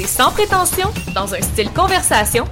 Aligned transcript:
C'est 0.00 0.06
sans 0.06 0.30
prétention, 0.30 0.92
dans 1.12 1.34
un 1.34 1.40
style 1.40 1.72
conversation. 1.72 2.44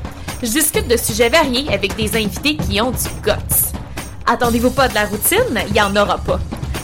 Je 0.42 0.48
discute 0.48 0.88
de 0.88 0.96
sujets 0.96 1.28
variés 1.28 1.72
avec 1.72 1.94
des 1.94 2.16
invités 2.16 2.56
qui 2.56 2.80
ont 2.80 2.90
du 2.90 3.08
guts. 3.22 3.70
Attendez-vous 4.26 4.72
pas 4.72 4.88
de 4.88 4.94
la 4.94 5.04
routine, 5.04 5.56
il 5.68 5.76
y 5.76 5.80
en 5.80 5.94
aura 5.94 6.18
pas. 6.18 6.40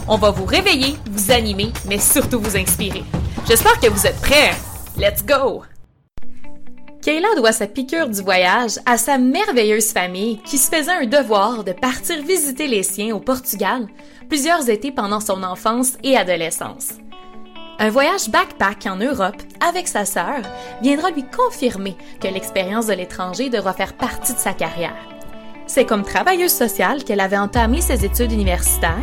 On 0.07 0.19
va 0.19 0.31
vous 0.31 0.45
réveiller, 0.45 0.95
vous 1.11 1.33
animer, 1.33 1.73
mais 1.89 1.99
surtout 1.99 2.39
vous 2.39 2.57
inspirer. 2.57 3.03
J'espère 3.49 3.81
que 3.81 3.89
vous 3.89 4.07
êtes 4.07 4.21
prêts. 4.21 4.53
Let's 4.97 5.27
go! 5.27 5.65
Kayla 7.03 7.35
doit 7.35 7.51
sa 7.51 7.67
piqûre 7.67 8.09
du 8.09 8.23
voyage 8.23 8.79
à 8.87 8.99
sa 8.99 9.19
merveilleuse 9.19 9.91
famille 9.91 10.41
qui 10.45 10.59
se 10.59 10.71
faisait 10.71 10.93
un 10.93 11.07
devoir 11.07 11.65
de 11.65 11.73
partir 11.73 12.23
visiter 12.23 12.69
les 12.69 12.85
siens 12.85 13.17
au 13.17 13.19
Portugal 13.19 13.89
plusieurs 14.29 14.69
étés 14.69 14.93
pendant 14.93 15.19
son 15.19 15.43
enfance 15.43 15.95
et 16.05 16.17
adolescence. 16.17 17.02
Un 17.85 17.91
voyage 17.91 18.29
backpack 18.31 18.87
en 18.87 18.95
Europe 18.95 19.43
avec 19.61 19.89
sa 19.89 20.05
sœur 20.05 20.41
viendra 20.83 21.11
lui 21.11 21.25
confirmer 21.25 21.97
que 22.21 22.29
l'expérience 22.29 22.87
de 22.87 22.93
l'étranger 22.93 23.51
devra 23.51 23.73
faire 23.73 23.95
partie 23.95 24.35
de 24.35 24.39
sa 24.39 24.53
carrière. 24.53 24.95
C'est 25.67 25.85
comme 25.85 26.05
travailleuse 26.05 26.53
sociale 26.53 27.03
qu'elle 27.03 27.19
avait 27.19 27.37
entamé 27.37 27.81
ses 27.81 28.05
études 28.05 28.31
universitaires, 28.31 29.03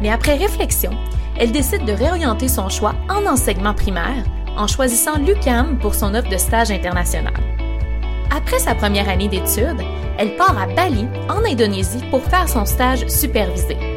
mais 0.00 0.10
après 0.10 0.36
réflexion, 0.36 0.92
elle 1.40 1.50
décide 1.50 1.84
de 1.84 1.92
réorienter 1.92 2.46
son 2.46 2.68
choix 2.68 2.94
en 3.08 3.26
enseignement 3.26 3.74
primaire 3.74 4.22
en 4.56 4.68
choisissant 4.68 5.18
l'UCAM 5.18 5.80
pour 5.80 5.96
son 5.96 6.14
offre 6.14 6.30
de 6.30 6.38
stage 6.38 6.70
international. 6.70 7.34
Après 8.30 8.60
sa 8.60 8.76
première 8.76 9.08
année 9.08 9.26
d'études, 9.26 9.82
elle 10.18 10.36
part 10.36 10.56
à 10.56 10.68
Bali, 10.68 11.04
en 11.28 11.44
Indonésie, 11.44 12.04
pour 12.12 12.22
faire 12.22 12.48
son 12.48 12.64
stage 12.64 13.08
supervisé. 13.08 13.89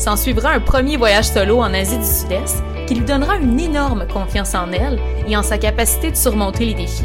S'en 0.00 0.16
suivra 0.16 0.52
un 0.52 0.60
premier 0.60 0.96
voyage 0.96 1.26
solo 1.26 1.58
en 1.58 1.74
Asie 1.74 1.98
du 1.98 2.06
Sud-Est 2.06 2.62
qui 2.88 2.94
lui 2.94 3.04
donnera 3.04 3.36
une 3.36 3.60
énorme 3.60 4.08
confiance 4.08 4.54
en 4.54 4.72
elle 4.72 4.98
et 5.28 5.36
en 5.36 5.42
sa 5.42 5.58
capacité 5.58 6.10
de 6.10 6.16
surmonter 6.16 6.64
les 6.64 6.72
défis. 6.72 7.04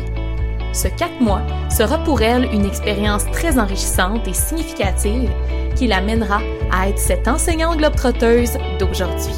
Ce 0.72 0.88
quatre 0.88 1.20
mois 1.20 1.42
sera 1.70 1.98
pour 2.06 2.22
elle 2.22 2.46
une 2.54 2.66
expérience 2.66 3.30
très 3.34 3.60
enrichissante 3.60 4.26
et 4.30 4.34
significative 4.34 5.30
qui 5.76 5.88
l'amènera 5.88 6.40
à 6.72 6.88
être 6.88 6.98
cette 6.98 7.28
enseignante 7.28 7.80
globe-trotteuse 7.80 8.58
d'aujourd'hui. 8.80 9.36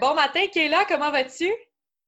Bon 0.00 0.16
matin, 0.16 0.40
Kayla, 0.52 0.84
comment 0.88 1.12
vas-tu? 1.12 1.52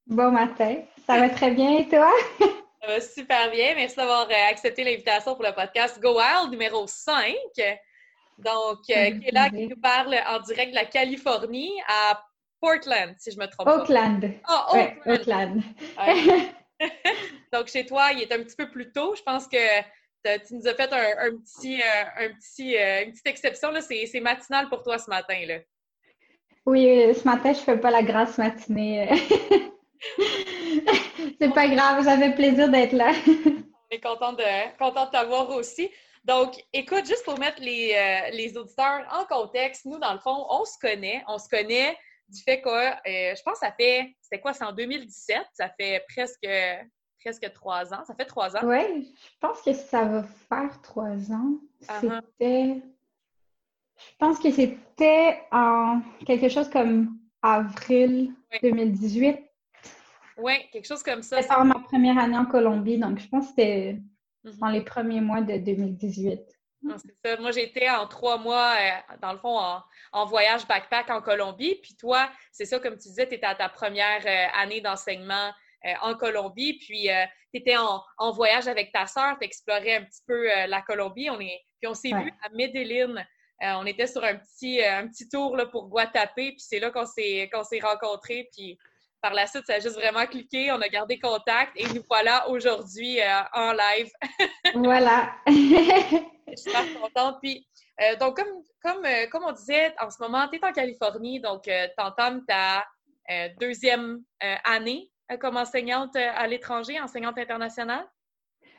Bon 0.09 0.33
matin, 0.33 0.75
ça 1.07 1.21
va 1.21 1.29
très 1.29 1.53
bien 1.53 1.79
et 1.79 1.89
toi? 1.89 2.11
ça 2.41 2.89
va 2.89 3.01
super 3.01 3.49
bien. 3.53 3.77
Merci 3.77 3.95
d'avoir 3.95 4.27
euh, 4.29 4.51
accepté 4.51 4.83
l'invitation 4.83 5.37
pour 5.37 5.45
le 5.45 5.55
podcast 5.55 6.03
Go 6.03 6.19
Wild 6.19 6.51
numéro 6.51 6.85
5. 6.85 7.33
Donc, 8.39 8.79
euh, 8.91 9.19
qui 9.19 9.29
est 9.29 9.33
là, 9.33 9.49
qui 9.51 9.67
nous 9.69 9.81
parle 9.81 10.15
en 10.27 10.41
direct 10.41 10.71
de 10.71 10.75
la 10.75 10.85
Californie 10.85 11.73
à 11.89 12.23
Portland, 12.61 13.15
si 13.19 13.31
je 13.31 13.39
me 13.39 13.47
trompe 13.47 13.69
Oakland. 13.69 14.21
pas. 14.21 14.29
Ah, 14.49 14.67
oh, 14.73 15.11
Oakland. 15.11 15.63
Donc, 17.53 17.69
chez 17.69 17.87
toi, 17.87 18.11
il 18.13 18.23
est 18.23 18.33
un 18.33 18.43
petit 18.43 18.57
peu 18.57 18.69
plus 18.71 18.91
tôt. 18.93 19.15
Je 19.17 19.23
pense 19.23 19.47
que 19.47 19.81
tu 20.25 20.55
nous 20.55 20.67
as 20.67 20.75
fait 20.75 20.93
un, 20.93 21.37
petit, 21.37 21.81
euh, 21.81 22.27
un 22.27 22.29
petit, 22.35 22.75
une 22.75 23.13
petite 23.13 23.27
exception. 23.27 23.69
C'est 23.81 24.21
matinal 24.21 24.69
pour 24.69 24.83
toi 24.83 24.99
ce 24.99 25.09
matin. 25.09 25.39
Là. 25.47 25.59
Oui, 26.67 27.15
ce 27.15 27.25
matin, 27.25 27.53
je 27.53 27.59
ne 27.61 27.65
fais 27.65 27.79
pas 27.79 27.91
la 27.91 28.03
grasse 28.03 28.39
matinée. 28.39 29.09
C'est 31.41 31.55
pas 31.55 31.69
grave, 31.69 32.05
j'avais 32.05 32.35
plaisir 32.35 32.69
d'être 32.69 32.93
là. 32.93 33.13
On 33.27 33.91
est 33.91 34.01
content 34.01 34.33
de, 34.33 34.79
content 34.79 35.07
de 35.07 35.11
t'avoir 35.11 35.51
aussi. 35.51 35.91
Donc, 36.25 36.55
écoute, 36.73 37.07
juste 37.07 37.25
pour 37.25 37.39
mettre 37.39 37.61
les, 37.61 37.93
euh, 37.95 38.31
les, 38.35 38.57
auditeurs 38.57 39.07
en 39.13 39.25
contexte, 39.27 39.85
nous, 39.85 39.99
dans 39.99 40.15
le 40.15 40.19
fond, 40.19 40.47
on 40.49 40.65
se 40.65 40.79
connaît. 40.79 41.23
On 41.29 41.39
se 41.39 41.49
connaît 41.49 41.97
du 42.29 42.41
fait 42.41 42.63
que, 42.63 42.69
euh, 42.69 43.35
je 43.37 43.43
pense 43.43 43.61
que 43.61 43.67
ça 43.67 43.73
fait, 43.73 44.17
c'était 44.23 44.41
quoi, 44.41 44.55
c'est 44.55 44.65
en 44.65 44.73
2017, 44.73 45.43
ça 45.53 45.69
fait 45.79 46.03
presque, 46.09 46.49
presque 47.23 47.53
trois 47.53 47.93
ans. 47.93 48.03
Ça 48.07 48.15
fait 48.15 48.25
trois 48.25 48.57
ans. 48.57 48.61
Oui, 48.63 49.15
je 49.15 49.39
pense 49.39 49.61
que 49.61 49.75
ça 49.75 50.05
va 50.05 50.23
faire 50.23 50.81
trois 50.81 51.31
ans. 51.31 51.59
Uh-huh. 51.83 52.21
C'était, 52.39 52.83
je 53.99 54.17
pense 54.19 54.39
que 54.39 54.51
c'était 54.51 55.43
en 55.53 56.01
quelque 56.27 56.49
chose 56.49 56.71
comme 56.71 57.19
avril 57.43 58.33
2018. 58.63 59.39
Oui, 60.39 60.55
quelque 60.73 60.87
chose 60.87 61.03
comme 61.03 61.23
ça. 61.23 61.43
C'était 61.43 61.65
ma 61.65 61.79
première 61.81 62.19
année 62.19 62.39
en 62.39 62.47
Colombie, 62.47 62.99
donc 62.99 63.19
je 63.19 63.29
pense 63.29 63.45
que 63.45 63.51
c'était 63.51 63.99
dans 64.45 64.69
les 64.69 64.83
premiers 64.83 65.21
mois 65.21 65.41
de 65.41 65.57
2018. 65.57 66.41
C'est 66.99 67.15
ça. 67.25 67.41
Moi, 67.41 67.51
j'étais 67.53 67.89
en 67.89 68.07
trois 68.07 68.39
mois, 68.39 68.77
euh, 68.79 69.17
dans 69.21 69.33
le 69.33 69.39
fond, 69.39 69.59
en, 70.13 70.27
voyage 70.27 70.67
backpack 70.67 71.11
en 71.11 71.23
Colombie. 71.23 71.77
Puis 71.83 71.97
toi, 71.97 72.31
c'est 72.53 72.67
ça, 72.67 72.79
comme 72.79 72.97
tu 72.97 73.09
disais, 73.09 73.27
tu 73.27 73.35
étais 73.35 73.47
à 73.47 73.55
ta 73.55 73.69
première 73.69 74.23
euh, 74.27 74.61
année 74.61 74.81
d'enseignement 74.81 75.51
euh, 75.87 75.93
en 76.03 76.15
Colombie. 76.15 76.75
Puis 76.79 77.09
tu 77.53 77.61
étais 77.61 77.77
en, 77.77 78.33
voyage 78.33 78.69
avec 78.69 78.93
ta 78.93 79.07
sœur, 79.07 79.37
tu 79.39 79.47
explorais 79.47 79.97
un 79.97 80.05
petit 80.05 80.23
peu 80.27 80.47
la 80.67 80.83
Colombie. 80.83 81.31
On 81.31 81.41
est, 81.41 81.61
puis 81.81 81.89
on 81.89 81.95
s'est 81.95 82.11
vu 82.11 82.33
à 82.43 82.49
Medellin. 82.51 83.25
on 83.61 83.87
était 83.87 84.07
sur 84.07 84.25
un 84.25 84.37
petit, 84.37 84.83
un 84.83 85.09
petit 85.09 85.29
tour 85.29 85.57
là, 85.57 85.67
pour 85.67 85.89
Guatapé. 85.89 86.53
Puis 86.53 86.65
c'est 86.69 86.81
là 86.81 86.91
qu'on 86.91 87.07
s'est 87.07 87.49
rencontrés. 87.83 88.49
Puis 88.53 88.79
par 89.25 89.33
la 89.33 89.47
suite, 89.47 89.65
ça 89.67 89.77
a 89.77 89.81
juste 89.81 89.95
vraiment 89.95 90.27
cliqué. 90.27 90.71
On 90.71 90.81
a 90.83 90.89
gardé 90.89 91.19
contact 91.19 91.73
et 91.77 91.87
nous 91.95 92.03
voilà 92.11 92.47
aujourd'hui 92.51 93.23
euh, 93.23 93.41
en 93.55 93.73
live. 93.73 94.11
voilà. 94.75 95.33
Je 95.47 96.55
suis 96.55 96.71
super 96.71 97.01
contente. 97.01 97.39
Puis, 97.43 97.67
euh, 98.03 98.17
donc, 98.17 98.37
comme, 98.37 98.63
comme, 98.83 99.03
euh, 99.07 99.27
comme 99.33 99.45
on 99.45 99.53
disait, 99.53 99.95
en 99.99 100.11
ce 100.11 100.23
moment, 100.23 100.47
tu 100.49 100.59
es 100.59 100.65
en 100.67 100.73
Californie, 100.73 101.41
donc 101.41 101.63
tu 101.63 101.73
entames 101.97 102.45
ta 102.47 102.85
deuxième 103.59 104.23
année 104.65 105.11
comme 105.41 105.57
enseignante 105.57 106.15
à 106.17 106.47
l'étranger, 106.47 107.01
enseignante 107.01 107.39
internationale? 107.39 108.07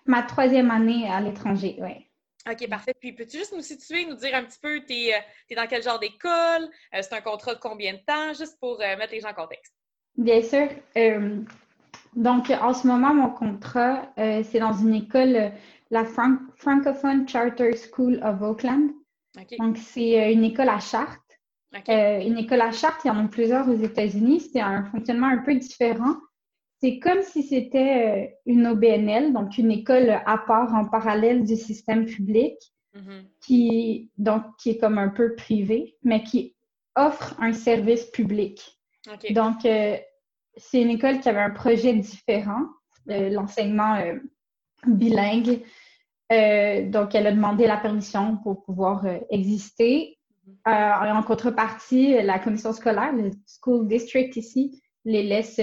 Ma 0.06 0.22
troisième 0.22 0.70
année 0.70 1.10
à 1.10 1.20
l'étranger, 1.22 1.78
oui. 1.80 2.08
OK, 2.48 2.70
parfait. 2.70 2.94
Puis 3.00 3.14
peux-tu 3.14 3.40
juste 3.40 3.54
nous 3.54 3.64
situer, 3.64 4.06
nous 4.06 4.14
dire 4.14 4.36
un 4.36 4.44
petit 4.44 4.60
peu, 4.62 4.80
tu 4.86 4.94
es, 4.94 5.26
es, 5.50 5.56
dans 5.56 5.66
quel 5.66 5.82
genre 5.82 5.98
d'école? 5.98 6.70
c'est 6.94 7.14
un 7.14 7.22
contrat 7.22 7.56
de 7.56 7.60
combien 7.60 7.94
de 7.94 8.02
temps, 8.06 8.34
juste 8.34 8.60
pour 8.60 8.78
mettre 8.78 9.12
les 9.12 9.22
gens 9.22 9.30
en 9.30 9.34
contexte? 9.34 9.74
Bien 10.18 10.42
sûr. 10.42 10.70
Euh, 10.98 11.42
donc, 12.16 12.50
en 12.50 12.74
ce 12.74 12.88
moment, 12.88 13.14
mon 13.14 13.30
contrat, 13.30 14.14
euh, 14.18 14.42
c'est 14.44 14.60
dans 14.60 14.74
une 14.74 14.94
école, 14.94 15.36
euh, 15.36 15.50
la 15.92 16.06
Francophone 16.06 17.28
Charter 17.28 17.72
School 17.76 18.20
of 18.24 18.42
Oakland. 18.42 18.92
Donc, 19.60 19.78
c'est 19.78 20.34
une 20.34 20.44
école 20.46 20.70
à 20.70 20.80
charte. 20.80 21.22
une 21.88 22.38
école 22.38 22.62
à 22.62 22.72
charte, 22.72 23.02
il 23.04 23.10
y 23.10 23.12
en 23.12 23.26
a 23.26 23.28
plusieurs 23.28 23.68
aux 23.68 23.76
États-Unis. 23.76 24.50
C'est 24.52 24.62
un 24.62 24.86
fonctionnement 24.86 25.28
un 25.28 25.40
peu 25.40 25.56
différent. 25.56 26.16
C'est 26.82 27.00
comme 27.00 27.22
si 27.22 27.44
c'était 27.44 28.38
une 28.46 28.68
OBNL, 28.68 29.34
donc 29.34 29.58
une 29.58 29.72
école 29.72 30.22
à 30.26 30.38
part 30.38 30.74
en 30.74 30.86
parallèle 30.86 31.44
du 31.44 31.56
système 31.56 32.06
public, 32.06 32.56
mm-hmm. 32.96 33.24
qui, 33.42 34.10
donc, 34.18 34.44
qui 34.58 34.72
est 34.72 34.78
comme 34.78 34.98
un 34.98 35.10
peu 35.10 35.36
privé, 35.36 35.98
mais 36.04 36.24
qui 36.24 36.56
offre 36.96 37.36
un 37.42 37.54
service 37.54 38.06
public. 38.06 38.75
Donc, 39.32 39.66
euh, 39.66 39.98
c'est 40.58 40.82
une 40.82 40.90
école 40.90 41.20
qui 41.20 41.30
avait 41.30 41.42
un 41.42 41.52
projet 41.52 41.94
différent, 41.94 42.66
euh, 43.10 43.30
l'enseignement 43.30 43.96
euh, 43.96 44.16
bilingue. 44.88 45.62
donc, 46.30 47.16
elle 47.16 47.28
a 47.28 47.32
demandé 47.32 47.68
la 47.68 47.78
permission 47.78 48.38
pour 48.38 48.64
pouvoir 48.64 49.06
exister. 49.30 50.18
Mhm. 50.68 51.18
en 51.18 51.24
contrepartie, 51.24 52.22
la 52.22 52.38
commission 52.38 52.72
scolaire, 52.72 53.14
le 53.14 53.32
school 53.48 53.88
district 53.88 54.36
ici, 54.36 54.80
les 55.04 55.24
laisse 55.24 55.60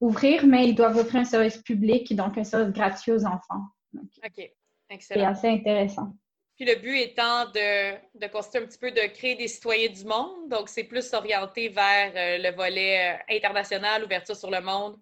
ouvrir, 0.00 0.44
mais 0.44 0.68
ils 0.68 0.74
doivent 0.74 0.96
offrir 0.96 1.20
un 1.20 1.24
service 1.24 1.58
public, 1.58 2.14
donc 2.16 2.36
un 2.36 2.42
service 2.42 2.72
gratuit 2.72 3.12
aux 3.12 3.24
enfants. 3.24 3.62
OK, 3.96 4.50
excellent. 4.90 5.20
C'est 5.20 5.24
assez 5.24 5.48
intéressant. 5.48 6.14
Puis 6.58 6.66
le 6.66 6.74
but 6.74 6.96
étant 6.96 7.44
de, 7.54 7.94
de 8.18 8.26
constituer 8.26 8.58
un 8.58 8.66
petit 8.66 8.78
peu 8.78 8.90
de 8.90 9.06
créer 9.14 9.36
des 9.36 9.46
citoyens 9.46 9.90
du 9.90 10.04
monde. 10.04 10.48
Donc, 10.48 10.68
c'est 10.68 10.82
plus 10.82 11.14
orienté 11.14 11.68
vers 11.68 12.10
euh, 12.16 12.38
le 12.38 12.56
volet 12.56 13.14
euh, 13.14 13.36
international, 13.36 14.02
ouverture 14.04 14.34
sur 14.34 14.50
le 14.50 14.60
monde. 14.60 14.96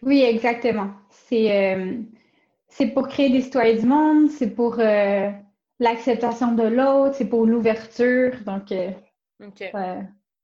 Oui, 0.00 0.22
exactement. 0.22 0.92
C'est 1.10 1.74
euh, 1.74 1.98
pour 2.94 3.06
créer 3.08 3.28
des 3.28 3.42
citoyens 3.42 3.78
du 3.78 3.86
monde, 3.86 4.30
c'est 4.30 4.54
pour 4.54 4.76
l'acceptation 5.78 6.52
de 6.52 6.62
l'autre, 6.62 7.16
c'est 7.16 7.28
pour 7.28 7.44
l'ouverture. 7.44 8.32
Donc, 8.46 8.72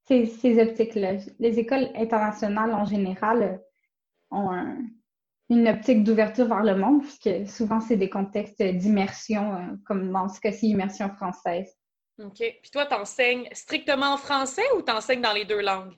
c'est 0.06 0.26
ces 0.26 0.61
optiques-là. 0.61 1.15
Les 1.38 1.58
écoles 1.58 1.88
internationales 1.94 2.75
en 2.75 2.85
général 2.85 3.62
ont 4.31 4.50
une 5.50 5.69
optique 5.69 6.05
d'ouverture 6.05 6.47
vers 6.47 6.62
le 6.62 6.77
monde, 6.77 7.03
puisque 7.03 7.49
souvent, 7.49 7.81
c'est 7.81 7.97
des 7.97 8.09
contextes 8.09 8.62
d'immersion, 8.62 9.55
euh, 9.55 9.59
comme 9.87 10.11
dans 10.11 10.29
ce 10.29 10.41
cas-ci, 10.41 10.69
immersion 10.69 11.09
française. 11.11 11.77
OK. 12.23 12.39
Puis 12.39 12.71
toi, 12.73 12.87
tu 12.87 12.94
enseignes 12.94 13.49
strictement 13.53 14.15
en 14.15 14.17
français 14.17 14.62
ou 14.77 14.83
tu 14.83 14.93
enseignes 14.93 15.23
dans 15.23 15.33
les 15.33 15.44
deux 15.44 15.61
langues? 15.61 15.94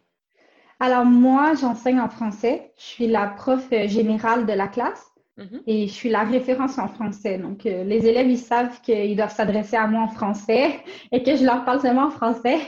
Alors, 0.81 1.05
moi, 1.05 1.55
j'enseigne 1.55 2.01
en 2.01 2.09
français. 2.09 2.73
Je 2.77 2.83
suis 2.83 3.07
la 3.07 3.29
prof 3.29 3.69
générale 3.87 4.47
de 4.47 4.53
la 4.53 4.69
classe 4.69 5.07
mm-hmm. 5.39 5.63
et 5.67 5.87
je 5.87 5.93
suis 5.93 6.09
la 6.09 6.25
référence 6.25 6.79
en 6.79 6.89
français. 6.89 7.39
Donc, 7.39 7.67
euh, 7.67 7.85
les 7.85 8.07
élèves, 8.07 8.29
ils 8.29 8.39
savent 8.39 8.81
qu'ils 8.81 9.17
doivent 9.17 9.35
s'adresser 9.35 9.77
à 9.77 9.87
moi 9.87 10.03
en 10.03 10.09
français 10.09 10.81
et 11.13 11.23
que 11.23 11.37
je 11.37 11.45
leur 11.45 11.65
parle 11.65 11.81
seulement 11.81 12.07
en 12.07 12.11
français. 12.11 12.59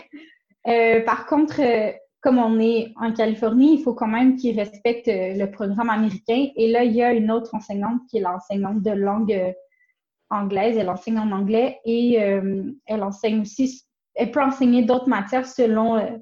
Euh, 0.68 1.00
par 1.02 1.26
contre, 1.26 1.60
comme 2.26 2.38
on 2.38 2.58
est 2.58 2.92
en 2.96 3.12
Californie, 3.12 3.74
il 3.74 3.82
faut 3.84 3.94
quand 3.94 4.08
même 4.08 4.34
qu'ils 4.34 4.58
respectent 4.58 5.06
euh, 5.06 5.34
le 5.34 5.48
programme 5.48 5.90
américain. 5.90 6.48
Et 6.56 6.72
là, 6.72 6.82
il 6.82 6.92
y 6.92 7.00
a 7.00 7.12
une 7.12 7.30
autre 7.30 7.54
enseignante 7.54 8.00
qui 8.10 8.16
est 8.16 8.20
l'enseignante 8.20 8.82
de 8.82 8.90
langue 8.90 9.32
euh, 9.32 9.52
anglaise. 10.28 10.76
Elle 10.76 10.90
enseigne 10.90 11.20
en 11.20 11.30
anglais 11.30 11.78
et 11.84 12.20
euh, 12.20 12.64
elle 12.86 13.04
enseigne 13.04 13.42
aussi, 13.42 13.84
elle 14.16 14.32
peut 14.32 14.42
enseigner 14.42 14.82
d'autres 14.82 15.08
matières 15.08 15.46
selon 15.46 16.20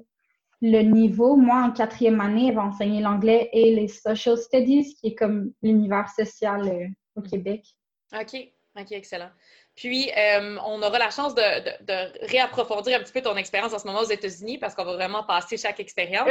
le 0.61 0.81
niveau. 0.83 1.37
Moi, 1.37 1.63
en 1.63 1.71
quatrième 1.71 2.21
année, 2.21 2.49
elle 2.49 2.55
va 2.55 2.65
enseigner 2.65 3.01
l'anglais 3.01 3.49
et 3.51 3.73
les 3.73 3.87
social 3.87 4.37
studies, 4.37 4.93
qui 4.99 5.07
est 5.07 5.15
comme 5.15 5.53
l'univers 5.63 6.07
social 6.09 6.93
au 7.15 7.23
Québec. 7.23 7.65
OK, 8.13 8.47
OK, 8.79 8.91
excellent. 8.91 9.31
Puis, 9.75 10.09
euh, 10.15 10.57
on 10.65 10.81
aura 10.81 10.97
la 10.97 11.09
chance 11.09 11.35
de, 11.35 12.25
réapprofondir 12.27 12.97
un 12.97 13.03
petit 13.03 13.11
peu 13.11 13.21
ton 13.21 13.35
expérience 13.35 13.73
en 13.73 13.79
ce 13.79 13.85
moment 13.85 13.99
aux 13.99 14.09
États-Unis 14.09 14.57
parce 14.57 14.73
qu'on 14.73 14.85
va 14.85 14.93
vraiment 14.93 15.23
passer 15.23 15.57
chaque 15.57 15.79
expérience. 15.81 16.29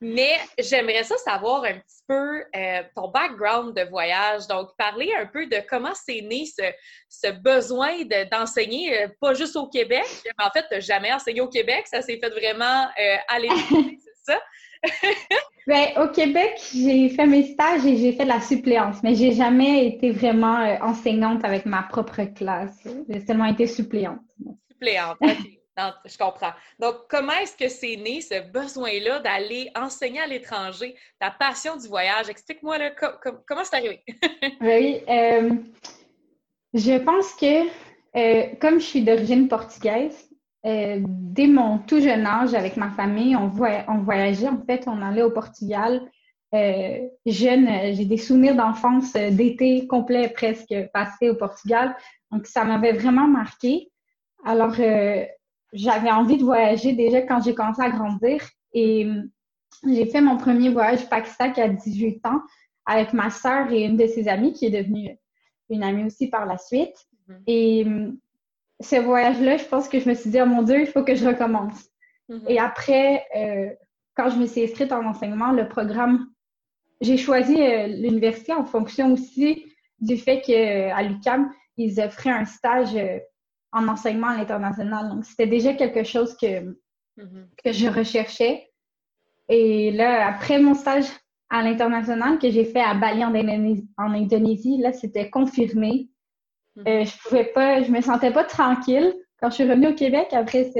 Mais 0.00 0.38
j'aimerais 0.58 1.02
ça 1.02 1.16
savoir 1.18 1.64
un 1.64 1.74
petit 1.74 2.02
peu 2.06 2.44
euh, 2.56 2.82
ton 2.94 3.08
background 3.08 3.76
de 3.76 3.82
voyage. 3.82 4.46
Donc, 4.46 4.70
parler 4.78 5.12
un 5.18 5.26
peu 5.26 5.46
de 5.46 5.58
comment 5.68 5.92
c'est 5.94 6.22
né 6.22 6.44
ce, 6.46 7.30
besoin 7.32 8.04
d'enseigner, 8.30 9.02
euh, 9.02 9.08
pas 9.20 9.34
juste 9.34 9.56
au 9.56 9.66
Québec, 9.66 10.06
mais 10.24 10.44
en 10.44 10.50
fait, 10.50 10.64
tu 10.70 10.80
jamais 10.80 11.12
enseigné 11.12 11.40
au 11.40 11.48
Québec. 11.48 11.86
Ça 11.88 12.00
s'est 12.00 12.18
fait 12.18 12.30
vraiment 12.30 12.88
à 13.28 13.38
l'étranger, 13.38 13.98
c'est 14.26 14.32
ça? 14.32 14.40
Ben, 15.66 15.88
au 15.96 16.08
Québec, 16.08 16.60
j'ai 16.74 17.08
fait 17.10 17.26
mes 17.26 17.44
stages 17.52 17.84
et 17.86 17.96
j'ai 17.96 18.12
fait 18.12 18.24
de 18.24 18.28
la 18.28 18.40
suppléance, 18.40 19.02
mais 19.02 19.14
j'ai 19.14 19.32
jamais 19.32 19.86
été 19.86 20.10
vraiment 20.10 20.60
euh, 20.60 20.76
enseignante 20.80 21.44
avec 21.44 21.66
ma 21.66 21.82
propre 21.82 22.22
classe. 22.34 22.86
J'ai 23.08 23.20
seulement 23.20 23.46
été 23.46 23.66
suppléante. 23.66 24.20
Suppléante, 24.70 25.16
OK. 25.20 25.36
je 26.06 26.18
comprends. 26.18 26.52
Donc, 26.78 26.94
comment 27.08 27.32
est-ce 27.42 27.56
que 27.56 27.68
c'est 27.68 27.96
né 27.96 28.20
ce 28.20 28.40
besoin-là 28.50 29.20
d'aller 29.20 29.70
enseigner 29.74 30.20
à 30.20 30.26
l'étranger, 30.26 30.94
ta 31.20 31.30
passion 31.30 31.76
du 31.76 31.88
voyage? 31.88 32.28
Explique-moi 32.28 32.78
comment 33.46 33.64
c'est 33.64 33.76
arrivé? 33.76 34.02
oui, 34.60 35.00
euh, 35.08 35.50
je 36.74 36.98
pense 36.98 37.34
que 37.34 37.68
euh, 38.16 38.46
comme 38.60 38.80
je 38.80 38.86
suis 38.86 39.02
d'origine 39.02 39.48
portugaise, 39.48 40.27
euh, 40.66 40.98
dès 41.06 41.46
mon 41.46 41.78
tout 41.78 42.00
jeune 42.00 42.26
âge, 42.26 42.54
avec 42.54 42.76
ma 42.76 42.90
famille, 42.90 43.36
on, 43.36 43.50
on 43.88 43.98
voyageait. 43.98 44.48
En 44.48 44.60
fait, 44.64 44.84
on 44.86 45.00
allait 45.02 45.22
au 45.22 45.30
Portugal. 45.30 46.02
Euh, 46.54 46.98
jeune, 47.26 47.68
euh, 47.68 47.92
j'ai 47.92 48.04
des 48.04 48.16
souvenirs 48.16 48.56
d'enfance, 48.56 49.12
d'été 49.12 49.86
complet 49.86 50.28
presque 50.28 50.74
passé 50.92 51.30
au 51.30 51.34
Portugal. 51.34 51.96
Donc, 52.32 52.46
ça 52.46 52.64
m'avait 52.64 52.92
vraiment 52.92 53.28
marqué. 53.28 53.90
Alors, 54.44 54.74
j'avais 55.72 56.10
envie 56.10 56.38
de 56.38 56.44
voyager 56.44 56.92
déjà 56.92 57.22
quand 57.22 57.42
j'ai 57.42 57.54
commencé 57.54 57.82
à 57.82 57.90
grandir. 57.90 58.42
Et 58.72 59.08
j'ai 59.86 60.06
fait 60.06 60.20
mon 60.20 60.36
premier 60.36 60.70
voyage 60.70 61.08
pack-sac 61.08 61.58
à 61.58 61.68
18 61.68 62.24
ans 62.26 62.40
avec 62.86 63.12
ma 63.12 63.30
sœur 63.30 63.70
et 63.70 63.84
une 63.84 63.96
de 63.96 64.06
ses 64.06 64.28
amies 64.28 64.52
qui 64.52 64.66
est 64.66 64.70
devenue 64.70 65.16
une 65.70 65.82
amie 65.82 66.04
aussi 66.04 66.28
par 66.28 66.46
la 66.46 66.56
suite. 66.56 66.94
Mm-hmm. 67.28 67.42
Et 67.46 67.86
ce 68.80 68.96
voyage-là, 68.96 69.56
je 69.56 69.64
pense 69.64 69.88
que 69.88 69.98
je 69.98 70.08
me 70.08 70.14
suis 70.14 70.30
dit, 70.30 70.40
oh 70.40 70.46
mon 70.46 70.62
Dieu, 70.62 70.80
il 70.80 70.86
faut 70.86 71.04
que 71.04 71.14
je 71.14 71.26
recommence. 71.26 71.88
Mm-hmm. 72.28 72.48
Et 72.48 72.58
après, 72.58 73.24
euh, 73.36 73.70
quand 74.14 74.30
je 74.30 74.36
me 74.36 74.46
suis 74.46 74.62
inscrite 74.62 74.92
en 74.92 75.04
enseignement, 75.04 75.52
le 75.52 75.68
programme, 75.68 76.28
j'ai 77.00 77.16
choisi 77.16 77.60
euh, 77.60 77.86
l'université 77.86 78.52
en 78.52 78.64
fonction 78.64 79.12
aussi 79.12 79.64
du 80.00 80.16
fait 80.16 80.40
qu'à 80.40 81.02
l'UCAM, 81.02 81.50
ils 81.76 82.00
offraient 82.00 82.30
un 82.30 82.44
stage 82.44 82.94
euh, 82.94 83.18
en 83.72 83.88
enseignement 83.88 84.28
à 84.28 84.36
l'international. 84.36 85.08
Donc, 85.08 85.24
c'était 85.24 85.46
déjà 85.46 85.74
quelque 85.74 86.04
chose 86.04 86.36
que, 86.36 86.46
mm-hmm. 87.16 87.46
que 87.64 87.72
je 87.72 87.88
recherchais. 87.88 88.70
Et 89.48 89.90
là, 89.90 90.26
après 90.26 90.60
mon 90.60 90.74
stage 90.74 91.06
à 91.50 91.62
l'international 91.62 92.38
que 92.38 92.50
j'ai 92.50 92.64
fait 92.64 92.80
à 92.80 92.94
Bali 92.94 93.24
en 93.24 93.34
en 93.34 94.12
Indonésie 94.12 94.78
là, 94.78 94.92
c'était 94.92 95.30
confirmé. 95.30 96.08
Euh, 96.86 97.04
je 97.04 97.18
pouvais 97.22 97.44
pas, 97.44 97.82
je 97.82 97.90
me 97.90 98.00
sentais 98.00 98.32
pas 98.32 98.44
tranquille. 98.44 99.14
Quand 99.40 99.50
je 99.50 99.56
suis 99.56 99.64
revenue 99.64 99.88
au 99.88 99.94
Québec 99.94 100.28
après 100.32 100.70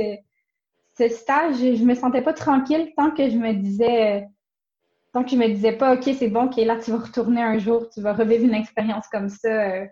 ce, 0.97 1.09
stage, 1.09 1.57
je 1.57 1.85
me 1.85 1.95
sentais 1.95 2.23
pas 2.23 2.33
tranquille 2.33 2.93
tant 2.97 3.11
que 3.11 3.29
je 3.29 3.37
me 3.37 3.53
disais, 3.53 4.27
tant 5.13 5.23
que 5.23 5.31
je 5.31 5.37
me 5.37 5.49
disais 5.49 5.73
pas, 5.73 5.95
OK, 5.95 6.11
c'est 6.19 6.29
bon, 6.29 6.47
OK, 6.47 6.57
là, 6.57 6.77
tu 6.77 6.91
vas 6.91 6.99
retourner 6.99 7.43
un 7.43 7.59
jour, 7.59 7.89
tu 7.89 8.01
vas 8.01 8.13
revivre 8.13 8.45
une 8.45 8.55
expérience 8.55 9.07
comme 9.09 9.29
ça. 9.29 9.85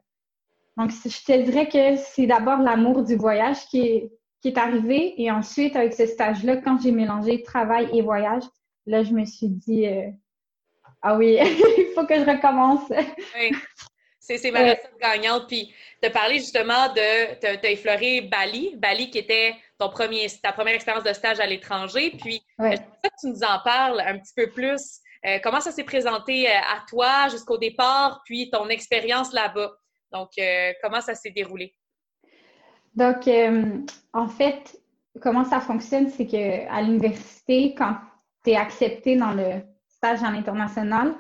Donc, 0.77 0.91
je 0.91 1.25
te 1.25 1.43
dirais 1.43 1.69
que 1.69 1.97
c'est 1.97 2.27
d'abord 2.27 2.59
l'amour 2.59 3.03
du 3.03 3.17
voyage 3.17 3.67
qui 3.69 3.81
est, 3.81 4.11
arrivé. 4.55 5.21
Et 5.21 5.29
ensuite, 5.29 5.75
avec 5.75 5.93
ce 5.93 6.07
stage-là, 6.07 6.59
quand 6.59 6.81
j'ai 6.81 6.93
mélangé 6.93 7.43
travail 7.43 7.89
et 7.93 8.01
voyage, 8.01 8.45
là, 8.87 9.03
je 9.03 9.13
me 9.13 9.25
suis 9.25 9.49
dit, 9.49 9.89
euh, 9.89 10.09
ah 11.03 11.17
oui, 11.17 11.37
il 11.41 11.93
faut 11.97 12.07
que 12.07 12.15
je 12.15 12.25
recommence. 12.25 12.89
oui. 12.91 13.51
C'est 14.27 14.51
ma 14.51 14.61
recette 14.61 14.93
gagnante. 15.01 15.47
Puis, 15.47 15.73
de 16.03 16.09
parler 16.09 16.39
justement 16.39 16.89
de. 16.89 17.39
Tu 17.41 17.47
as 17.47 17.71
effleuré 17.71 18.23
Bali, 18.23 18.75
Bali 18.77 19.11
qui 19.11 19.19
était 19.19 19.55
ton 19.79 19.89
premier, 19.89 20.27
ta 20.43 20.53
première 20.53 20.75
expérience 20.75 21.05
de 21.05 21.13
stage 21.13 21.39
à 21.39 21.47
l'étranger. 21.47 22.11
Puis, 22.21 22.43
ouais. 22.59 22.77
que 22.77 23.09
tu 23.21 23.29
nous 23.29 23.43
en 23.43 23.61
parles 23.65 24.01
un 24.01 24.19
petit 24.19 24.35
peu 24.35 24.51
plus? 24.51 25.01
Euh, 25.27 25.39
comment 25.43 25.61
ça 25.61 25.73
s'est 25.73 25.85
présenté 25.85 26.49
euh, 26.49 26.53
à 26.53 26.85
toi 26.89 27.29
jusqu'au 27.31 27.59
départ, 27.59 28.23
puis 28.25 28.51
ton 28.51 28.69
expérience 28.69 29.33
là-bas? 29.33 29.73
Donc, 30.13 30.31
euh, 30.39 30.73
comment 30.83 31.01
ça 31.01 31.15
s'est 31.15 31.31
déroulé? 31.31 31.75
Donc, 32.95 33.29
en 34.15 34.29
fait, 34.29 34.81
comment 35.21 35.45
ça 35.45 35.61
fonctionne, 35.61 36.09
c'est 36.09 36.27
qu'à 36.27 36.81
l'université, 36.81 37.75
quand 37.77 37.97
tu 38.43 38.53
es 38.53 38.57
accepté 38.57 39.17
dans 39.17 39.33
le 39.33 39.61
stage 39.87 40.23
en 40.23 40.33
international, 40.33 41.15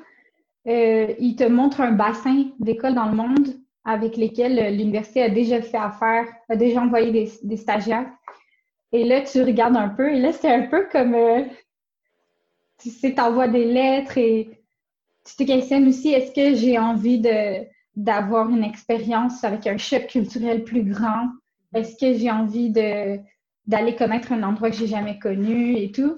euh, 0.67 1.15
il 1.21 1.37
te 1.37 1.45
montre 1.45 1.81
un 1.81 1.93
bassin 1.93 2.51
d'écoles 2.59 2.95
dans 2.95 3.07
le 3.07 3.17
monde 3.17 3.55
avec 3.85 4.17
lesquelles 4.17 4.59
euh, 4.59 4.71
l'université 4.71 5.23
a 5.23 5.29
déjà 5.29 5.63
fait 5.63 5.77
affaire, 5.77 6.27
a 6.49 6.57
déjà 6.57 6.81
envoyé 6.81 7.31
des, 7.43 7.57
stagiaires. 7.57 8.11
Et 8.93 9.05
là, 9.05 9.21
tu 9.21 9.43
regardes 9.43 9.77
un 9.77 9.89
peu. 9.89 10.13
Et 10.13 10.19
là, 10.19 10.33
c'est 10.33 10.53
un 10.53 10.67
peu 10.67 10.89
comme, 10.91 11.15
euh, 11.15 11.45
tu 12.79 12.91
sais, 12.91 13.15
tu 13.15 13.21
envoies 13.21 13.49
des 13.49 13.65
lettres 13.65 14.19
et 14.19 14.61
tu 15.25 15.37
te 15.37 15.45
questionnes 15.45 15.87
aussi, 15.89 16.13
est-ce 16.13 16.33
que 16.33 16.57
j'ai 16.57 16.79
envie 16.79 17.21
de 17.21 17.65
d'avoir 17.95 18.51
une 18.51 18.63
expérience 18.63 19.43
avec 19.43 19.67
un 19.67 19.79
choc 19.79 20.07
culturel 20.09 20.65
plus 20.65 20.83
grand? 20.83 21.29
Est-ce 21.75 21.97
que 21.97 22.19
j'ai 22.19 22.31
envie 22.31 22.71
de 22.71 23.19
d'aller 23.67 23.97
connaître 23.97 24.33
un 24.33 24.43
endroit 24.43 24.71
que 24.71 24.77
j'ai 24.77 24.87
jamais 24.87 25.19
connu 25.19 25.77
et 25.77 25.93
tout? 25.93 26.15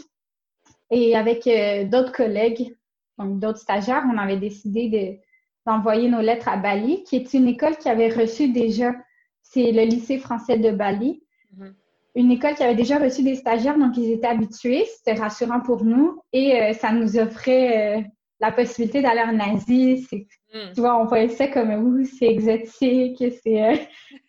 Et 0.91 1.15
avec 1.15 1.49
d'autres 1.89 2.13
collègues, 2.13 2.75
donc 3.19 3.41
d'autres 3.41 3.59
stagiaires, 3.59 4.05
on 4.13 4.17
avait 4.19 4.37
décidé 4.37 5.21
d'envoyer 5.67 6.09
nos 6.09 6.21
lettres 6.21 6.49
à 6.49 6.57
Bali, 6.57 7.05
qui 7.05 7.17
est 7.17 7.35
une 7.35 7.49
école 7.49 7.77
qui 7.77 7.89
avait 7.89 8.09
reçu 8.09 8.49
déjà, 8.49 8.95
c'est 9.43 9.73
le 9.73 9.83
lycée 9.83 10.19
français 10.19 10.59
de 10.59 10.71
Bali, 10.71 11.23
mm-hmm. 11.57 11.73
une 12.15 12.31
école 12.31 12.55
qui 12.55 12.63
avait 12.63 12.75
déjà 12.75 12.99
reçu 12.99 13.23
des 13.23 13.35
stagiaires, 13.35 13.79
donc 13.79 13.97
ils 13.97 14.13
étaient 14.13 14.27
habitués, 14.27 14.87
c'était 14.87 15.19
rassurant 15.21 15.61
pour 15.61 15.85
nous, 15.85 16.21
et 16.33 16.61
euh, 16.61 16.73
ça 16.73 16.93
nous 16.93 17.19
offrait 17.19 17.99
euh, 17.99 18.03
la 18.41 18.53
possibilité 18.53 19.03
d'aller 19.03 19.23
en 19.23 19.39
Asie. 19.41 20.07
Mm. 20.55 20.73
Tu 20.75 20.81
vois, 20.81 20.99
on 21.01 21.07
voyait 21.07 21.29
ça 21.29 21.49
comme, 21.49 21.71
ouh, 21.71 22.05
c'est 22.05 22.27
exotique, 22.27 23.25
c'est 23.43 23.63
euh, 23.63 23.77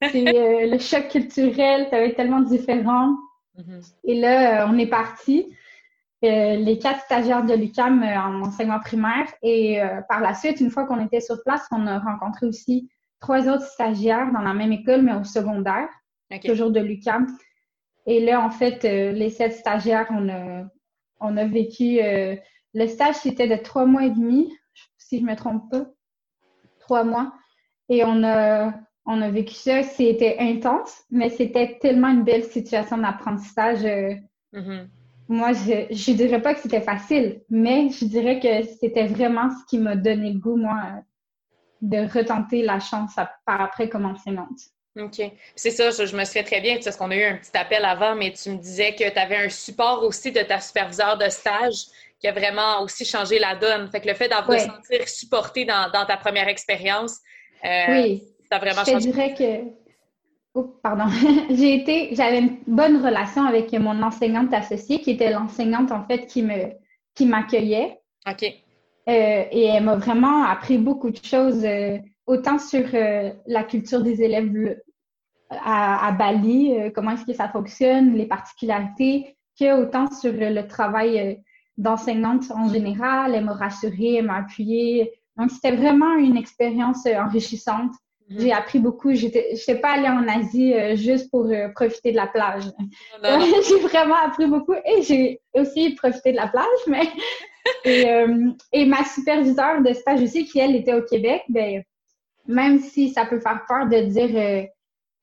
le 0.01 0.77
choc 0.79 1.07
culturel, 1.09 1.87
ça 1.89 1.97
va 1.97 2.03
être 2.03 2.17
tellement 2.17 2.41
différent. 2.41 3.15
Mm-hmm. 3.57 3.93
Et 4.05 4.15
là, 4.15 4.67
on 4.69 4.77
est 4.77 4.87
parti. 4.87 5.53
Euh, 6.25 6.57
les 6.57 6.77
quatre 6.79 6.99
stagiaires 7.05 7.45
de 7.45 7.53
l'UCAM 7.53 8.03
euh, 8.03 8.19
en 8.19 8.41
enseignement 8.41 8.79
primaire. 8.79 9.25
Et 9.41 9.81
euh, 9.81 10.01
par 10.09 10.19
la 10.19 10.33
suite, 10.33 10.59
une 10.59 10.69
fois 10.69 10.85
qu'on 10.85 11.03
était 11.03 11.21
sur 11.21 11.41
place, 11.43 11.65
on 11.71 11.87
a 11.87 11.97
rencontré 11.99 12.45
aussi 12.45 12.89
trois 13.21 13.47
autres 13.47 13.65
stagiaires 13.65 14.31
dans 14.33 14.41
la 14.41 14.53
même 14.53 14.73
école, 14.73 15.01
mais 15.01 15.13
au 15.13 15.23
secondaire, 15.23 15.87
toujours 16.43 16.71
de 16.71 16.81
l'UCAM. 16.81 17.27
Et 18.05 18.19
là, 18.19 18.41
en 18.41 18.49
fait, 18.49 18.83
les 18.83 19.29
sept 19.29 19.53
stagiaires, 19.53 20.07
on 20.11 20.29
a, 20.29 20.63
on 21.19 21.37
a 21.37 21.45
vécu... 21.45 21.99
le 22.73 22.87
stage, 22.87 23.15
c'était 23.15 23.47
de 23.47 23.61
trois 23.61 23.85
mois 23.85 24.05
et 24.05 24.09
demi, 24.09 24.51
si 24.97 25.19
je 25.19 25.25
me 25.25 25.35
trompe 25.35 25.69
pas. 25.69 25.85
Trois 26.79 27.03
mois. 27.03 27.33
Et 27.89 28.03
on 28.05 28.23
a, 28.23 28.73
on 29.05 29.21
a 29.21 29.29
vécu 29.29 29.53
ça. 29.53 29.83
C'était 29.83 30.37
intense, 30.39 31.03
mais 31.11 31.29
c'était 31.29 31.77
tellement 31.81 32.07
une 32.07 32.23
belle 32.23 32.45
situation 32.45 32.97
d'apprentissage. 32.97 33.83
Mm-hmm 34.53 34.87
moi, 35.29 35.53
je 35.53 36.11
ne 36.11 36.17
dirais 36.17 36.41
pas 36.41 36.55
que 36.55 36.59
c'était 36.59 36.81
facile, 36.81 37.41
mais 37.51 37.89
je 37.91 38.05
dirais 38.05 38.39
que 38.39 38.67
c'était 38.81 39.05
vraiment 39.05 39.49
ce 39.51 39.63
qui 39.69 39.77
m'a 39.77 39.95
donné 39.95 40.33
le 40.33 40.39
goût, 40.39 40.57
moi, 40.57 41.03
de 41.81 41.97
retenter 42.11 42.63
la 42.63 42.79
chance 42.79 43.13
par 43.45 43.61
après 43.61 43.89
comme 43.89 44.05
enseignante. 44.05 44.59
OK. 44.97 45.21
C'est 45.55 45.69
ça, 45.69 45.91
je, 45.91 46.15
me 46.15 46.25
souviens 46.25 46.43
très 46.43 46.61
bien, 46.61 46.79
parce 46.83 46.97
qu'on 46.97 47.11
a 47.11 47.15
eu 47.15 47.23
un 47.23 47.37
petit 47.37 47.55
appel 47.55 47.85
avant, 47.85 48.15
mais 48.15 48.33
tu 48.33 48.49
me 48.49 48.57
disais 48.57 48.95
que 48.95 49.07
tu 49.07 49.19
avais 49.19 49.37
un 49.37 49.49
support 49.49 50.03
aussi 50.03 50.31
de 50.31 50.41
ta 50.41 50.59
superviseure 50.59 51.19
de 51.19 51.29
stage 51.29 51.85
qui 52.19 52.27
a 52.27 52.31
vraiment 52.31 52.81
aussi 52.81 53.05
changé 53.05 53.37
la 53.37 53.55
donne. 53.55 53.87
Fait 53.91 54.01
que 54.01 54.07
le 54.07 54.15
fait 54.15 54.29
d'avoir 54.29 54.59
sentir 54.59 55.07
supporté 55.07 55.63
dans, 55.63 55.91
ta 55.91 56.17
première 56.17 56.47
expérience, 56.47 57.19
euh, 57.63 57.69
oui. 57.89 58.23
ça 58.49 58.57
a 58.57 58.59
vraiment 58.59 58.83
changé. 58.83 59.07
Je 59.07 59.13
dirais 59.13 59.35
que. 59.35 59.78
Oh, 60.53 60.79
pardon. 60.83 61.05
J'ai 61.49 61.75
été, 61.75 62.15
j'avais 62.15 62.39
une 62.39 62.57
bonne 62.67 63.03
relation 63.03 63.43
avec 63.43 63.71
mon 63.73 64.01
enseignante 64.01 64.53
associée, 64.53 64.99
qui 65.01 65.11
était 65.11 65.31
l'enseignante 65.31 65.91
en 65.91 66.03
fait 66.05 66.25
qui 66.25 66.43
me 66.43 66.71
qui 67.15 67.25
m'accueillait. 67.25 67.99
OK. 68.27 68.43
Euh, 68.43 69.43
et 69.51 69.65
elle 69.65 69.83
m'a 69.83 69.95
vraiment 69.95 70.43
appris 70.43 70.77
beaucoup 70.77 71.09
de 71.09 71.23
choses, 71.23 71.63
euh, 71.65 71.97
autant 72.27 72.59
sur 72.59 72.85
la 73.47 73.63
culture 73.63 74.03
des 74.03 74.21
élèves 74.21 74.77
à, 75.49 76.11
Bali, 76.11 76.91
comment 76.93 77.11
est-ce 77.11 77.25
que 77.25 77.33
ça 77.33 77.49
fonctionne, 77.49 78.13
les 78.13 78.27
particularités, 78.27 79.35
que 79.59 79.81
autant 79.81 80.11
sur 80.11 80.31
le 80.31 80.61
travail 80.67 81.41
d'enseignante 81.79 82.51
en 82.51 82.69
général. 82.69 83.33
Elle 83.33 83.45
m'a 83.45 83.53
rassurée, 83.53 84.15
elle 84.15 84.25
m'a 84.25 84.35
appuyée. 84.35 85.13
Donc, 85.37 85.49
c'était 85.49 85.75
vraiment 85.75 86.15
une 86.15 86.37
expérience 86.37 87.05
euh, 87.07 87.17
enrichissante. 87.19 87.93
Mhm. 88.29 88.39
J'ai 88.39 88.53
appris 88.53 88.79
beaucoup. 88.79 89.13
Je 89.13 89.25
n'étais 89.25 89.75
pas 89.75 89.91
allée 89.91 90.07
en 90.07 90.27
Asie 90.27 90.73
euh, 90.73 90.95
juste 90.95 91.29
pour 91.31 91.45
euh, 91.45 91.69
profiter 91.69 92.11
de 92.11 92.17
la 92.17 92.27
plage. 92.27 92.63
j'ai 93.67 93.79
vraiment 93.79 94.17
appris 94.23 94.47
beaucoup 94.47 94.73
et 94.73 95.01
j'ai 95.01 95.41
aussi 95.53 95.95
profité 95.95 96.31
de 96.31 96.37
la 96.37 96.47
plage. 96.47 96.65
Mais 96.87 97.07
et, 98.71 98.85
ma 98.85 99.03
superviseure 99.03 99.81
de 99.81 99.93
stage 99.93 100.21
aussi, 100.21 100.45
qui 100.45 100.59
elle 100.59 100.75
était 100.75 100.93
au 100.93 101.03
Québec, 101.03 101.43
ben, 101.49 101.83
même 102.47 102.79
si 102.79 103.09
ça 103.09 103.25
peut 103.25 103.39
faire 103.39 103.63
peur 103.67 103.87
de 103.87 104.01
dire 104.01 104.67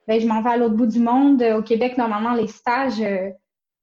ben, 0.07 0.21
je 0.21 0.27
m'en 0.27 0.43
vais 0.43 0.51
à 0.51 0.57
l'autre 0.57 0.75
bout 0.75 0.87
du 0.87 1.01
monde, 1.01 1.43
au 1.43 1.63
Québec, 1.63 1.97
normalement, 1.97 2.35
les 2.35 2.47
stages 2.47 3.03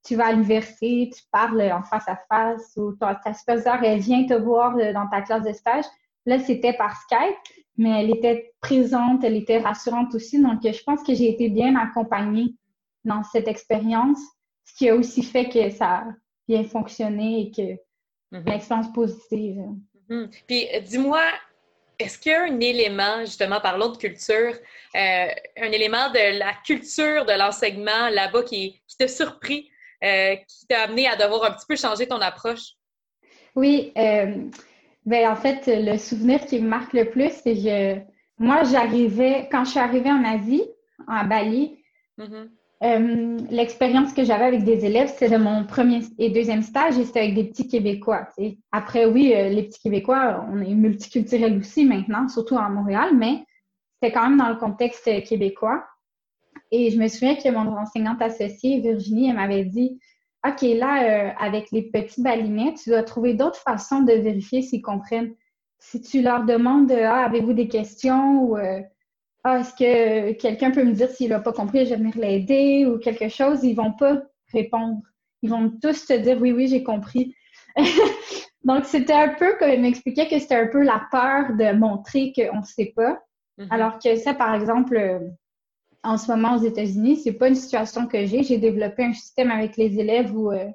tu 0.06 0.15
vas 0.15 0.27
à 0.27 0.32
l'université, 0.32 1.10
tu 1.15 1.24
parles 1.32 1.62
en 1.72 1.82
face 1.84 2.08
à 2.08 2.18
face, 2.30 2.74
ou 2.75 2.94
ta, 2.94 3.15
ta 3.15 3.34
superviseure, 3.34 3.82
elle 3.84 4.00
vient 4.00 4.25
te 4.25 4.34
voir 4.34 4.75
euh, 4.77 4.92
dans 4.94 5.08
ta 5.08 5.22
classe 5.22 5.44
de 5.44 5.53
stage. 5.53 5.86
Là, 6.25 6.39
c'était 6.39 6.74
par 6.74 6.96
Skype, 7.01 7.62
mais 7.77 7.89
elle 7.89 8.12
était 8.12 8.53
présente, 8.62 9.24
elle 9.24 9.36
était 9.36 9.60
rassurante 9.60 10.13
aussi. 10.15 10.42
Donc, 10.42 10.60
je 10.63 10.84
pense 10.84 11.03
que 11.03 11.13
j'ai 11.13 11.30
été 11.30 11.50
bien 11.50 11.75
accompagnée 11.75 12.56
dans 13.03 13.24
cette 13.24 13.48
expérience, 13.48 14.20
ce 14.65 14.75
qui 14.75 14.89
a 14.89 14.96
aussi 14.96 15.24
fait 15.24 15.50
que 15.50 15.70
ça 15.70 15.88
a 15.88 16.06
bien 16.48 16.63
fonctionné 16.63 17.42
et 17.42 17.51
que 17.51 18.38
mm-hmm. 18.38 18.50
l'expérience 18.50 18.94
positive. 18.94 19.62
Mm-hmm. 20.10 20.44
Puis, 20.48 20.68
dis-moi, 20.88 21.22
est-ce 22.00 22.18
qu'il 22.18 22.32
y 22.32 22.36
a 22.36 22.44
un 22.44 22.60
élément, 22.60 23.22
justement, 23.22 23.60
parlons 23.60 23.89
de 23.89 23.98
culture, 23.98 24.53
euh, 24.96 25.27
un 25.58 25.72
élément 25.72 26.10
de 26.10 26.38
la 26.39 26.53
culture 26.65 27.25
de 27.25 27.38
l'enseignement 27.38 28.10
là-bas 28.10 28.44
qui, 28.44 28.82
qui 28.88 28.98
t'a 28.98 29.08
surpris 29.08 29.70
euh, 30.03 30.36
qui 30.36 30.68
t'a 30.68 30.82
amené 30.82 31.08
à 31.08 31.15
devoir 31.15 31.46
un 31.46 31.51
petit 31.51 31.65
peu 31.65 31.77
changer 31.77 32.08
ton 32.08 32.20
approche? 32.20 32.74
Oui, 33.56 33.94
euh, 33.98 34.50
ben, 35.05 35.29
en 35.31 35.36
fait, 35.36 35.63
le 35.67 35.98
souvenir 35.98 36.45
qui 36.45 36.62
me 36.62 36.67
marque 36.67 36.93
le 36.93 37.10
plus, 37.10 37.31
c'est 37.43 37.55
que 37.55 38.00
moi, 38.39 38.63
j'arrivais, 38.63 39.48
quand 39.51 39.65
je 39.65 39.72
suis 39.72 39.79
arrivée 39.79 40.12
en 40.12 40.24
Asie, 40.24 40.63
en 41.07 41.25
Bali, 41.25 41.77
mm-hmm. 42.17 42.50
euh, 42.83 43.38
l'expérience 43.50 44.13
que 44.13 44.24
j'avais 44.24 44.45
avec 44.45 44.63
des 44.63 44.86
élèves, 44.86 45.10
c'était 45.10 45.38
mon 45.38 45.65
premier 45.65 46.01
et 46.17 46.29
deuxième 46.29 46.62
stage 46.62 46.98
et 46.98 47.05
c'était 47.05 47.19
avec 47.19 47.36
des 47.36 47.45
petits 47.45 47.67
Québécois. 47.67 48.27
Après, 48.72 49.05
oui, 49.05 49.33
les 49.36 49.63
petits 49.63 49.81
Québécois, 49.81 50.45
on 50.51 50.62
est 50.62 50.74
multiculturels 50.74 51.57
aussi 51.57 51.86
maintenant, 51.86 52.27
surtout 52.29 52.57
à 52.57 52.69
Montréal, 52.69 53.12
mais 53.15 53.43
c'était 54.03 54.13
quand 54.13 54.29
même 54.29 54.38
dans 54.38 54.50
le 54.50 54.55
contexte 54.55 55.10
québécois. 55.24 55.86
Et 56.72 56.89
je 56.91 56.98
me 56.98 57.07
souviens 57.07 57.36
que 57.36 57.50
mon 57.50 57.77
enseignante 57.77 58.22
associée, 58.22 58.79
Virginie, 58.79 59.29
elle 59.29 59.36
m'avait 59.36 59.65
dit 59.65 60.00
OK, 60.46 60.62
là, 60.62 61.04
euh, 61.04 61.32
avec 61.40 61.72
les 61.72 61.84
petits 61.84 62.22
balinets, 62.22 62.74
tu 62.74 62.90
dois 62.90 63.04
trouver 63.04 63.34
d'autres 63.34 63.60
façons 63.60 64.02
de 64.02 64.12
vérifier 64.12 64.62
s'ils 64.62 64.82
comprennent. 64.82 65.34
Si 65.80 66.02
tu 66.02 66.22
leur 66.22 66.44
demandes 66.44 66.92
Ah, 66.92 67.26
avez-vous 67.26 67.54
des 67.54 67.70
questions 67.70 68.44
ou 68.44 68.58
euh, 68.58 68.82
Ah, 69.44 69.60
est-ce 69.60 69.74
que 69.74 70.34
quelqu'un 70.34 70.72
peut 70.72 70.84
me 70.84 70.92
dire 70.92 71.10
s'il 71.10 71.30
n'a 71.30 71.40
pas 71.40 71.54
compris, 71.54 71.86
je 71.86 71.92
vais 71.92 71.98
venir 71.98 72.18
l'aider 72.18 72.86
ou 72.86 73.00
quelque 73.00 73.30
chose, 73.30 73.64
ils 73.64 73.76
vont 73.76 73.94
pas 73.94 74.22
répondre. 74.52 75.02
Ils 75.44 75.50
vont 75.50 75.70
tous 75.82 76.06
te 76.06 76.14
dire 76.14 76.42
Oui, 76.42 76.52
oui, 76.52 76.68
j'ai 76.68 76.84
compris. 76.84 77.36
Donc, 78.64 78.86
c'était 78.86 79.14
un 79.14 79.30
peu 79.30 79.56
comme 79.58 79.72
il 79.72 79.82
m'expliquait 79.82 80.28
que 80.28 80.40
c'était 80.40 80.56
un 80.56 80.68
peu 80.68 80.84
la 80.84 81.08
peur 81.12 81.54
de 81.58 81.78
montrer 81.78 82.34
qu'on 82.36 82.60
ne 82.60 82.66
sait 82.66 82.94
pas. 82.96 83.22
Mm-hmm. 83.58 83.68
Alors 83.70 84.00
que 84.00 84.16
ça, 84.18 84.34
par 84.34 84.56
exemple, 84.56 84.96
euh, 84.98 85.20
en 86.03 86.17
ce 86.17 86.29
moment 86.29 86.55
aux 86.55 86.63
États-Unis. 86.63 87.17
C'est 87.17 87.33
pas 87.33 87.48
une 87.48 87.55
situation 87.55 88.07
que 88.07 88.25
j'ai. 88.25 88.43
J'ai 88.43 88.57
développé 88.57 89.03
un 89.03 89.13
système 89.13 89.51
avec 89.51 89.77
les 89.77 90.00
élèves 90.00 90.36
où 90.36 90.51
euh, 90.51 90.67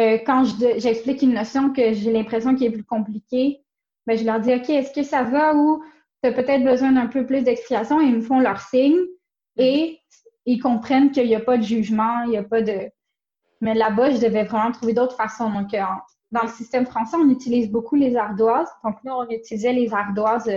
euh, 0.00 0.18
quand 0.26 0.44
j'explique 0.78 1.22
une 1.22 1.34
notion 1.34 1.72
que 1.72 1.92
j'ai 1.92 2.12
l'impression 2.12 2.54
qu'elle 2.54 2.68
est 2.68 2.72
plus 2.72 2.84
compliquée, 2.84 3.62
ben, 4.06 4.18
je 4.18 4.24
leur 4.24 4.40
dis 4.40 4.52
OK, 4.52 4.68
est-ce 4.68 4.92
que 4.92 5.02
ça 5.02 5.22
va 5.22 5.54
ou 5.54 5.82
tu 6.22 6.28
as 6.28 6.32
peut-être 6.32 6.64
besoin 6.64 6.92
d'un 6.92 7.06
peu 7.06 7.24
plus 7.24 7.42
d'explication? 7.42 8.00
Ils 8.00 8.16
me 8.16 8.22
font 8.22 8.40
leur 8.40 8.60
signe 8.60 8.98
et 9.56 9.98
ils 10.46 10.60
comprennent 10.60 11.10
qu'il 11.10 11.26
n'y 11.26 11.34
a 11.34 11.40
pas 11.40 11.56
de 11.56 11.62
jugement, 11.62 12.22
il 12.24 12.30
n'y 12.30 12.36
a 12.36 12.42
pas 12.42 12.60
de. 12.60 12.90
Mais 13.60 13.74
là-bas, 13.74 14.10
je 14.10 14.20
devais 14.20 14.44
vraiment 14.44 14.72
trouver 14.72 14.92
d'autres 14.92 15.16
façons. 15.16 15.50
Donc, 15.50 15.72
euh, 15.72 15.82
dans 16.32 16.42
le 16.42 16.48
système 16.48 16.84
français, 16.84 17.16
on 17.18 17.30
utilise 17.30 17.70
beaucoup 17.70 17.94
les 17.94 18.16
ardoises. 18.16 18.68
Donc, 18.84 18.96
nous, 19.04 19.12
on 19.12 19.28
utilisait 19.30 19.72
les 19.72 19.94
ardoises 19.94 20.50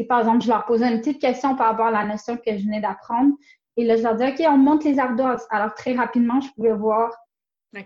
et 0.00 0.04
par 0.04 0.20
exemple, 0.20 0.42
je 0.42 0.48
leur 0.48 0.64
posais 0.64 0.90
une 0.90 1.00
petite 1.00 1.20
question 1.20 1.54
par 1.56 1.66
rapport 1.66 1.88
à 1.88 1.90
la 1.90 2.06
notion 2.06 2.38
que 2.38 2.56
je 2.56 2.64
venais 2.64 2.80
d'apprendre. 2.80 3.34
Et 3.76 3.84
là, 3.84 3.96
je 3.96 4.02
leur 4.02 4.14
disais, 4.14 4.32
OK, 4.32 4.46
on 4.48 4.56
monte 4.56 4.82
les 4.82 4.98
ardoises. 4.98 5.46
Alors, 5.50 5.74
très 5.74 5.92
rapidement, 5.92 6.40
je 6.40 6.48
pouvais 6.54 6.72
voir 6.72 7.10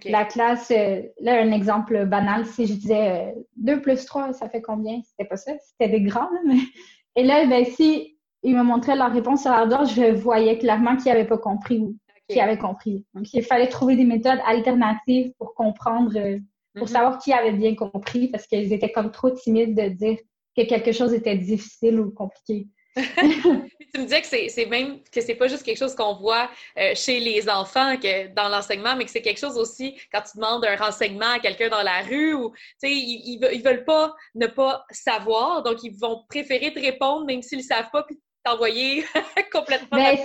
la 0.05 0.25
classe. 0.25 0.71
Euh, 0.71 1.03
là, 1.19 1.41
un 1.41 1.51
exemple 1.51 2.07
banal, 2.07 2.47
si 2.47 2.69
je 2.69 2.75
disais 2.75 3.35
2 3.57 3.73
euh, 3.73 3.81
plus 3.81 4.07
3, 4.07 4.33
ça 4.33 4.49
fait 4.49 4.63
combien? 4.63 5.01
C'était 5.03 5.29
pas 5.29 5.37
ça. 5.37 5.51
C'était 5.59 5.91
des 5.91 6.03
grands, 6.03 6.31
mais. 6.47 6.59
Et 7.17 7.25
là, 7.25 7.45
ben, 7.47 7.65
si 7.65 8.17
ils 8.45 8.55
me 8.57 8.63
montraient 8.63 8.95
leur 8.95 9.13
réponse 9.13 9.43
sur 9.43 9.51
l'ardoise, 9.51 9.93
je 9.93 10.13
voyais 10.15 10.57
clairement 10.59 10.95
qu'ils 10.95 11.13
n'avaient 11.13 11.27
pas 11.27 11.39
compris 11.39 11.81
ou 11.81 11.97
qui 12.29 12.41
avaient 12.41 12.59
compris. 12.59 13.05
Donc, 13.13 13.33
il 13.35 13.43
fallait 13.43 13.69
trouver 13.69 13.97
des 13.97 14.05
méthodes 14.05 14.39
alternatives 14.47 15.33
pour 15.37 15.55
comprendre, 15.55 16.17
euh, 16.17 16.39
pour 16.77 16.87
mm-hmm. 16.87 16.91
savoir 16.91 17.19
qui 17.19 17.33
avait 17.33 17.53
bien 17.53 17.75
compris 17.75 18.29
parce 18.29 18.47
qu'ils 18.47 18.73
étaient 18.73 18.93
comme 18.93 19.11
trop 19.11 19.31
timides 19.31 19.77
de 19.77 19.89
dire 19.89 20.19
que 20.57 20.63
quelque 20.63 20.93
chose 20.93 21.13
était 21.13 21.37
difficile 21.37 22.01
ou 22.01 22.11
compliqué. 22.11 22.67
tu 22.97 24.01
me 24.01 24.05
disais 24.05 24.21
que 24.21 24.27
c'est 24.49 24.67
même 24.67 25.01
que 25.11 25.21
c'est 25.21 25.35
pas 25.35 25.49
juste 25.49 25.65
quelque 25.65 25.79
chose 25.79 25.97
qu'on 25.97 26.15
voit 26.15 26.49
euh, 26.79 26.93
chez 26.95 27.19
les 27.19 27.49
enfants 27.49 27.97
que 27.97 28.33
dans 28.35 28.49
l'enseignement, 28.49 28.95
mais 28.97 29.05
que 29.05 29.11
c'est 29.11 29.23
quelque 29.23 29.41
chose 29.41 29.59
aussi 29.59 29.97
quand 30.13 30.21
tu 30.21 30.37
demandes 30.37 30.65
un 30.65 30.77
renseignement 30.77 31.31
à 31.35 31.39
quelqu'un 31.41 31.69
dans 31.69 31.83
la 31.83 32.03
rue 32.03 32.35
ou 32.35 32.51
tu 32.51 32.57
sais 32.79 32.93
ils, 32.93 33.41
ils, 33.53 33.63
veulent 33.63 33.85
pas 33.85 34.15
ne 34.37 34.47
pas 34.47 34.85
savoir, 34.91 35.65
donc 35.65 35.83
ils 35.83 35.97
vont 35.99 36.23
préférer 36.29 36.73
te 36.73 36.79
répondre 36.79 37.27
même 37.27 37.43
s'ils 37.43 37.65
savent 37.65 37.91
pas 37.91 38.05
puis 38.05 38.17
t'envoyer 38.45 39.05
complètement. 39.53 39.99
Ben, 39.99 40.17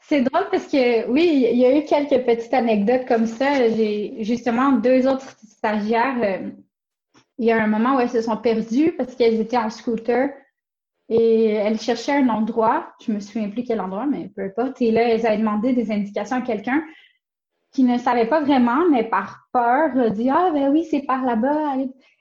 c'est 0.00 0.20
drôle 0.20 0.48
parce 0.50 0.66
que 0.66 1.08
oui, 1.08 1.46
il 1.52 1.58
y 1.58 1.66
a 1.66 1.76
eu 1.76 1.84
quelques 1.84 2.24
petites 2.24 2.54
anecdotes 2.54 3.06
comme 3.06 3.26
ça. 3.26 3.68
J'ai 3.70 4.14
justement 4.20 4.72
deux 4.72 5.06
autres 5.06 5.36
stagiaires. 5.44 6.16
Euh, 6.22 6.50
il 7.42 7.46
y 7.46 7.50
a 7.50 7.60
un 7.60 7.66
moment 7.66 7.96
où 7.96 8.00
elles 8.00 8.08
se 8.08 8.22
sont 8.22 8.36
perdues 8.36 8.92
parce 8.96 9.16
qu'elles 9.16 9.40
étaient 9.40 9.56
en 9.56 9.68
scooter 9.68 10.30
et 11.08 11.46
elles 11.46 11.80
cherchaient 11.80 12.12
un 12.12 12.28
endroit. 12.28 12.92
Je 13.04 13.10
me 13.10 13.18
souviens 13.18 13.50
plus 13.50 13.64
quel 13.64 13.80
endroit, 13.80 14.06
mais 14.06 14.30
peu 14.36 14.42
importe. 14.42 14.80
Et 14.80 14.92
là, 14.92 15.08
elles 15.08 15.26
avaient 15.26 15.38
demandé 15.38 15.72
des 15.72 15.90
indications 15.90 16.36
à 16.36 16.42
quelqu'un 16.42 16.84
qui 17.72 17.82
ne 17.82 17.98
savait 17.98 18.26
pas 18.26 18.42
vraiment, 18.42 18.88
mais 18.88 19.02
par 19.02 19.48
peur, 19.52 20.12
dit 20.12 20.30
Ah, 20.30 20.50
ben 20.54 20.70
oui, 20.70 20.86
c'est 20.88 21.02
par 21.02 21.24
là-bas. 21.24 21.78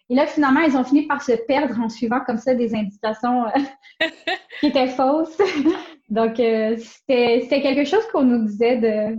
Et 0.10 0.16
là, 0.16 0.26
finalement, 0.26 0.62
elles 0.62 0.76
ont 0.76 0.84
fini 0.84 1.06
par 1.06 1.22
se 1.22 1.34
perdre 1.34 1.80
en 1.80 1.90
suivant 1.90 2.22
comme 2.26 2.40
ça 2.40 2.56
des 2.56 2.74
indications 2.74 3.46
euh, 3.46 3.60
qui 4.60 4.66
étaient 4.66 4.88
fausses. 4.88 5.38
Donc, 6.10 6.40
euh, 6.40 6.78
c'était 6.78 7.62
quelque 7.62 7.86
chose 7.86 8.08
qu'on 8.12 8.24
nous 8.24 8.44
disait 8.46 8.78
de 8.78 9.18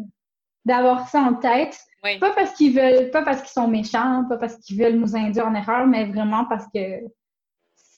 d'avoir 0.64 1.08
ça 1.08 1.20
en 1.20 1.34
tête. 1.34 1.78
Pas 2.02 2.32
parce 2.34 2.52
qu'ils 2.54 2.74
veulent, 2.74 3.10
pas 3.10 3.22
parce 3.22 3.42
qu'ils 3.42 3.52
sont 3.52 3.68
méchants, 3.68 4.24
pas 4.28 4.36
parce 4.36 4.56
qu'ils 4.56 4.82
veulent 4.82 4.96
nous 4.96 5.14
induire 5.14 5.46
en 5.46 5.54
erreur, 5.54 5.86
mais 5.86 6.04
vraiment 6.06 6.44
parce 6.46 6.66
que 6.74 7.00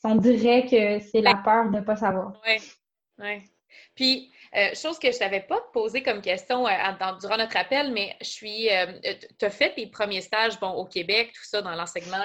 on 0.04 0.16
dirait 0.16 0.66
que 0.66 1.00
c'est 1.00 1.22
la 1.22 1.36
peur 1.36 1.70
de 1.70 1.78
ne 1.78 1.80
pas 1.80 1.96
savoir. 1.96 2.34
Oui, 2.46 2.56
oui. 3.18 3.42
Puis, 3.94 4.30
euh, 4.56 4.74
chose 4.74 4.98
que 4.98 5.10
je 5.10 5.14
ne 5.14 5.18
t'avais 5.18 5.40
pas 5.40 5.60
posée 5.72 6.02
comme 6.02 6.20
question 6.20 6.66
euh, 6.66 6.72
durant 7.20 7.36
notre 7.36 7.56
appel, 7.56 7.92
mais 7.92 8.16
je 8.20 8.28
suis. 8.28 8.70
Euh, 8.70 9.00
tu 9.38 9.44
as 9.44 9.50
fait 9.50 9.74
tes 9.74 9.86
premiers 9.86 10.20
stages 10.20 10.60
bon, 10.60 10.70
au 10.70 10.84
Québec, 10.84 11.32
tout 11.34 11.44
ça, 11.44 11.62
dans 11.62 11.74
l'enseignement 11.74 12.24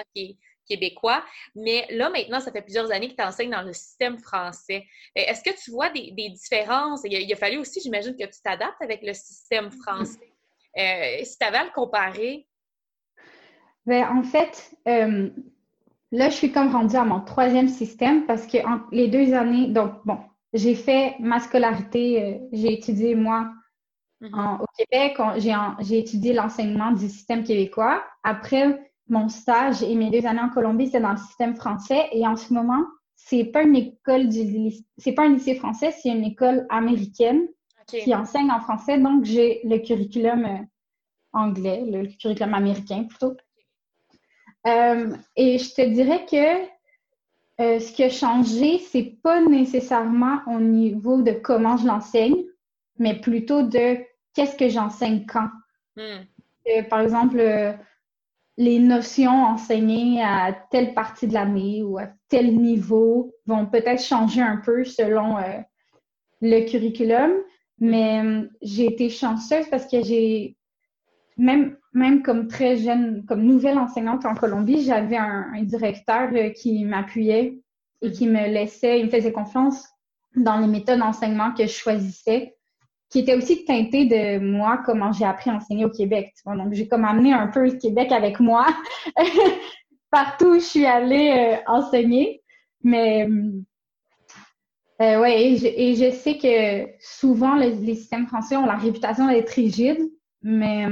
québécois, 0.67 1.25
mais 1.55 1.88
là, 1.89 2.12
maintenant, 2.12 2.39
ça 2.39 2.51
fait 2.51 2.62
plusieurs 2.62 2.91
années 2.91 3.10
que 3.10 3.15
tu 3.15 3.24
enseignes 3.24 3.50
dans 3.50 3.63
le 3.63 3.74
système 3.74 4.19
français. 4.19 4.86
Est-ce 5.15 5.41
que 5.41 5.63
tu 5.63 5.72
vois 5.72 5.89
des, 5.89 6.12
différences? 6.12 7.01
Il 7.05 7.15
a, 7.15 7.19
il 7.19 7.34
a, 7.34 7.36
fallu 7.36 7.58
aussi, 7.58 7.81
j'imagine, 7.81 8.15
que 8.15 8.25
tu 8.25 8.41
t'adaptes 8.43 8.81
avec 8.81 9.01
le 9.01 9.13
système 9.13 9.72
français. 9.72 10.28
Euh, 10.78 11.24
si 11.24 11.38
tu 11.38 11.46
avais 11.46 11.58
à 11.58 11.64
le 11.66 11.72
comparer? 11.72 12.48
Ben, 13.86 14.06
en 14.10 14.24
fait, 14.24 14.72
euh, 14.88 15.30
là, 16.12 16.30
je 16.30 16.36
suis 16.36 16.52
comme 16.52 16.72
rendue 16.72 16.96
à 16.96 17.06
mon 17.06 17.22
troisième 17.22 17.70
système 17.70 18.26
parce 18.26 18.46
que 18.46 18.58
les 18.92 19.08
deux 19.08 19.34
années, 19.34 19.68
donc 19.68 19.94
bon, 20.06 20.20
j'ai 20.54 20.76
fait 20.76 21.16
ma 21.20 21.40
scolarité, 21.40 22.24
euh, 22.24 22.38
j'ai 22.52 22.74
étudié 22.74 23.16
moi 23.16 23.52
mm-hmm. 24.22 24.62
au 24.62 24.66
Québec, 24.78 25.18
j'ai 25.80 26.00
étudié 26.00 26.34
l'enseignement 26.34 26.92
du 26.92 27.08
système 27.10 27.44
québécois. 27.44 28.04
Après 28.24 28.92
mon 29.08 29.28
stage 29.28 29.82
et 29.82 29.96
mes 29.96 30.12
deux 30.12 30.28
années 30.28 30.40
en 30.40 30.50
Colombie, 30.50 30.86
c'était 30.86 31.02
dans 31.02 31.12
le 31.12 31.18
système 31.18 31.56
français. 31.56 32.10
Et 32.12 32.28
en 32.28 32.36
ce 32.36 32.54
moment, 32.54 32.86
c'est 33.16 33.46
pas 33.46 33.64
une 33.64 33.76
école 33.76 34.30
du 34.30 34.72
c'est 34.98 35.14
pas 35.14 35.24
un 35.24 35.34
lycée 35.34 35.56
français, 35.56 35.92
c'est 35.92 36.10
une 36.10 36.24
école 36.24 36.66
américaine 36.70 37.48
qui 37.91 38.13
enseigne 38.15 38.51
en 38.51 38.60
français. 38.60 38.98
Donc, 38.98 39.25
j'ai 39.25 39.62
le 39.63 39.77
curriculum 39.79 40.46
euh, 40.46 40.58
anglais, 41.34 41.84
le 41.86 42.08
curriculum 42.08 42.53
américain 42.53 43.03
plutôt. 43.03 43.36
Euh, 44.67 45.15
et 45.36 45.58
je 45.58 45.74
te 45.74 45.81
dirais 45.81 46.25
que 46.25 46.65
euh, 47.62 47.79
ce 47.79 47.91
qui 47.91 48.03
a 48.03 48.10
changé, 48.10 48.79
c'est 48.79 49.17
pas 49.24 49.41
nécessairement 49.41 50.39
au 50.48 50.60
niveau 50.60 51.22
de 51.22 51.31
comment 51.31 51.77
je 51.77 51.88
l'enseigne, 51.88 52.43
mais 52.98 53.19
plutôt 53.19 53.63
de 53.63 53.98
qu'est-ce 54.34 54.55
que 54.55 54.69
j'enseigne 54.69 55.25
quand. 55.25 55.50
Hmm. 55.96 56.25
Euh, 56.67 56.84
par 56.84 57.01
exemple, 57.01 57.41
les 58.58 58.79
notions 58.79 59.43
enseignées 59.46 60.22
à 60.22 60.53
telle 60.72 60.93
partie 60.93 61.27
de 61.27 61.34
l'année 61.34 61.81
ou 61.84 61.98
à 61.98 62.08
tel 62.27 62.58
niveau 62.58 63.34
vont 63.46 63.65
peut-être 63.65 64.01
changer 64.01 64.41
un 64.41 64.58
peu 64.58 64.84
selon 64.84 65.38
le 66.41 66.69
curriculum, 66.69 67.31
mais 67.79 68.21
j'ai 68.62 68.86
été 68.86 69.09
chanceuse 69.09 69.67
parce 69.69 69.88
que 69.88 70.03
j'ai 70.03 70.55
même, 71.38 71.77
même 71.93 72.21
comme 72.21 72.48
très 72.48 72.77
jeune, 72.77 73.25
comme 73.25 73.43
nouvelle 73.43 73.79
enseignante 73.79 74.25
en 74.25 74.36
Colombie, 74.36 74.83
j'avais 74.83 75.17
un, 75.17 75.63
directeur 75.63 76.29
euh, 76.33 76.50
qui 76.50 76.83
m'appuyait 76.83 77.59
et 78.01 78.12
qui 78.12 78.27
me 78.27 78.48
laissait, 78.48 79.00
il 79.00 79.05
me 79.05 79.12
faisait 79.12 79.31
confiance 79.31 79.88
dans 80.36 80.59
les 80.59 80.67
méthodes 80.67 81.00
d'enseignement 81.00 81.53
que 81.53 81.63
je 81.63 81.71
choisissais, 81.71 82.55
qui 83.09 83.19
était 83.19 83.36
aussi 83.36 83.65
teinté 83.65 84.05
de 84.05 84.39
moi, 84.39 84.81
comment 84.86 85.12
j'ai 85.12 85.25
appris 85.25 85.50
à 85.50 85.55
enseigner 85.55 85.86
au 85.86 85.89
Québec. 85.89 86.33
Donc, 86.45 86.74
j'ai 86.74 86.88
comme 86.88 87.05
amené 87.05 87.33
un 87.33 87.48
peu 87.48 87.63
le 87.65 87.77
Québec 87.77 88.12
avec 88.12 88.39
moi 88.39 88.67
partout 90.12 90.51
où 90.51 90.55
je 90.55 90.65
suis 90.65 90.86
allée 90.86 91.57
euh, 91.57 91.71
enseigner. 91.71 92.43
Mais 92.83 93.27
euh, 95.01 95.22
ouais, 95.22 95.53
et 95.53 95.96
je, 95.96 96.12
sais 96.12 96.38
que 96.38 96.89
souvent, 97.00 97.56
les 97.56 97.96
systèmes 97.96 98.27
français 98.27 98.58
ont 98.58 98.65
la 98.65 98.75
réputation 98.75 99.27
d'être 99.27 99.50
rigides, 99.50 100.10
mais 100.41 100.86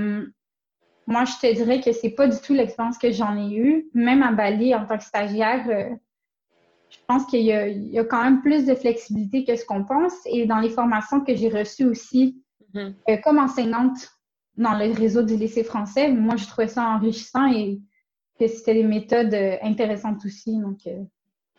moi, 1.08 1.24
je 1.24 1.34
te 1.40 1.54
dirais 1.54 1.80
que 1.80 1.94
c'est 1.94 2.10
pas 2.10 2.28
du 2.28 2.38
tout 2.38 2.54
l'expérience 2.54 2.98
que 2.98 3.12
j'en 3.12 3.38
ai 3.38 3.56
eue. 3.56 3.90
Même 3.94 4.22
à 4.22 4.34
Bali, 4.34 4.76
en 4.76 4.86
tant 4.86 4.98
que 4.98 5.06
stagiaire, 5.06 5.66
euh, 5.70 5.96
je 6.90 6.98
pense 7.08 7.26
qu'il 7.26 7.44
y, 7.44 7.54
a 7.54 8.04
quand 8.04 8.22
même 8.22 8.42
plus 8.42 8.66
de 8.66 8.76
flexibilité 8.76 9.46
que 9.46 9.56
ce 9.56 9.66
qu'on 9.66 9.86
pense. 9.86 10.14
Et 10.26 10.46
dans 10.46 10.60
les 10.60 10.70
formations 10.70 11.22
que 11.22 11.34
j'ai 11.34 11.48
reçues 11.48 11.86
aussi, 11.86 12.44
mm-hmm. 12.74 12.94
euh, 13.10 13.18
comme 13.24 13.40
enseignante 13.40 13.98
dans 14.58 14.78
le 14.78 14.92
réseau 14.92 15.24
du 15.24 15.38
lycée 15.38 15.64
français, 15.64 16.12
moi, 16.12 16.36
je 16.36 16.46
trouvais 16.46 16.68
ça 16.68 16.90
enrichissant 16.90 17.48
et 17.48 17.80
que 18.38 18.48
c'était 18.48 18.74
des 18.74 18.84
méthodes 18.84 19.34
euh, 19.34 19.56
intéressantes 19.62 20.26
aussi. 20.26 20.60
Donc, 20.60 20.80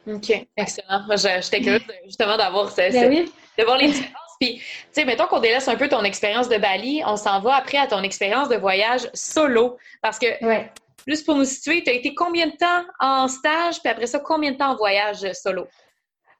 OK, 0.06 0.46
excellent. 0.56 1.04
J'étais 1.16 1.60
curieuse 1.60 1.82
justement 2.04 2.36
d'avoir 2.36 2.74
ben 2.74 3.26
de 3.58 3.64
voir 3.64 3.76
les 3.76 3.88
différences 3.88 4.28
puis, 4.40 4.58
tu 4.58 4.64
sais, 4.92 5.04
mettons 5.04 5.26
qu'on 5.26 5.40
délaisse 5.40 5.68
un 5.68 5.76
peu 5.76 5.88
ton 5.88 6.04
expérience 6.04 6.48
de 6.48 6.58
Bali, 6.58 7.02
on 7.04 7.16
s'en 7.16 7.40
va 7.40 7.56
après 7.56 7.78
à 7.78 7.86
ton 7.86 8.02
expérience 8.02 8.48
de 8.48 8.56
voyage 8.56 9.10
solo. 9.12 9.78
Parce 10.00 10.18
que, 10.18 10.26
juste 11.06 11.26
pour 11.26 11.34
nous 11.34 11.44
situer, 11.44 11.82
tu 11.82 11.90
as 11.90 11.94
été 11.94 12.14
combien 12.14 12.46
de 12.46 12.56
temps 12.56 12.84
en 13.00 13.26
stage, 13.26 13.80
puis 13.80 13.90
après 13.90 14.06
ça, 14.06 14.20
combien 14.20 14.52
de 14.52 14.56
temps 14.56 14.72
en 14.72 14.76
voyage 14.76 15.32
solo? 15.32 15.66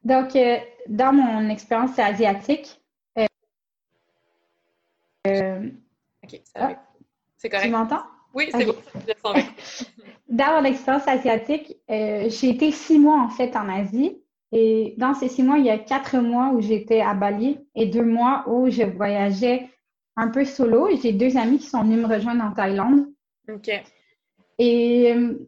Donc, 0.05 0.37
euh, 0.37 0.59
dans 0.87 1.13
mon 1.13 1.51
expérience 1.51 1.99
asiatique, 1.99 2.81
euh, 3.19 3.27
euh, 5.27 5.69
OK, 6.23 6.41
ça 6.45 6.69
ah, 6.71 6.83
C'est 7.37 7.49
correct. 7.49 7.67
Tu 7.67 7.73
m'entends? 7.73 8.05
Oui, 8.35 8.49
c'est 8.53 8.65
bon. 8.65 8.75
dans 10.29 10.61
mon 10.61 10.65
expérience 10.65 11.09
asiatique, 11.09 11.77
j'ai 11.89 12.51
été 12.51 12.71
six 12.71 12.99
mois 12.99 13.21
en 13.21 13.29
fait 13.29 13.57
en 13.57 13.69
Asie. 13.69 14.23
Et 14.53 14.95
dans 14.97 15.15
ces 15.15 15.29
six 15.29 15.43
mois, 15.43 15.59
il 15.59 15.67
y 15.67 15.71
a 15.71 15.79
quatre 15.79 16.19
mois 16.19 16.51
où 16.55 16.61
j'étais 16.61 17.01
à 17.01 17.15
Bali 17.15 17.59
et 17.75 17.87
deux 17.87 18.05
mois 18.05 18.45
où 18.47 18.71
je 18.71 18.83
voyageais 18.83 19.69
un 20.17 20.29
peu 20.29 20.45
solo. 20.45 20.89
J'ai 21.03 21.13
deux 21.13 21.37
amis 21.37 21.59
qui 21.59 21.67
sont 21.67 21.83
venus 21.83 21.99
me 21.99 22.13
rejoindre 22.13 22.45
en 22.45 22.53
Thaïlande. 22.53 23.07
OK. 23.49 23.71
Et 24.59 25.13
euh, 25.15 25.39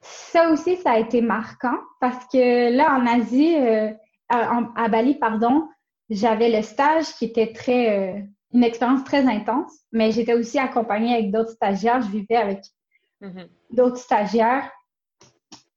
ça 0.00 0.50
aussi, 0.50 0.76
ça 0.76 0.92
a 0.92 0.98
été 0.98 1.20
marquant 1.20 1.78
parce 2.00 2.26
que 2.26 2.74
là, 2.74 2.94
en 2.96 3.06
Asie, 3.06 3.56
euh, 3.56 3.90
à, 4.28 4.88
Bali, 4.88 5.14
pardon, 5.14 5.68
j'avais 6.10 6.50
le 6.50 6.62
stage 6.62 7.14
qui 7.14 7.26
était 7.26 7.52
très, 7.52 7.98
euh, 7.98 8.20
une 8.52 8.64
expérience 8.64 9.04
très 9.04 9.26
intense, 9.26 9.72
mais 9.92 10.12
j'étais 10.12 10.34
aussi 10.34 10.58
accompagnée 10.58 11.14
avec 11.14 11.30
d'autres 11.30 11.52
stagiaires. 11.52 12.02
Je 12.02 12.10
vivais 12.10 12.36
avec 12.36 12.62
mm-hmm. 13.22 13.46
d'autres 13.70 13.96
stagiaires 13.96 14.70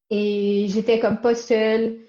et 0.09 0.67
j'étais 0.69 0.99
comme 0.99 1.21
pas 1.21 1.35
seule 1.35 1.99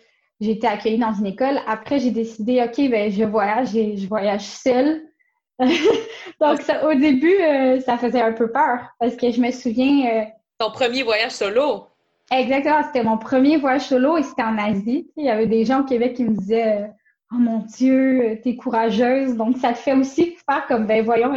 j'ai 0.41 0.53
été 0.53 0.67
accueillie 0.67 0.99
dans 0.99 1.13
une 1.13 1.27
école. 1.27 1.59
Après, 1.67 1.99
j'ai 1.99 2.11
décidé, 2.11 2.63
OK, 2.63 2.91
ben, 2.91 3.11
je 3.11 3.25
voyage 3.25 3.75
et 3.75 3.97
je 3.97 4.07
voyage 4.07 4.43
seule. 4.43 5.03
Donc, 5.59 6.61
ça, 6.63 6.87
au 6.87 6.95
début, 6.95 7.41
euh, 7.41 7.81
ça 7.81 7.97
faisait 7.97 8.21
un 8.21 8.33
peu 8.33 8.51
peur 8.51 8.81
parce 8.99 9.17
que 9.17 9.31
je 9.31 9.41
me 9.41 9.51
souviens. 9.51 10.11
Euh, 10.11 10.25
Ton 10.59 10.71
premier 10.71 11.03
voyage 11.03 11.33
solo? 11.33 11.87
Exactement, 12.31 12.83
c'était 12.83 13.05
mon 13.05 13.19
premier 13.19 13.57
voyage 13.57 13.87
solo 13.87 14.19
et 14.19 14.23
c'était 14.23 14.43
en 14.43 14.59
Asie. 14.59 15.09
Il 15.17 15.25
y 15.25 15.31
avait 15.31 15.47
des 15.47 15.65
gens 15.65 15.83
au 15.83 15.85
Québec 15.85 16.15
qui 16.15 16.25
me 16.25 16.37
disaient 16.37 16.83
euh, 16.83 16.87
Oh 17.33 17.37
mon 17.37 17.59
Dieu, 17.59 18.41
t'es 18.43 18.57
courageuse. 18.57 19.35
Donc, 19.35 19.57
ça 19.59 19.73
te 19.73 19.79
fait 19.79 19.95
aussi 19.95 20.37
faire 20.49 20.67
comme, 20.67 20.87
ben 20.87 21.05
voyons, 21.05 21.33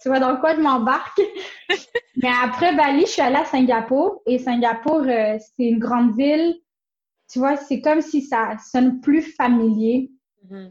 tu 0.00 0.08
vois 0.08 0.20
dans 0.20 0.36
quoi 0.36 0.54
je 0.54 0.60
m'embarque? 0.60 1.20
Mais 2.16 2.30
après 2.42 2.74
Bali, 2.74 3.02
je 3.02 3.10
suis 3.10 3.22
allée 3.22 3.36
à 3.36 3.44
Singapour 3.44 4.22
et 4.26 4.38
Singapour, 4.38 5.02
c'est 5.04 5.64
une 5.64 5.78
grande 5.78 6.16
ville 6.16 6.56
tu 7.30 7.38
vois, 7.38 7.56
c'est 7.56 7.80
comme 7.80 8.00
si 8.00 8.22
ça 8.22 8.56
sonne 8.58 9.00
plus 9.00 9.22
familier. 9.22 10.10
Mm-hmm. 10.48 10.70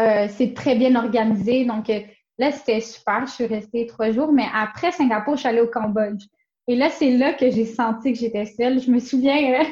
Euh, 0.00 0.28
c'est 0.30 0.54
très 0.54 0.76
bien 0.76 0.94
organisé. 0.96 1.64
Donc 1.64 1.90
euh, 1.90 2.00
là, 2.38 2.52
c'était 2.52 2.80
super. 2.80 3.26
Je 3.26 3.32
suis 3.32 3.46
restée 3.46 3.86
trois 3.86 4.12
jours. 4.12 4.32
Mais 4.32 4.46
après 4.52 4.92
Singapour, 4.92 5.34
je 5.36 5.40
suis 5.40 5.48
allée 5.48 5.60
au 5.60 5.68
Cambodge. 5.68 6.24
Et 6.66 6.76
là, 6.76 6.90
c'est 6.90 7.16
là 7.16 7.32
que 7.32 7.50
j'ai 7.50 7.64
senti 7.64 8.12
que 8.12 8.18
j'étais 8.18 8.44
seule. 8.44 8.80
Je 8.80 8.90
me 8.90 8.98
souviens, 8.98 9.60
euh, 9.60 9.64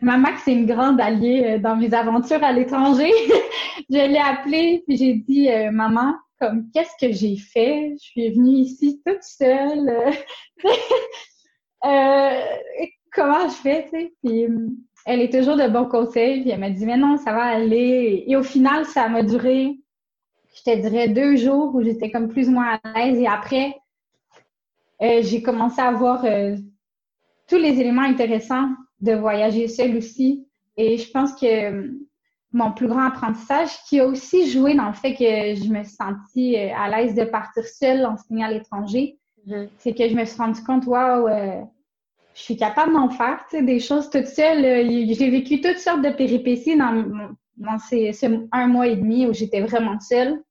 ma 0.00 0.18
Max, 0.18 0.42
c'est 0.44 0.52
une 0.52 0.66
grande 0.66 1.00
alliée 1.00 1.58
dans 1.58 1.76
mes 1.76 1.94
aventures 1.94 2.42
à 2.42 2.52
l'étranger. 2.52 3.10
je 3.90 3.96
l'ai 3.96 4.18
appelée 4.18 4.82
puis 4.86 4.96
j'ai 4.96 5.14
dit, 5.14 5.48
maman, 5.72 6.14
comme 6.40 6.70
qu'est-ce 6.72 6.96
que 7.00 7.12
j'ai 7.12 7.36
fait? 7.36 7.94
Je 7.98 8.04
suis 8.04 8.30
venue 8.30 8.58
ici 8.58 9.00
toute 9.04 9.22
seule. 9.22 9.90
comment 13.12 13.48
je 13.48 13.54
fais? 13.54 14.12
Puis 14.22 14.46
elle 15.06 15.20
est 15.20 15.32
toujours 15.32 15.56
de 15.56 15.68
bons 15.68 15.88
conseils. 15.88 16.42
Puis 16.42 16.50
elle 16.50 16.60
m'a 16.60 16.70
dit, 16.70 16.84
mais 16.84 16.98
non, 16.98 17.16
ça 17.16 17.32
va 17.32 17.44
aller. 17.44 18.24
Et 18.26 18.36
au 18.36 18.42
final, 18.42 18.84
ça 18.84 19.08
m'a 19.08 19.22
duré, 19.22 19.78
je 20.54 20.62
te 20.62 20.76
dirais, 20.76 21.08
deux 21.08 21.36
jours 21.36 21.74
où 21.74 21.82
j'étais 21.82 22.10
comme 22.10 22.28
plus 22.28 22.48
ou 22.48 22.52
moins 22.52 22.78
à 22.82 22.92
l'aise. 22.92 23.18
Et 23.18 23.26
après, 23.26 23.74
euh, 25.02 25.20
j'ai 25.22 25.42
commencé 25.42 25.80
à 25.80 25.92
voir 25.92 26.24
euh, 26.24 26.56
tous 27.48 27.56
les 27.56 27.80
éléments 27.80 28.02
intéressants 28.02 28.70
de 29.00 29.12
voyager 29.12 29.68
seule 29.68 29.96
aussi. 29.96 30.46
Et 30.76 30.98
je 30.98 31.10
pense 31.10 31.34
que 31.34 31.46
euh, 31.46 31.90
mon 32.52 32.72
plus 32.72 32.88
grand 32.88 33.06
apprentissage, 33.06 33.70
qui 33.88 34.00
a 34.00 34.06
aussi 34.06 34.50
joué 34.50 34.74
dans 34.74 34.88
le 34.88 34.94
fait 34.94 35.14
que 35.14 35.60
je 35.60 35.68
me 35.70 35.84
sentis 35.84 36.56
à 36.56 36.88
l'aise 36.88 37.14
de 37.14 37.24
partir 37.24 37.64
seule 37.64 38.06
en 38.06 38.16
signant 38.16 38.46
à 38.46 38.52
l'étranger, 38.52 39.18
mm-hmm. 39.46 39.68
c'est 39.78 39.94
que 39.94 40.08
je 40.08 40.14
me 40.14 40.24
suis 40.24 40.38
rendu 40.38 40.62
compte, 40.62 40.86
waouh, 40.86 41.28
je 42.36 42.42
suis 42.42 42.56
capable 42.56 42.92
d'en 42.92 43.08
faire, 43.08 43.44
tu 43.48 43.56
sais, 43.56 43.62
des 43.62 43.80
choses 43.80 44.10
toute 44.10 44.26
seule. 44.26 44.62
J'ai 44.62 45.30
vécu 45.30 45.62
toutes 45.62 45.78
sortes 45.78 46.02
de 46.02 46.10
péripéties 46.10 46.76
dans, 46.76 47.34
dans 47.56 47.78
ces, 47.78 48.12
ce 48.12 48.26
un 48.52 48.66
mois 48.66 48.88
et 48.88 48.96
demi 48.96 49.26
où 49.26 49.32
j'étais 49.32 49.62
vraiment 49.62 49.98
seule. 50.00 50.42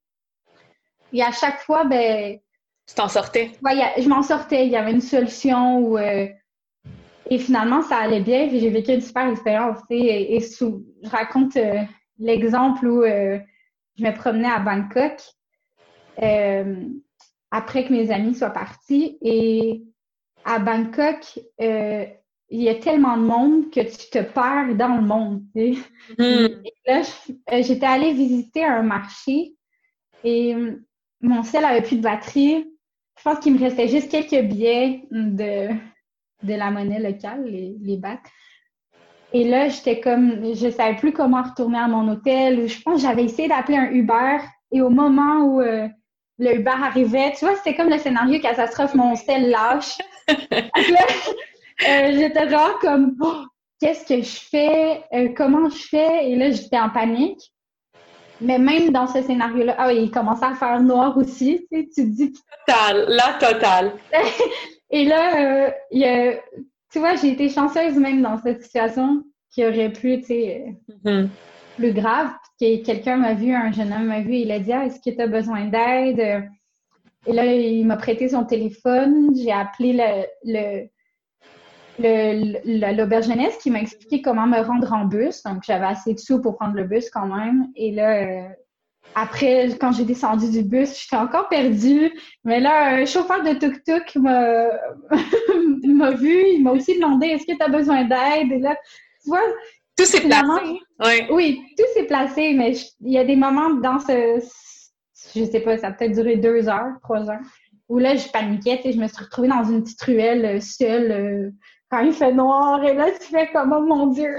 Et 1.14 1.22
à 1.22 1.32
chaque 1.32 1.60
fois, 1.62 1.86
ben. 1.86 2.40
Tu 2.88 2.96
t'en 2.96 3.08
sortais? 3.08 3.52
Ouais, 3.64 3.94
je 4.00 4.10
m'en 4.10 4.24
sortais. 4.24 4.66
Il 4.66 4.72
y 4.72 4.76
avait 4.76 4.92
une 4.92 5.02
solution 5.02 5.80
où. 5.80 5.98
Euh, 5.98 6.28
et 7.30 7.40
finalement, 7.40 7.82
ça 7.82 7.98
allait 7.98 8.22
bien. 8.22 8.50
J'ai 8.50 8.70
vécu 8.70 8.94
une 8.94 9.02
super 9.02 9.30
expérience. 9.30 9.80
Tu 9.90 9.98
sais, 9.98 10.06
et, 10.06 10.40
je 10.40 11.10
raconte 11.10 11.58
euh, 11.58 11.82
l'exemple 12.20 12.88
où 12.88 13.04
euh, 13.04 13.40
je 13.98 14.04
me 14.04 14.14
promenais 14.14 14.50
à 14.50 14.60
Bangkok 14.60 15.22
après 17.52 17.86
que 17.86 17.94
mes 17.94 18.12
amis 18.12 18.36
soient 18.36 18.50
partis. 18.50 19.18
Et 19.22 19.84
à 20.44 20.60
Bangkok, 20.60 21.40
euh, 21.62 22.06
il 22.50 22.62
y 22.62 22.70
a 22.70 22.76
tellement 22.76 23.18
de 23.18 23.24
monde 23.24 23.72
que 23.72 23.82
tu 23.82 24.10
te 24.10 24.22
perds 24.22 24.76
dans 24.76 24.98
le 24.98 25.02
monde. 25.02 25.44
Hmm. 26.20 26.48
là, 26.86 27.02
euh, 27.52 27.64
j'étais 27.64 27.86
allée 27.86 28.14
visiter 28.14 28.64
un 28.64 28.84
marché 28.84 29.56
et 30.24 30.54
euh, 30.54 30.86
mon 31.22 31.44
sel 31.44 31.66
avait 31.66 31.82
plus 31.82 31.98
de 31.98 32.04
batterie. 32.04 32.66
Je 33.18 33.24
pense 33.24 33.40
qu'il 33.40 33.54
me 33.54 33.60
restait 33.60 33.88
juste 33.88 34.12
quelques 34.12 34.46
billets 34.48 35.08
de, 35.12 35.70
de 36.44 36.54
la 36.54 36.72
monnaie 36.72 37.00
locale, 37.00 37.46
les, 37.46 37.76
les 37.82 37.98
bahts. 37.98 38.20
Et 39.34 39.44
là, 39.44 39.68
j'étais 39.68 40.00
comme, 40.00 40.54
je 40.54 40.70
savais 40.70 40.96
plus 40.96 41.12
comment 41.12 41.44
retourner 41.44 41.78
à 41.78 41.88
mon 41.88 42.08
hôtel. 42.10 42.68
Je 42.68 42.82
pense 42.82 43.02
que 43.02 43.08
j'avais 43.08 43.26
essayé 43.26 43.48
d'appeler 43.48 43.78
un 43.78 43.92
Uber. 43.92 44.38
Et 44.72 44.82
au 44.82 44.90
moment 44.90 45.42
où 45.42 45.62
euh, 45.62 45.88
le 46.38 46.56
Uber 46.56 46.72
arrivait, 46.72 47.34
tu 47.38 47.46
vois, 47.46 47.56
c'était 47.56 47.76
comme 47.76 47.90
le 47.90 47.98
scénario 47.98 48.40
catastrophe, 48.40 48.96
mon 48.96 49.16
sel 49.16 49.50
lâche. 49.50 49.98
là, 50.28 51.06
euh, 51.88 52.12
j'étais 52.14 52.50
genre 52.50 52.80
comme, 52.80 53.16
oh, 53.22 53.44
qu'est-ce 53.82 54.06
que 54.06 54.22
je 54.22 54.40
fais? 54.40 55.04
Euh, 55.14 55.30
comment 55.36 55.70
je 55.70 55.84
fais? 55.90 56.30
Et 56.30 56.36
là, 56.36 56.52
j'étais 56.52 56.80
en 56.80 56.90
panique. 56.90 57.52
Mais 58.42 58.60
même 58.60 58.92
dans 58.92 59.08
ce 59.08 59.22
scénario-là, 59.22 59.76
ah 59.78 59.88
oui, 59.88 60.04
il 60.04 60.12
commençait 60.12 60.46
à 60.46 60.56
faire 60.56 60.82
noir 60.82 61.18
aussi. 61.18 61.66
Tu, 61.72 61.82
sais, 61.82 61.90
tu 61.94 62.04
te 62.04 62.16
dis. 62.16 62.34
Total, 62.68 63.06
la 63.10 63.34
totale. 63.34 63.94
Et 64.96 65.04
là, 65.04 65.74
il 65.92 66.00
y 66.00 66.06
a 66.06 66.36
tu 66.96 67.00
vois, 67.00 67.18
j'ai 67.18 67.32
été 67.34 67.50
chanceuse 67.50 67.98
même 67.98 68.22
dans 68.22 68.38
cette 68.38 68.64
situation 68.64 69.26
qui 69.52 69.66
aurait 69.66 69.92
pu, 69.92 70.22
tu 70.22 70.28
sais, 70.28 70.78
mm-hmm. 71.04 71.28
plus 71.76 71.92
grave. 71.92 72.30
Quelqu'un 72.58 73.18
m'a 73.18 73.34
vu, 73.34 73.54
un 73.54 73.74
jeune 73.74 73.92
homme 73.92 74.06
m'a 74.06 74.22
vu, 74.22 74.36
il 74.36 74.50
a 74.50 74.60
dit 74.60 74.72
ah, 74.72 74.86
Est-ce 74.86 75.02
que 75.02 75.14
tu 75.14 75.22
as 75.22 75.28
besoin 75.28 75.66
d'aide? 75.66 76.48
Et 77.28 77.34
là, 77.34 77.46
il 77.46 77.86
m'a 77.86 77.98
prêté 77.98 78.30
son 78.30 78.46
téléphone. 78.46 79.36
J'ai 79.36 79.52
appelé 79.52 80.00
le, 80.46 80.88
le, 82.00 82.94
l'auberge 82.96 83.28
jeunesse 83.28 83.58
qui 83.58 83.72
m'a 83.72 83.82
expliqué 83.82 84.22
comment 84.22 84.48
me 84.48 84.62
rendre 84.62 84.94
en 84.94 85.04
bus. 85.04 85.44
Donc, 85.44 85.64
j'avais 85.66 85.88
assez 85.88 86.14
de 86.14 86.20
sous 86.20 86.42
pour 86.42 86.56
prendre 86.56 86.76
le 86.76 86.86
bus 86.86 87.10
quand 87.10 87.28
même. 87.28 87.68
Et 87.76 87.92
là, 87.92 88.22
euh, 88.22 88.48
après, 89.14 89.70
quand 89.80 89.94
j'ai 89.94 90.04
descendu 90.04 90.50
du 90.50 90.62
bus, 90.62 91.00
j'étais 91.00 91.16
encore 91.16 91.48
perdue. 91.48 92.12
Mais 92.44 92.60
là, 92.60 92.96
un 92.96 93.06
chauffeur 93.06 93.44
de 93.44 93.54
tuk-tuk 93.54 94.16
m'a 94.18 96.12
vu. 96.12 96.44
Il 96.50 96.64
m'a 96.64 96.72
aussi 96.72 96.96
demandé 96.96 97.28
est-ce 97.28 97.46
que 97.46 97.58
tu 97.58 97.64
as 97.64 97.70
besoin 97.70 98.04
d'aide? 98.04 98.52
Et 98.52 98.60
là, 98.60 98.76
tu 99.24 99.30
vois. 99.30 99.40
Tout 99.98 100.04
s'est 100.06 100.22
placé. 100.22 100.80
Oui. 101.00 101.22
oui, 101.32 101.62
tout 101.78 101.86
s'est 101.94 102.04
placé, 102.04 102.54
mais 102.54 102.74
il 103.00 103.14
y 103.14 103.18
a 103.18 103.24
des 103.24 103.38
moments 103.38 103.70
dans 103.76 104.00
ce. 104.00 104.42
Je 105.34 105.46
sais 105.46 105.62
pas, 105.62 105.78
ça 105.78 105.88
a 105.88 105.92
peut-être 105.92 106.14
duré 106.14 106.36
deux 106.36 106.68
heures, 106.68 106.94
trois 107.02 107.30
heures, 107.30 107.40
où 107.88 107.98
là, 107.98 108.16
je 108.18 108.28
paniquais. 108.28 108.82
Je 108.84 109.00
me 109.00 109.08
suis 109.08 109.24
retrouvée 109.24 109.48
dans 109.48 109.64
une 109.64 109.84
petite 109.84 110.02
ruelle 110.02 110.46
euh, 110.46 110.60
seule. 110.60 111.12
Euh, 111.12 111.52
quand 111.96 112.02
il 112.02 112.14
fait 112.14 112.34
noir, 112.34 112.84
et 112.84 112.94
là, 112.94 113.10
tu 113.12 113.28
fais 113.28 113.50
comme, 113.52 113.72
oh 113.72 113.80
mon 113.80 114.08
Dieu! 114.08 114.36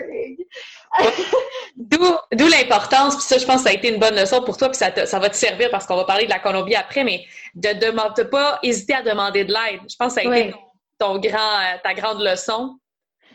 D'où 1.77 2.49
l'importance, 2.49 3.17
puis 3.17 3.25
ça, 3.25 3.39
je 3.39 3.47
pense 3.47 3.57
que 3.57 3.63
ça 3.63 3.71
a 3.71 3.73
été 3.73 3.89
une 3.89 3.99
bonne 3.99 4.15
leçon 4.15 4.43
pour 4.43 4.59
toi, 4.59 4.69
puis 4.69 4.77
ça, 4.77 5.07
ça 5.07 5.19
va 5.19 5.31
te 5.31 5.37
servir 5.37 5.71
parce 5.71 5.87
qu'on 5.87 5.97
va 5.97 6.05
parler 6.05 6.27
de 6.27 6.31
la 6.31 6.39
Colombie 6.39 6.75
après, 6.75 7.03
mais 7.03 7.25
de 7.55 7.69
ne 7.69 8.23
pas 8.25 8.59
hésiter 8.63 8.95
à 8.95 9.03
demander 9.03 9.45
de 9.45 9.53
l'aide. 9.53 9.81
Je 9.89 9.97
pense 9.97 10.15
que 10.15 10.21
ça 10.21 10.29
a 10.29 10.39
été 10.39 10.55
ton, 10.99 11.19
grand, 11.19 11.39
euh, 11.39 11.79
ta 11.83 11.95
grande 11.95 12.21
leçon. 12.21 12.79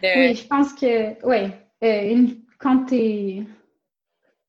Oui, 0.03 0.35
je 0.35 0.47
pense 0.47 0.73
que, 0.73 1.13
oui, 1.25 1.49
euh, 1.83 2.27
quand 2.59 2.85
tu 2.85 2.95
es 2.95 3.43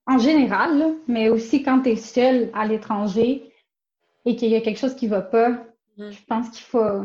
en 0.06 0.18
général, 0.18 0.96
mais 1.08 1.30
aussi 1.30 1.62
quand 1.62 1.80
tu 1.80 1.90
es 1.90 1.96
seul 1.96 2.50
à 2.52 2.66
l'étranger 2.66 3.50
et 4.26 4.36
qu'il 4.36 4.50
y 4.50 4.56
a 4.56 4.60
quelque 4.60 4.78
chose 4.78 4.96
qui 4.96 5.06
ne 5.06 5.12
va 5.12 5.22
pas, 5.22 5.50
mm. 5.96 6.10
je 6.10 6.24
pense 6.26 6.50
qu'il 6.50 6.64
faut 6.64 7.04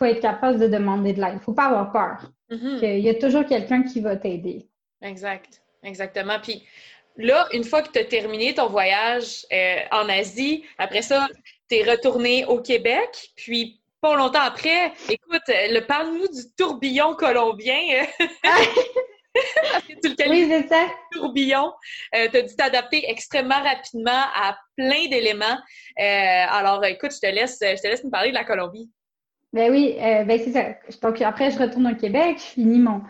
faut 0.00 0.06
être 0.06 0.20
capable 0.20 0.58
de 0.58 0.66
demander 0.66 1.12
de 1.12 1.20
l'aide. 1.20 1.32
Il 1.32 1.36
ne 1.36 1.40
faut 1.40 1.52
pas 1.52 1.66
avoir 1.66 1.92
peur. 1.92 2.32
Mm-hmm. 2.50 2.96
Il 2.98 3.04
y 3.04 3.10
a 3.10 3.14
toujours 3.14 3.44
quelqu'un 3.44 3.82
qui 3.82 4.00
va 4.00 4.16
t'aider. 4.16 4.66
Exact. 5.02 5.60
Exactement. 5.82 6.38
Puis 6.42 6.62
là, 7.18 7.46
une 7.52 7.64
fois 7.64 7.82
que 7.82 7.92
tu 7.92 7.98
as 7.98 8.04
terminé 8.06 8.54
ton 8.54 8.68
voyage 8.68 9.46
euh, 9.52 9.76
en 9.92 10.08
Asie, 10.08 10.64
après 10.78 11.02
ça, 11.02 11.28
tu 11.68 11.76
es 11.76 11.90
retourné 11.90 12.46
au 12.46 12.62
Québec. 12.62 13.30
Puis 13.36 13.82
pas 14.00 14.16
longtemps 14.16 14.40
après, 14.40 14.92
écoute, 15.10 15.42
le 15.48 15.80
parle-nous 15.80 16.28
du 16.28 16.50
tourbillon 16.56 17.14
colombien. 17.14 18.06
Parce 19.70 19.84
que 19.84 19.92
tu 20.02 20.08
le 20.08 20.14
qualifies 20.14 20.54
oui, 20.54 20.68
ça. 20.68 20.88
tourbillon. 21.12 21.72
Euh, 22.14 22.28
tu 22.30 22.38
as 22.38 22.42
dû 22.42 22.56
t'adapter 22.56 23.08
extrêmement 23.08 23.62
rapidement 23.62 24.24
à 24.34 24.56
plein 24.76 25.08
d'éléments. 25.08 25.58
Euh, 25.98 26.46
alors, 26.48 26.82
écoute, 26.86 27.12
je 27.12 27.20
te 27.20 27.32
laisse, 27.32 27.58
je 27.60 27.80
te 27.80 27.86
laisse 27.86 28.02
nous 28.02 28.10
parler 28.10 28.30
de 28.30 28.34
la 28.34 28.44
Colombie. 28.44 28.90
Ben 29.52 29.70
oui, 29.70 29.96
euh, 29.98 30.24
ben 30.24 30.38
c'est 30.38 30.52
ça. 30.52 30.64
Donc 31.02 31.20
après, 31.22 31.50
je 31.50 31.58
retourne 31.58 31.88
au 31.88 31.96
Québec, 31.96 32.36
je 32.38 32.52
finis 32.52 32.78
mon, 32.78 33.02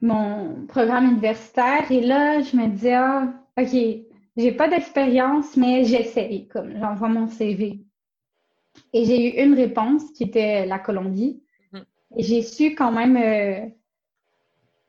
mon 0.00 0.66
programme 0.66 1.06
universitaire 1.06 1.90
et 1.90 2.00
là, 2.00 2.40
je 2.40 2.56
me 2.56 2.66
dis, 2.68 2.90
ah, 2.90 3.32
OK, 3.56 3.76
j'ai 4.36 4.52
pas 4.52 4.68
d'expérience, 4.68 5.56
mais 5.56 5.84
j'essaye, 5.84 6.48
comme 6.48 6.76
j'envoie 6.76 7.08
mon 7.08 7.28
CV. 7.28 7.80
Et 8.92 9.04
j'ai 9.04 9.26
eu 9.26 9.44
une 9.44 9.54
réponse 9.54 10.10
qui 10.12 10.24
était 10.24 10.66
la 10.66 10.78
Colombie. 10.78 11.42
Mm-hmm. 11.72 11.84
Et 12.16 12.22
j'ai 12.22 12.42
su 12.42 12.74
quand 12.74 12.90
même, 12.90 13.16
euh, 13.16 13.68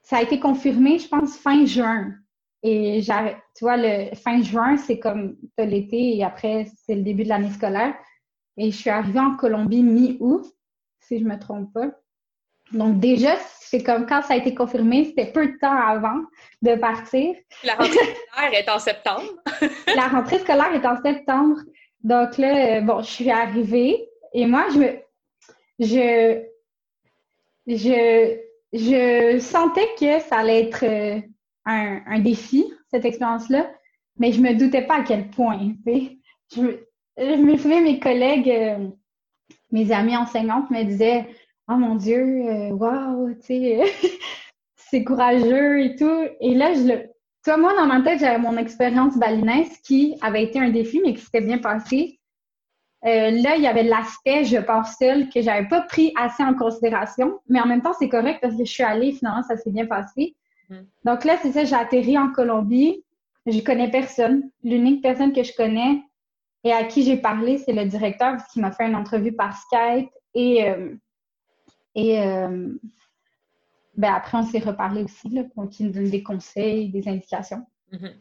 ça 0.01 0.17
a 0.17 0.21
été 0.23 0.39
confirmé, 0.39 0.97
je 0.97 1.07
pense, 1.07 1.37
fin 1.37 1.65
juin. 1.65 2.15
Et 2.63 3.01
tu 3.03 3.63
vois, 3.65 3.77
le 3.77 4.15
fin 4.15 4.41
juin, 4.41 4.77
c'est 4.77 4.99
comme 4.99 5.35
l'été 5.57 6.17
et 6.17 6.23
après, 6.23 6.67
c'est 6.85 6.95
le 6.95 7.01
début 7.01 7.23
de 7.23 7.29
l'année 7.29 7.49
scolaire. 7.49 7.95
Et 8.57 8.71
je 8.71 8.77
suis 8.77 8.89
arrivée 8.89 9.19
en 9.19 9.35
Colombie 9.35 9.81
mi-août 9.81 10.45
si 11.11 11.19
je 11.19 11.25
me 11.25 11.37
trompe 11.37 11.73
pas. 11.73 11.91
Donc 12.71 13.01
déjà, 13.01 13.35
c'est 13.59 13.83
comme 13.83 14.05
quand 14.05 14.21
ça 14.21 14.35
a 14.35 14.37
été 14.37 14.55
confirmé, 14.55 15.03
c'était 15.03 15.29
peu 15.31 15.45
de 15.45 15.57
temps 15.57 15.75
avant 15.75 16.21
de 16.61 16.75
partir. 16.75 17.35
La 17.65 17.73
rentrée 17.73 17.97
scolaire 17.97 18.53
est 18.53 18.69
en 18.69 18.79
septembre. 18.79 19.29
la 19.95 20.07
rentrée 20.07 20.39
scolaire 20.39 20.73
est 20.73 20.85
en 20.85 21.01
septembre. 21.01 21.57
Donc 22.03 22.37
là, 22.37 22.79
bon, 22.79 23.01
je 23.01 23.11
suis 23.11 23.29
arrivée 23.29 24.07
et 24.33 24.45
moi, 24.45 24.67
je 24.73 24.79
me, 24.79 24.87
je, 25.79 26.43
je, 27.67 28.37
je 28.71 29.39
sentais 29.39 29.89
que 29.99 30.19
ça 30.21 30.37
allait 30.37 30.63
être 30.63 30.85
euh, 30.85 31.19
un, 31.65 32.19
défi, 32.19 32.71
cette 32.89 33.03
expérience-là, 33.03 33.69
mais 34.17 34.31
je 34.31 34.39
me 34.39 34.53
doutais 34.53 34.83
pas 34.83 34.99
à 34.99 35.03
quel 35.03 35.29
point. 35.29 35.73
Je, 36.55 36.61
je 37.17 37.35
me 37.35 37.57
souviens, 37.57 37.81
mes 37.81 37.99
collègues, 37.99 38.49
euh, 38.49 38.87
mes 39.71 39.91
amis 39.91 40.15
enseignantes 40.17 40.69
me 40.69 40.83
disaient 40.83 41.27
Oh 41.67 41.75
mon 41.75 41.95
Dieu, 41.95 42.71
waouh, 42.71 43.27
wow, 43.27 43.33
tu 43.35 43.41
sais, 43.41 43.81
c'est 44.75 45.03
courageux 45.03 45.81
et 45.81 45.95
tout. 45.95 46.27
Et 46.41 46.53
là, 46.53 46.73
je 46.73 46.81
le. 46.81 46.97
Tu 47.43 47.49
vois, 47.49 47.57
moi, 47.57 47.73
dans 47.75 47.87
ma 47.87 48.01
tête, 48.01 48.19
j'avais 48.19 48.37
mon 48.37 48.57
expérience 48.57 49.17
balinaise 49.17 49.77
qui 49.83 50.15
avait 50.21 50.43
été 50.43 50.59
un 50.59 50.69
défi, 50.69 51.01
mais 51.03 51.13
qui 51.13 51.21
s'était 51.21 51.41
bien 51.41 51.57
passé. 51.57 52.19
Euh, 53.05 53.31
là, 53.31 53.55
il 53.55 53.63
y 53.63 53.67
avait 53.67 53.83
l'aspect 53.83 54.45
je 54.45 54.57
pars 54.57 54.87
seule 54.87 55.27
que 55.29 55.41
j'avais 55.41 55.67
pas 55.67 55.81
pris 55.81 56.13
assez 56.15 56.43
en 56.43 56.53
considération, 56.53 57.39
mais 57.47 57.59
en 57.59 57.65
même 57.65 57.81
temps, 57.81 57.93
c'est 57.97 58.09
correct 58.09 58.39
parce 58.41 58.55
que 58.55 58.63
je 58.63 58.71
suis 58.71 58.83
allée, 58.83 59.13
finalement, 59.13 59.41
ça 59.41 59.57
s'est 59.57 59.71
bien 59.71 59.87
passé. 59.87 60.35
Mm-hmm. 60.69 60.85
Donc 61.05 61.25
là, 61.25 61.37
c'est 61.41 61.51
ça, 61.51 61.63
j'ai 61.63 61.75
atterri 61.75 62.17
en 62.17 62.29
Colombie. 62.31 63.03
Je 63.47 63.59
connais 63.61 63.89
personne. 63.89 64.51
L'unique 64.63 65.01
personne 65.01 65.33
que 65.33 65.41
je 65.41 65.53
connais, 65.55 66.03
et 66.63 66.71
à 66.71 66.83
qui 66.83 67.03
j'ai 67.03 67.17
parlé, 67.17 67.57
c'est 67.57 67.73
le 67.73 67.85
directeur 67.85 68.37
qui 68.51 68.59
m'a 68.59 68.71
fait 68.71 68.87
une 68.87 68.95
entrevue 68.95 69.31
par 69.31 69.57
Skype 69.57 70.09
et, 70.33 70.69
euh, 70.69 70.93
et 71.95 72.21
euh, 72.21 72.69
ben 73.95 74.13
après, 74.13 74.37
on 74.37 74.43
s'est 74.43 74.59
reparlé 74.59 75.03
aussi, 75.03 75.29
là, 75.29 75.43
pour 75.55 75.67
qu'il 75.69 75.87
nous 75.87 75.91
donne 75.91 76.09
des 76.09 76.23
conseils, 76.23 76.89
des 76.89 77.07
indications. 77.07 77.65
Mm-hmm. 77.91 78.13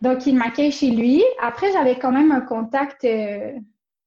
Donc, 0.00 0.26
il 0.26 0.36
m'accueille 0.36 0.72
chez 0.72 0.90
lui. 0.90 1.22
Après, 1.40 1.72
j'avais 1.72 1.98
quand 1.98 2.10
même 2.10 2.32
un 2.32 2.40
contact. 2.40 3.04
Euh, 3.04 3.52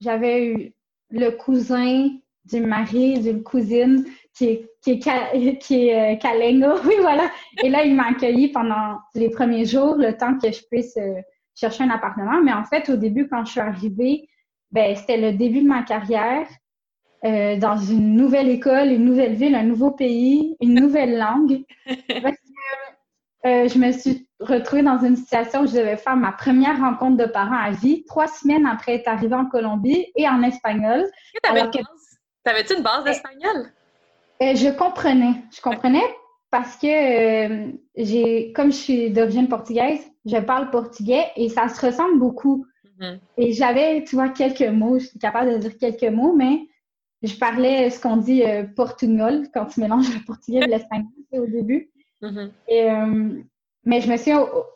j'avais 0.02 0.46
eu 0.46 0.74
le 1.12 1.30
cousin 1.32 2.10
du 2.46 2.62
mari 2.62 3.20
d'une 3.20 3.44
cousine 3.44 4.06
qui 4.34 4.46
est, 4.46 4.72
qui 4.82 4.92
est, 4.92 5.58
qui 5.62 5.88
est 5.88 6.20
Kalengo. 6.20 6.82
Oui, 6.86 6.96
voilà. 7.00 7.30
Et 7.63 7.70
là, 7.70 7.84
il 7.86 7.96
m'a 7.96 8.10
accueilli 8.10 8.50
pendant 8.50 8.98
les 9.16 9.30
premiers 9.30 9.66
jours, 9.66 9.96
le 9.96 10.18
temps 10.18 10.38
que 10.38 10.52
je 10.52 10.63
puisse 10.70 10.98
chercher 11.58 11.84
un 11.84 11.89
appartement. 11.89 12.41
Mais 12.41 12.54
en 12.54 12.63
fait, 12.63 12.89
au 12.89 12.96
début, 12.96 13.28
quand 13.28 13.43
je 13.46 13.52
suis 13.52 13.60
arrivée, 13.60 14.30
ben, 14.72 14.96
c'était 14.96 15.17
le 15.17 15.34
début 15.34 15.62
de 15.62 15.67
ma 15.67 15.84
carrière 15.84 16.48
euh, 17.26 17.58
dans 17.58 17.78
une 17.78 18.15
nouvelle 18.15 18.50
école, 18.50 18.89
une 18.89 19.06
nouvelle 19.06 19.34
ville, 19.34 19.56
un 19.56 19.63
nouveau 19.63 19.91
pays, 19.91 20.56
une 20.62 20.76
nouvelle 20.76 21.17
langue. 21.17 21.63
Parce 21.86 22.38
que 22.38 23.48
euh, 23.48 23.67
je 23.67 23.78
me 23.80 23.91
suis 23.91 24.28
retrouvée 24.39 24.84
dans 24.84 25.00
une 25.00 25.15
situation 25.15 25.62
où 25.62 25.67
je 25.67 25.74
devais 25.74 25.98
faire 25.98 26.15
ma 26.15 26.32
première 26.32 26.80
rencontre 26.80 27.17
de 27.17 27.26
parents 27.26 27.58
à 27.58 27.72
vie, 27.72 28.06
trois 28.06 28.28
semaines 28.28 28.67
après 28.67 28.96
être 28.96 29.08
arrivée 29.08 29.36
en 29.36 29.46
Colombie 29.46 30.06
et 30.15 30.28
en 30.28 30.43
espagnol. 30.43 31.06
T'avais-tu 32.43 32.76
une 32.76 32.84
base 32.84 33.04
d'espagnol? 33.04 33.72
Euh, 34.43 34.56
je 34.56 34.70
comprenais. 34.70 35.41
Je 35.56 35.62
comprenais 35.62 36.04
parce 36.50 36.78
que 36.78 37.74
j'ai, 37.96 38.54
comme 38.54 38.72
je 38.72 38.78
suis 38.78 39.12
d'origine 39.12 39.48
portugaise, 39.48 40.00
je 40.26 40.38
parle 40.38 40.70
portugais 40.70 41.26
et 41.36 41.50
ça 41.50 41.68
se 41.68 41.86
ressemble 41.86 42.20
beaucoup. 42.20 42.66
Mm-hmm. 43.00 43.20
Et 43.38 43.54
j'avais, 43.54 44.04
tu 44.04 44.16
vois, 44.16 44.30
quelques 44.30 44.62
mots, 44.62 45.00
je 45.00 45.08
suis 45.08 45.20
capable 45.20 45.54
de 45.54 45.58
dire 45.58 45.78
quelques 45.78 46.14
mots, 46.14 46.34
mais 46.34 46.68
je 47.24 47.36
parlais 47.38 47.90
ce 47.90 48.00
qu'on 48.00 48.18
dit 48.18 48.44
euh, 48.44 48.64
portugnol 48.64 49.48
quand 49.54 49.66
tu 49.66 49.80
mélanges 49.80 50.14
le 50.14 50.24
portugais 50.26 50.60
et 50.60 50.68
l'espagnol 50.68 51.12
au 51.34 51.48
début. 51.48 51.90
Mm-hmm. 52.22 52.50
Euh, 52.72 53.42
mais 53.86 54.02
je 54.02 54.12
me 54.12 54.18
suis, 54.18 54.32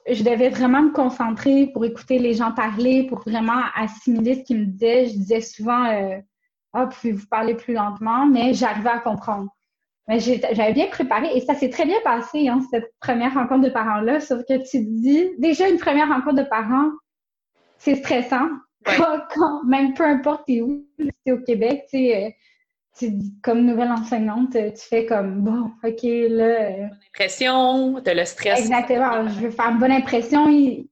je 0.09 0.23
devais 0.23 0.49
vraiment 0.49 0.83
me 0.83 0.91
concentrer 0.91 1.67
pour 1.67 1.83
écouter 1.83 2.17
les 2.17 2.33
gens 2.33 2.53
parler, 2.53 3.07
pour 3.07 3.19
vraiment 3.19 3.61
assimiler 3.75 4.35
ce 4.35 4.43
qu'ils 4.43 4.59
me 4.59 4.65
disaient. 4.65 5.07
Je 5.07 5.13
disais 5.13 5.41
souvent, 5.41 5.85
euh, 5.85 6.17
ah, 6.73 6.87
pouvez-vous 6.87 7.27
parler 7.27 7.55
plus 7.55 7.73
lentement, 7.73 8.25
mais 8.25 8.53
j'arrivais 8.53 8.89
à 8.89 8.99
comprendre. 8.99 9.49
J'avais 10.07 10.73
bien 10.73 10.87
préparé 10.87 11.29
et 11.35 11.41
ça 11.41 11.55
s'est 11.55 11.69
très 11.69 11.85
bien 11.85 11.99
passé, 12.03 12.47
hein, 12.47 12.59
cette 12.71 12.91
première 12.99 13.33
rencontre 13.33 13.65
de 13.65 13.69
parents-là. 13.69 14.19
Sauf 14.19 14.43
que 14.47 14.57
tu 14.57 14.85
te 14.85 14.89
dis, 14.89 15.29
déjà 15.37 15.69
une 15.69 15.77
première 15.77 16.07
rencontre 16.07 16.43
de 16.43 16.49
parents, 16.49 16.89
c'est 17.77 17.95
stressant. 17.95 18.49
Quand, 18.83 19.63
même 19.63 19.93
peu 19.93 20.03
importe 20.03 20.49
où, 20.49 20.85
si 20.99 21.31
au 21.31 21.37
Québec, 21.37 21.85
tu 21.89 21.97
sais, 21.97 22.35
euh, 23.01 23.07
comme 23.43 23.65
nouvelle 23.65 23.91
enseignante, 23.91 24.53
tu 24.53 24.87
fais 24.89 25.05
comme 25.05 25.41
bon, 25.41 25.71
ok, 25.83 26.01
là. 26.03 26.71
Bonne 26.71 26.99
impression, 27.13 28.01
t'as 28.03 28.13
le 28.13 28.25
stress. 28.25 28.59
Exactement. 28.59 29.27
Je 29.27 29.39
veux 29.39 29.51
faire 29.51 29.69
une 29.69 29.79
bonne 29.79 29.91
impression. 29.91 30.49
Ils, 30.49 30.87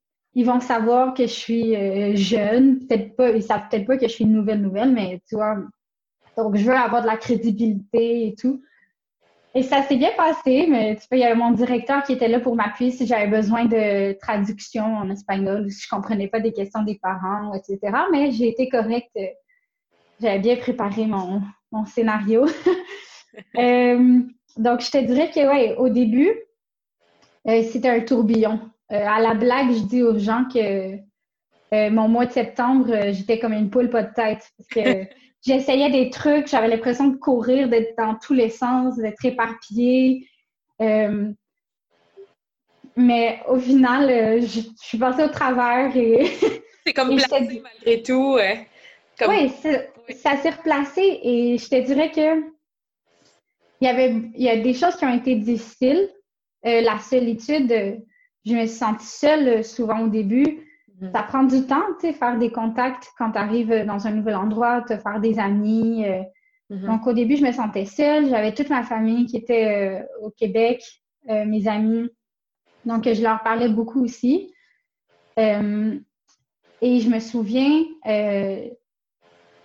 vont 0.45 0.59
savoir 0.59 1.13
que 1.13 1.23
je 1.23 1.33
suis 1.33 1.75
euh, 1.75 2.15
jeune. 2.15 2.79
Peut-être 2.87 3.15
pas, 3.15 3.31
ils 3.31 3.43
savent 3.43 3.67
peut-être 3.69 3.85
pas 3.85 3.97
que 3.97 4.07
je 4.07 4.13
suis 4.13 4.23
une 4.23 4.33
nouvelle 4.33 4.61
nouvelle, 4.61 4.93
mais 4.93 5.21
tu 5.27 5.35
vois. 5.35 5.57
Donc, 6.37 6.55
je 6.55 6.63
veux 6.63 6.75
avoir 6.75 7.01
de 7.01 7.07
la 7.07 7.17
crédibilité 7.17 8.27
et 8.27 8.35
tout. 8.35 8.61
Et 9.55 9.63
ça 9.63 9.81
s'est 9.81 9.97
bien 9.97 10.11
passé, 10.15 10.67
mais 10.69 10.95
tu 10.95 11.07
vois, 11.09 11.17
il 11.17 11.21
y 11.21 11.23
avait 11.23 11.35
mon 11.35 11.51
directeur 11.51 12.03
qui 12.03 12.13
était 12.13 12.27
là 12.27 12.39
pour 12.39 12.55
m'appuyer 12.55 12.91
si 12.91 13.07
j'avais 13.07 13.27
besoin 13.27 13.65
de 13.65 14.13
traduction 14.19 14.85
en 14.85 15.09
espagnol 15.09 15.71
si 15.71 15.83
je 15.83 15.89
comprenais 15.89 16.27
pas 16.27 16.39
des 16.39 16.53
questions 16.53 16.83
des 16.83 16.99
parents, 17.01 17.53
etc. 17.55 17.79
Mais 18.11 18.31
j'ai 18.31 18.47
été 18.47 18.69
correcte. 18.69 19.17
J'avais 20.21 20.39
bien 20.39 20.55
préparé 20.55 21.05
mon, 21.05 21.41
mon 21.71 21.85
scénario. 21.85 22.45
Euh, 23.57 24.21
donc, 24.57 24.81
je 24.81 24.89
te 24.89 24.97
dirais 24.97 25.29
que, 25.29 25.47
ouais, 25.47 25.75
au 25.77 25.87
début, 25.87 26.33
euh, 27.47 27.61
c'était 27.61 27.89
un 27.89 28.01
tourbillon. 28.01 28.59
Euh, 28.91 29.05
à 29.05 29.21
la 29.21 29.35
blague, 29.35 29.71
je 29.71 29.83
dis 29.83 30.01
aux 30.01 30.17
gens 30.17 30.45
que 30.51 30.97
mon 31.91 32.07
mois 32.07 32.25
de 32.25 32.31
septembre, 32.31 33.11
j'étais 33.11 33.37
comme 33.37 33.53
une 33.53 33.69
poule 33.69 33.91
pas 33.91 34.01
de 34.01 34.13
tête. 34.13 34.51
j'essayais 35.45 35.89
des 35.89 36.09
trucs, 36.09 36.47
j'avais 36.47 36.67
l'impression 36.67 37.07
de 37.07 37.17
courir, 37.17 37.69
d'être 37.69 37.95
dans 37.97 38.15
tous 38.15 38.33
les 38.33 38.49
sens, 38.49 38.97
d'être 38.97 39.23
éparpillée. 39.23 40.27
Euh, 40.81 41.31
mais 42.95 43.39
au 43.47 43.57
final, 43.57 44.09
euh, 44.09 44.41
je, 44.41 44.61
suis 44.81 44.97
passée 44.97 45.23
au 45.23 45.29
travers 45.29 45.95
et. 45.95 46.25
C'est 46.85 46.93
comme 46.93 47.15
placé 47.15 47.61
malgré 47.61 48.01
tout. 48.01 48.37
Oui, 49.27 49.51
ça 50.15 50.37
s'est 50.37 50.49
replacé 50.49 51.19
et 51.23 51.57
je 51.57 51.67
te 51.67 51.75
dirais 51.85 52.09
que 52.11 52.41
il 53.81 53.85
y 53.85 53.87
avait 53.87 54.15
il 54.35 54.41
y 54.41 54.49
a 54.49 54.57
des 54.57 54.73
choses 54.73 54.95
qui 54.95 55.05
ont 55.05 55.13
été 55.13 55.35
difficiles. 55.35 56.09
Euh, 56.65 56.81
la 56.81 56.99
solitude, 56.99 57.69
je 58.45 58.53
me 58.53 58.65
suis 58.65 58.77
sentie 58.77 59.05
seule 59.05 59.63
souvent 59.63 60.05
au 60.05 60.07
début. 60.07 60.68
Mm. 61.01 61.11
Ça 61.13 61.23
prend 61.23 61.43
du 61.43 61.65
temps, 61.65 61.85
tu 61.99 62.07
sais, 62.07 62.13
faire 62.13 62.37
des 62.37 62.51
contacts 62.51 63.11
quand 63.17 63.31
tu 63.31 63.37
arrives 63.37 63.85
dans 63.85 64.07
un 64.07 64.11
nouvel 64.11 64.35
endroit, 64.35 64.81
te 64.81 64.97
faire 64.97 65.19
des 65.19 65.39
amis. 65.39 66.05
Euh. 66.05 66.21
Mm-hmm. 66.69 66.85
Donc, 66.85 67.07
au 67.07 67.13
début, 67.13 67.37
je 67.37 67.43
me 67.43 67.51
sentais 67.51 67.85
seule. 67.85 68.29
J'avais 68.29 68.53
toute 68.53 68.69
ma 68.69 68.83
famille 68.83 69.25
qui 69.25 69.37
était 69.37 70.01
euh, 70.01 70.25
au 70.25 70.29
Québec, 70.29 70.83
euh, 71.29 71.45
mes 71.45 71.67
amis. 71.67 72.09
Donc, 72.85 73.05
je 73.05 73.21
leur 73.21 73.41
parlais 73.43 73.69
beaucoup 73.69 74.03
aussi. 74.03 74.53
et 75.37 76.01
je 76.81 77.09
me 77.09 77.19
souviens, 77.19 77.83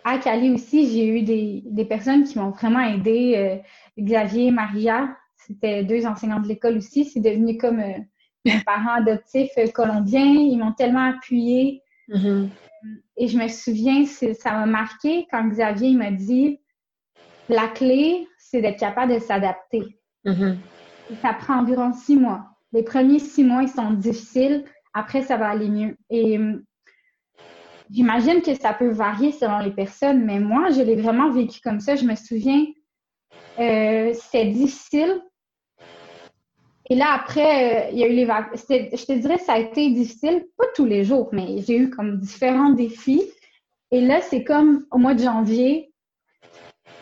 à 0.05 0.19
Cali 0.19 0.51
aussi, 0.51 0.91
j'ai 0.91 1.07
eu 1.07 1.23
des, 1.23 1.63
des, 1.65 1.85
personnes 1.85 2.25
qui 2.25 2.39
m'ont 2.39 2.51
vraiment 2.51 2.81
aidé. 2.81 3.61
Xavier 3.99 4.47
et 4.47 4.51
Maria, 4.51 5.17
c'était 5.37 5.85
deux 5.85 6.07
enseignants 6.07 6.41
de 6.41 6.49
l'école 6.49 6.77
aussi. 6.77 7.05
C'est 7.05 7.21
devenu 7.21 7.57
comme 7.57 7.83
mes 8.45 8.61
parents 8.65 8.95
adoptifs 8.95 9.51
colombiens, 9.73 10.25
ils 10.25 10.59
m'ont 10.59 10.73
tellement 10.73 11.09
appuyé. 11.11 11.83
Mm-hmm. 12.09 12.49
Et 13.17 13.29
je 13.29 13.39
me 13.39 13.49
souviens, 13.49 14.05
ça 14.07 14.53
m'a 14.53 14.67
marqué 14.67 15.27
quand 15.31 15.47
Xavier 15.49 15.95
m'a 15.95 16.11
dit 16.11 16.61
la 17.49 17.69
clé, 17.69 18.27
c'est 18.39 18.61
d'être 18.61 18.79
capable 18.79 19.15
de 19.15 19.19
s'adapter. 19.19 19.99
Mm-hmm. 20.25 20.57
Ça 21.23 21.35
prend 21.35 21.61
environ 21.61 21.93
six 21.93 22.17
mois. 22.17 22.47
Les 22.73 22.83
premiers 22.83 23.19
six 23.19 23.45
mois, 23.45 23.63
ils 23.63 23.69
sont 23.69 23.93
difficiles. 23.93 24.65
Après, 24.95 25.23
ça 25.23 25.37
va 25.37 25.49
aller 25.49 25.69
mieux. 25.69 25.97
Et 26.11 26.39
euh, 26.39 26.65
j'imagine 27.91 28.43
que 28.43 28.55
ça 28.55 28.73
peut 28.73 28.91
varier 28.91 29.33
selon 29.33 29.59
les 29.59 29.71
personnes, 29.71 30.25
mais 30.25 30.41
moi, 30.41 30.71
je 30.71 30.83
l'ai 30.83 30.97
vraiment 30.97 31.31
vécu 31.31 31.61
comme 31.61 31.81
ça. 31.81 31.97
Je 31.97 32.05
me 32.05 32.15
souviens, 32.15 32.65
euh, 33.59 34.13
c'était 34.15 34.47
difficile 34.47 35.21
et 36.91 36.97
là, 36.97 37.15
après, 37.15 37.87
euh, 37.87 37.91
il 37.93 37.99
y 37.99 38.05
a 38.05 38.09
eu 38.09 38.13
les 38.13 38.27
vacances. 38.27 38.65
Je 38.69 39.05
te 39.05 39.13
dirais, 39.13 39.39
ça 39.39 39.55
a 39.55 39.59
été 39.59 39.91
difficile, 39.91 40.45
pas 40.59 40.67
tous 40.75 40.85
les 40.85 41.05
jours, 41.05 41.31
mais 41.33 41.63
j'ai 41.67 41.77
eu 41.77 41.91
comme 41.91 42.19
différents 42.19 42.71
défis. 42.71 43.23
Et 43.91 44.01
là, 44.01 44.21
c'est 44.21 44.45
comme 44.45 44.85
au 44.91 44.99
mois 44.99 45.15
de 45.15 45.23
janvier 45.23 45.91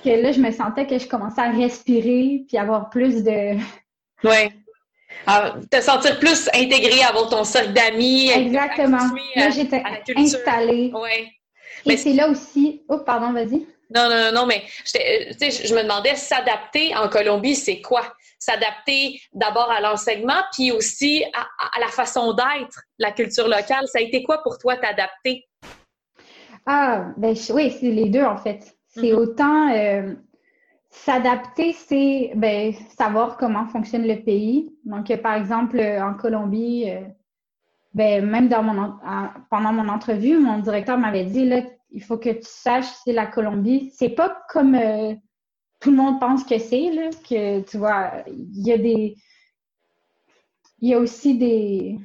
que 0.04 0.10
là, 0.10 0.32
je 0.32 0.40
me 0.40 0.50
sentais 0.50 0.86
que 0.86 0.98
je 0.98 1.08
commençais 1.08 1.40
à 1.40 1.50
respirer 1.50 2.44
puis 2.46 2.58
avoir 2.58 2.90
plus 2.90 3.24
de. 3.24 3.56
Oui. 4.24 4.50
te 5.68 5.80
sentir 5.80 6.20
plus 6.20 6.48
intégré, 6.54 7.02
avoir 7.02 7.28
ton 7.28 7.42
cercle 7.42 7.72
d'amis. 7.72 8.30
Exactement. 8.30 9.10
Là, 9.34 9.50
j'étais 9.50 9.82
installée. 10.16 10.92
Oui. 10.94 11.92
Et 11.92 11.96
c'est 11.96 12.12
là 12.12 12.28
aussi. 12.28 12.84
Oh, 12.88 12.98
pardon, 12.98 13.32
vas-y. 13.32 13.66
Non, 13.94 14.08
non, 14.08 14.32
non, 14.32 14.46
mais 14.46 14.62
je 14.86 15.74
me 15.74 15.82
demandais 15.82 16.16
s'adapter 16.16 16.94
en 16.96 17.08
Colombie, 17.08 17.56
c'est 17.56 17.80
quoi? 17.80 18.02
S'adapter 18.38 19.20
d'abord 19.32 19.70
à 19.70 19.80
l'enseignement, 19.80 20.42
puis 20.52 20.72
aussi 20.72 21.24
à, 21.34 21.80
la 21.80 21.88
façon 21.88 22.32
d'être, 22.32 22.82
la 22.98 23.12
culture 23.12 23.48
locale. 23.48 23.86
Ça 23.86 23.98
a 23.98 24.02
été 24.02 24.22
quoi 24.22 24.42
pour 24.42 24.58
toi 24.58 24.76
t'adapter? 24.76 25.44
Ah, 26.66 27.06
ben 27.16 27.34
oui, 27.50 27.76
c'est 27.78 27.90
les 27.90 28.08
deux 28.08 28.22
en 28.22 28.36
fait. 28.36 28.76
C'est 28.88 29.00
mm-hmm. 29.00 29.14
autant 29.14 29.74
euh, 29.74 30.14
s'adapter, 30.90 31.72
c'est 31.72 32.32
ben, 32.36 32.72
savoir 32.96 33.36
comment 33.36 33.66
fonctionne 33.66 34.06
le 34.06 34.22
pays. 34.22 34.72
Donc, 34.84 35.14
par 35.22 35.34
exemple, 35.34 35.80
en 35.80 36.14
Colombie, 36.14 36.88
euh, 36.88 37.00
ben, 37.94 38.24
même 38.24 38.48
dans 38.48 38.62
mon, 38.62 38.94
pendant 39.50 39.72
mon 39.72 39.88
entrevue, 39.88 40.38
mon 40.38 40.58
directeur 40.58 40.98
m'avait 40.98 41.24
dit 41.24 41.44
là, 41.44 41.62
il 41.92 42.02
faut 42.02 42.18
que 42.18 42.30
tu 42.30 42.42
saches 42.44 42.90
c'est 43.04 43.12
la 43.12 43.26
Colombie. 43.26 43.92
C'est 43.94 44.10
pas 44.10 44.42
comme 44.48 44.74
euh, 44.74 45.14
tout 45.80 45.90
le 45.90 45.96
monde 45.96 46.20
pense 46.20 46.44
que 46.44 46.58
c'est, 46.58 46.90
là, 46.90 47.10
que 47.28 47.60
tu 47.60 47.76
vois, 47.76 48.10
il 48.26 48.66
y 48.66 48.72
a 48.72 48.78
des. 48.78 49.16
Il 50.80 50.88
y 50.88 50.94
a 50.94 50.98
aussi 50.98 51.38
des, 51.38 51.98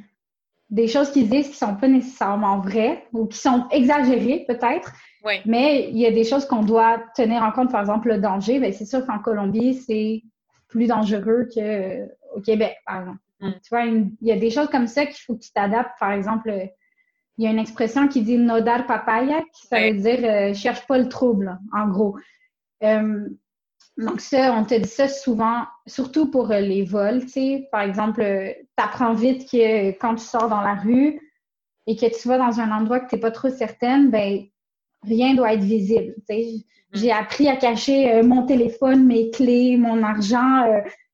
des 0.69 0.87
choses 0.87 1.11
qu'ils 1.11 1.29
disent 1.29 1.49
qui 1.49 1.55
sont 1.55 1.75
pas 1.75 1.87
nécessairement 1.87 2.59
vraies 2.59 3.05
ou 3.11 3.25
qui 3.25 3.37
sont 3.37 3.67
exagérées, 3.71 4.45
peut-être. 4.47 4.93
Oui. 5.23 5.35
Mais 5.45 5.89
il 5.89 5.97
y 5.97 6.05
a 6.05 6.11
des 6.11 6.23
choses 6.23 6.45
qu'on 6.45 6.61
doit 6.61 7.03
tenir 7.15 7.41
en 7.41 7.51
compte, 7.51 7.71
par 7.71 7.81
exemple, 7.81 8.09
le 8.09 8.19
danger. 8.19 8.59
Bien, 8.59 8.71
c'est 8.71 8.85
sûr 8.85 9.05
qu'en 9.05 9.19
Colombie, 9.19 9.73
c'est 9.73 10.21
plus 10.67 10.87
dangereux 10.87 11.47
qu'au 11.53 12.41
Québec, 12.41 12.77
par 12.85 12.99
exemple. 12.99 13.19
Mm. 13.39 13.51
Tu 13.63 13.69
vois, 13.69 13.85
il 13.85 14.11
y 14.21 14.31
a 14.31 14.37
des 14.37 14.51
choses 14.51 14.67
comme 14.67 14.87
ça 14.87 15.05
qu'il 15.05 15.17
faut 15.25 15.35
que 15.35 15.43
tu 15.43 15.51
t'adaptes. 15.51 15.97
Par 15.99 16.11
exemple, 16.11 16.51
il 17.37 17.43
y 17.43 17.47
a 17.47 17.51
une 17.51 17.59
expression 17.59 18.07
qui 18.07 18.21
dit 18.21 18.37
nodar 18.37 18.87
papaya, 18.87 19.41
qui 19.53 19.67
ça 19.67 19.79
veut 19.79 19.93
dire 19.93 20.19
euh, 20.23 20.53
cherche 20.53 20.85
pas 20.87 20.97
le 20.97 21.07
trouble, 21.07 21.57
en 21.71 21.87
gros. 21.87 22.17
Euh, 22.83 23.27
donc 23.97 24.21
ça, 24.21 24.53
on 24.53 24.63
te 24.63 24.75
dit 24.75 24.89
ça 24.89 25.07
souvent, 25.07 25.63
surtout 25.85 26.29
pour 26.29 26.51
euh, 26.51 26.59
les 26.59 26.83
vols, 26.83 27.21
tu 27.21 27.29
sais. 27.29 27.67
Par 27.71 27.81
exemple, 27.81 28.23
tu 28.23 28.83
apprends 28.83 29.13
vite 29.13 29.49
que 29.49 29.91
quand 29.99 30.15
tu 30.15 30.23
sors 30.23 30.49
dans 30.49 30.61
la 30.61 30.75
rue 30.75 31.19
et 31.85 31.95
que 31.95 32.05
tu 32.05 32.27
vas 32.27 32.37
dans 32.37 32.59
un 32.59 32.71
endroit 32.71 32.99
que 32.99 33.09
tu 33.09 33.15
n'es 33.15 33.21
pas 33.21 33.31
trop 33.31 33.49
certaine, 33.49 34.09
ben 34.09 34.43
rien 35.03 35.35
doit 35.35 35.53
être 35.53 35.63
visible. 35.63 36.15
Tu 36.17 36.35
sais. 36.35 36.41
Mm-hmm. 36.41 36.63
J'ai 36.93 37.11
appris 37.11 37.47
à 37.49 37.57
cacher 37.57 38.23
mon 38.23 38.45
téléphone, 38.45 39.05
mes 39.05 39.29
clés, 39.29 39.75
mon 39.77 40.01
argent 40.03 40.63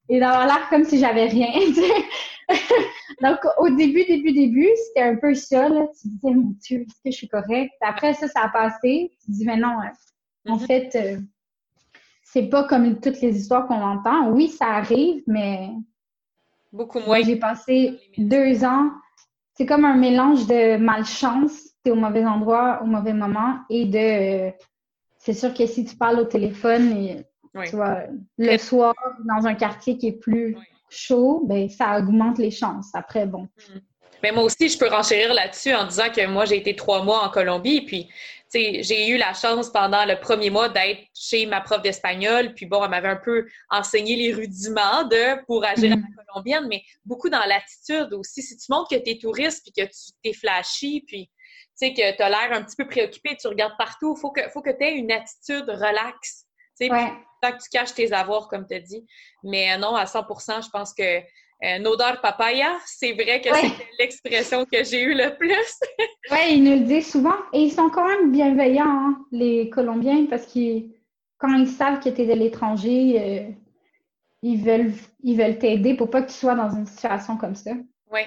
et 0.08 0.20
d'avoir 0.20 0.46
l'air 0.46 0.70
comme 0.70 0.84
si 0.84 1.00
j'avais 1.00 1.26
rien. 1.26 1.50
Donc, 3.22 3.40
au 3.58 3.70
début, 3.70 4.06
début, 4.06 4.32
début, 4.32 4.70
c'était 4.88 5.08
un 5.08 5.16
peu 5.16 5.34
ça, 5.34 5.70
là. 5.70 5.88
Tu 6.00 6.08
disais, 6.08 6.34
mon 6.34 6.56
Dieu, 6.62 6.82
est-ce 6.82 7.02
que 7.04 7.12
je 7.12 7.18
suis 7.18 7.28
correcte? 7.28 7.74
Après 7.82 8.14
ça, 8.14 8.28
ça 8.28 8.42
a 8.44 8.50
passé. 8.50 9.12
Tu 9.24 9.32
dis, 9.32 9.46
mais 9.46 9.58
non, 9.58 9.80
euh, 9.80 10.52
en 10.52 10.58
mm-hmm. 10.58 10.66
fait, 10.66 10.96
euh, 10.96 11.20
c'est 12.24 12.50
pas 12.50 12.64
comme 12.64 13.00
toutes 13.00 13.22
les 13.22 13.38
histoires 13.38 13.68
qu'on 13.68 13.82
entend. 13.82 14.30
Oui, 14.32 14.50
ça 14.50 14.68
arrive, 14.68 15.24
mais. 15.28 15.70
Beaucoup 16.72 17.00
moins. 17.00 17.22
J'ai 17.22 17.36
passé 17.36 18.00
deux 18.18 18.64
ans. 18.64 18.90
C'est 19.56 19.68
comme 19.68 19.86
un 19.86 19.96
mélange 19.96 20.48
de 20.48 20.78
malchance, 20.78 21.70
t'es 21.84 21.92
au 21.92 21.96
mauvais 21.96 22.26
endroit, 22.26 22.82
au 22.82 22.88
mauvais 22.88 23.14
moment, 23.14 23.60
et 23.70 23.86
de. 23.86 24.52
c'est 25.20 25.34
sûr 25.34 25.54
que 25.54 25.68
si 25.68 25.86
tu 25.86 25.96
parles 25.96 26.20
au 26.20 26.26
téléphone, 26.26 26.92
et, 26.98 27.24
tu 27.68 27.76
vois, 27.76 28.06
le 28.40 28.58
soir, 28.58 28.96
dans 29.26 29.46
un 29.46 29.54
quartier 29.54 30.00
qui 30.00 30.08
est 30.08 30.20
plus 30.20 30.58
chaud, 30.94 31.42
ben, 31.46 31.70
ça 31.70 31.98
augmente 31.98 32.38
les 32.38 32.52
chances. 32.52 32.90
Après, 32.94 33.26
bon. 33.26 33.44
Mm. 33.44 33.80
Mais 34.22 34.32
moi 34.32 34.44
aussi, 34.44 34.70
je 34.70 34.78
peux 34.78 34.88
renchérir 34.88 35.34
là-dessus 35.34 35.74
en 35.74 35.86
disant 35.86 36.10
que 36.10 36.26
moi, 36.28 36.46
j'ai 36.46 36.58
été 36.58 36.76
trois 36.76 37.04
mois 37.04 37.26
en 37.26 37.30
Colombie, 37.30 37.82
puis 37.82 38.10
j'ai 38.54 39.10
eu 39.10 39.18
la 39.18 39.34
chance 39.34 39.70
pendant 39.70 40.06
le 40.06 40.20
premier 40.20 40.50
mois 40.50 40.70
d'être 40.70 41.02
chez 41.14 41.46
ma 41.46 41.60
prof 41.60 41.82
d'espagnol, 41.82 42.54
puis 42.54 42.66
bon, 42.66 42.84
elle 42.84 42.92
m'avait 42.92 43.10
un 43.10 43.18
peu 43.18 43.48
enseigné 43.70 44.16
les 44.16 44.34
rudiments 44.34 45.04
de 45.04 45.44
pour 45.46 45.66
agir 45.66 45.92
à 45.92 45.96
la 45.96 46.02
mm. 46.02 46.16
colombienne, 46.28 46.68
mais 46.70 46.84
beaucoup 47.04 47.30
dans 47.30 47.44
l'attitude 47.46 48.14
aussi. 48.14 48.42
Si 48.42 48.56
tu 48.56 48.66
montres 48.70 48.90
que 48.90 49.04
tu 49.04 49.12
es 49.12 49.18
touriste, 49.18 49.64
puis 49.64 49.74
que 49.74 49.90
tu 49.90 50.12
t'es 50.24 50.34
flashy, 50.34 51.04
puis 51.06 51.30
tu 51.80 51.88
sais, 51.88 51.94
que 51.94 52.16
tu 52.16 52.22
as 52.22 52.30
l'air 52.30 52.52
un 52.52 52.64
petit 52.64 52.76
peu 52.76 52.88
préoccupé, 52.88 53.36
tu 53.36 53.48
regardes 53.48 53.76
partout, 53.78 54.16
il 54.16 54.22
faut 54.22 54.32
que, 54.32 54.48
faut 54.50 54.62
que 54.62 54.70
tu 54.70 54.84
aies 54.84 54.94
une 54.94 55.12
attitude 55.12 55.70
relaxe. 55.70 56.46
Ouais. 56.80 57.14
Tant 57.44 57.52
que 57.52 57.62
tu 57.62 57.70
caches 57.70 57.94
tes 57.94 58.14
avoirs, 58.14 58.48
comme 58.48 58.66
tu 58.66 58.76
as 58.76 58.80
dit. 58.80 59.06
Mais 59.44 59.78
non, 59.78 59.96
à 59.96 60.06
100% 60.06 60.64
je 60.64 60.70
pense 60.70 60.94
que 60.94 61.04
euh, 61.64 61.86
odeur 61.86 62.20
papaya, 62.22 62.78
c'est 62.86 63.14
vrai 63.14 63.42
que 63.42 63.50
c'est 63.54 63.72
l'expression 64.00 64.66
que 64.66 64.84
j'ai 64.84 65.02
eue 65.02 65.14
le 65.14 65.36
plus. 65.38 65.80
oui, 66.32 66.56
ils 66.56 66.64
nous 66.64 66.80
le 66.80 66.86
disent 66.86 67.12
souvent. 67.12 67.36
Et 67.54 67.60
ils 67.60 67.72
sont 67.72 67.90
quand 67.90 68.08
même 68.08 68.32
bienveillants, 68.32 68.86
hein, 68.86 69.26
les 69.32 69.70
Colombiens, 69.70 70.26
parce 70.30 70.46
que 70.46 70.82
quand 71.38 71.54
ils 71.56 71.68
savent 71.68 72.00
que 72.00 72.10
tu 72.10 72.22
es 72.22 72.26
de 72.26 72.34
l'étranger, 72.34 73.16
euh, 73.20 73.52
ils 74.42 74.62
veulent 74.62 74.94
ils 75.24 75.38
veulent 75.38 75.58
t'aider 75.58 75.96
pour 75.96 76.10
pas 76.10 76.22
que 76.22 76.32
tu 76.32 76.38
sois 76.38 76.56
dans 76.56 76.70
une 76.70 76.86
situation 76.86 77.38
comme 77.38 77.56
ça. 77.56 77.72
Oui. 78.12 78.22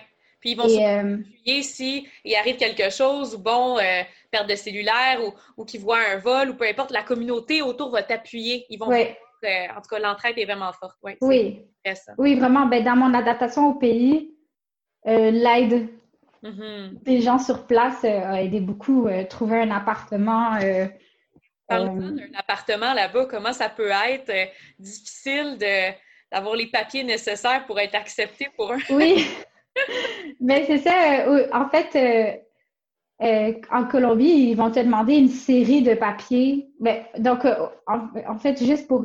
Puis 0.46 0.52
ils 0.52 0.56
vont 0.56 0.68
euh, 0.68 1.16
s'appuyer 1.16 1.62
si 1.64 2.09
il 2.24 2.37
arrive 2.37 2.56
quelque 2.56 2.88
chose, 2.88 3.35
ou 3.35 3.38
bon, 3.38 3.78
euh, 3.78 4.02
perte 4.30 4.48
de 4.48 4.54
cellulaire, 4.54 5.18
ou, 5.24 5.32
ou 5.56 5.64
qu'ils 5.64 5.80
voient 5.80 5.98
un 5.98 6.18
vol, 6.18 6.50
ou 6.50 6.54
peu 6.54 6.68
importe, 6.68 6.92
la 6.92 7.02
communauté 7.02 7.62
autour 7.62 7.90
va 7.90 8.04
t'appuyer. 8.04 8.64
Ils 8.70 8.78
vont 8.78 8.87
en 8.87 9.80
tout 9.80 9.88
cas, 9.90 9.98
l'entraide 9.98 10.38
est 10.38 10.44
vraiment 10.44 10.72
forte. 10.72 10.96
oui. 11.20 11.64
Oui, 12.18 12.35
vraiment. 12.37 12.66
Ben, 12.66 12.82
dans 12.85 12.94
mon 12.96 13.12
adaptation 13.12 13.70
au 13.70 13.74
pays, 13.74 14.35
euh, 15.06 15.30
l'aide 15.32 15.88
mm-hmm. 16.42 17.02
des 17.02 17.20
gens 17.20 17.38
sur 17.38 17.66
place 17.66 18.04
a 18.04 18.40
aidé 18.40 18.61
beaucoup. 18.61 19.09
trouver 19.28 19.61
un 19.62 19.70
appartement. 19.72 20.59
un 21.68 22.35
appartement 22.37 22.94
là-bas, 22.94 23.26
comment 23.26 23.52
ça 23.52 23.68
peut 23.68 23.90
être 23.90 24.32
difficile 24.78 25.59
d'avoir 26.30 26.54
les 26.54 26.66
papiers 26.66 27.02
nécessaires 27.02 27.66
pour 27.66 27.80
être 27.80 27.96
accepté 27.96 28.48
pour 28.56 28.72
un. 28.72 28.78
oui. 28.90 29.26
Mais 30.40 30.64
c'est 30.66 30.79
ça. 30.79 31.27
Euh, 31.27 31.46
en 31.53 31.68
fait, 31.68 31.96
euh, 31.96 33.27
euh, 33.27 33.53
en 33.70 33.85
Colombie, 33.85 34.51
ils 34.51 34.55
vont 34.55 34.70
te 34.70 34.81
demander 34.81 35.14
une 35.14 35.29
série 35.29 35.83
de 35.83 35.94
papiers. 35.94 36.68
Donc, 37.18 37.46
en, 37.87 38.38
fait, 38.38 38.62
juste 38.62 38.87
pour 38.88 39.05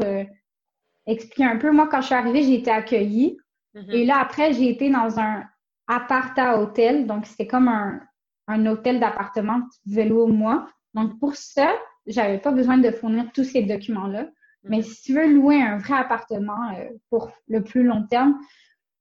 expliquer 1.06 1.46
un 1.46 1.58
peu, 1.58 1.72
moi, 1.72 1.88
quand 1.89 2.02
je 2.02 2.08
suis 2.08 2.15
arrivée, 2.15 2.44
j'ai 2.44 2.56
été 2.56 2.72
accueillie. 2.72 3.38
Mm-hmm. 3.76 3.91
Et 3.91 4.06
là, 4.06 4.20
après, 4.20 4.54
j'ai 4.54 4.70
été 4.70 4.89
dans 4.89 5.20
un 5.20 5.44
appart-hôtel. 5.88 7.08
Donc, 7.08 7.26
c'était 7.26 7.48
comme 7.48 7.67
un, 7.67 8.02
un 8.48 8.65
hôtel 8.65 9.00
d'appartement 9.00 9.62
louer 9.86 10.12
au 10.12 10.28
mois. 10.28 10.67
Donc, 10.94 11.20
pour 11.20 11.36
ça, 11.36 11.74
j'avais 12.06 12.39
pas 12.39 12.52
besoin 12.52 12.78
de 12.78 12.91
fournir 12.91 13.32
tous 13.34 13.46
ces 13.46 13.63
documents-là. 13.63 14.28
Mais 14.63 14.80
mm-hmm. 14.80 14.84
si 14.84 15.02
tu 15.04 15.13
veux 15.13 15.28
louer 15.34 15.62
un 15.62 15.78
vrai 15.78 15.96
appartement 15.96 16.76
pour 17.10 17.32
le 17.48 17.63
plus 17.63 17.84
long 17.84 18.06
terme, 18.08 18.38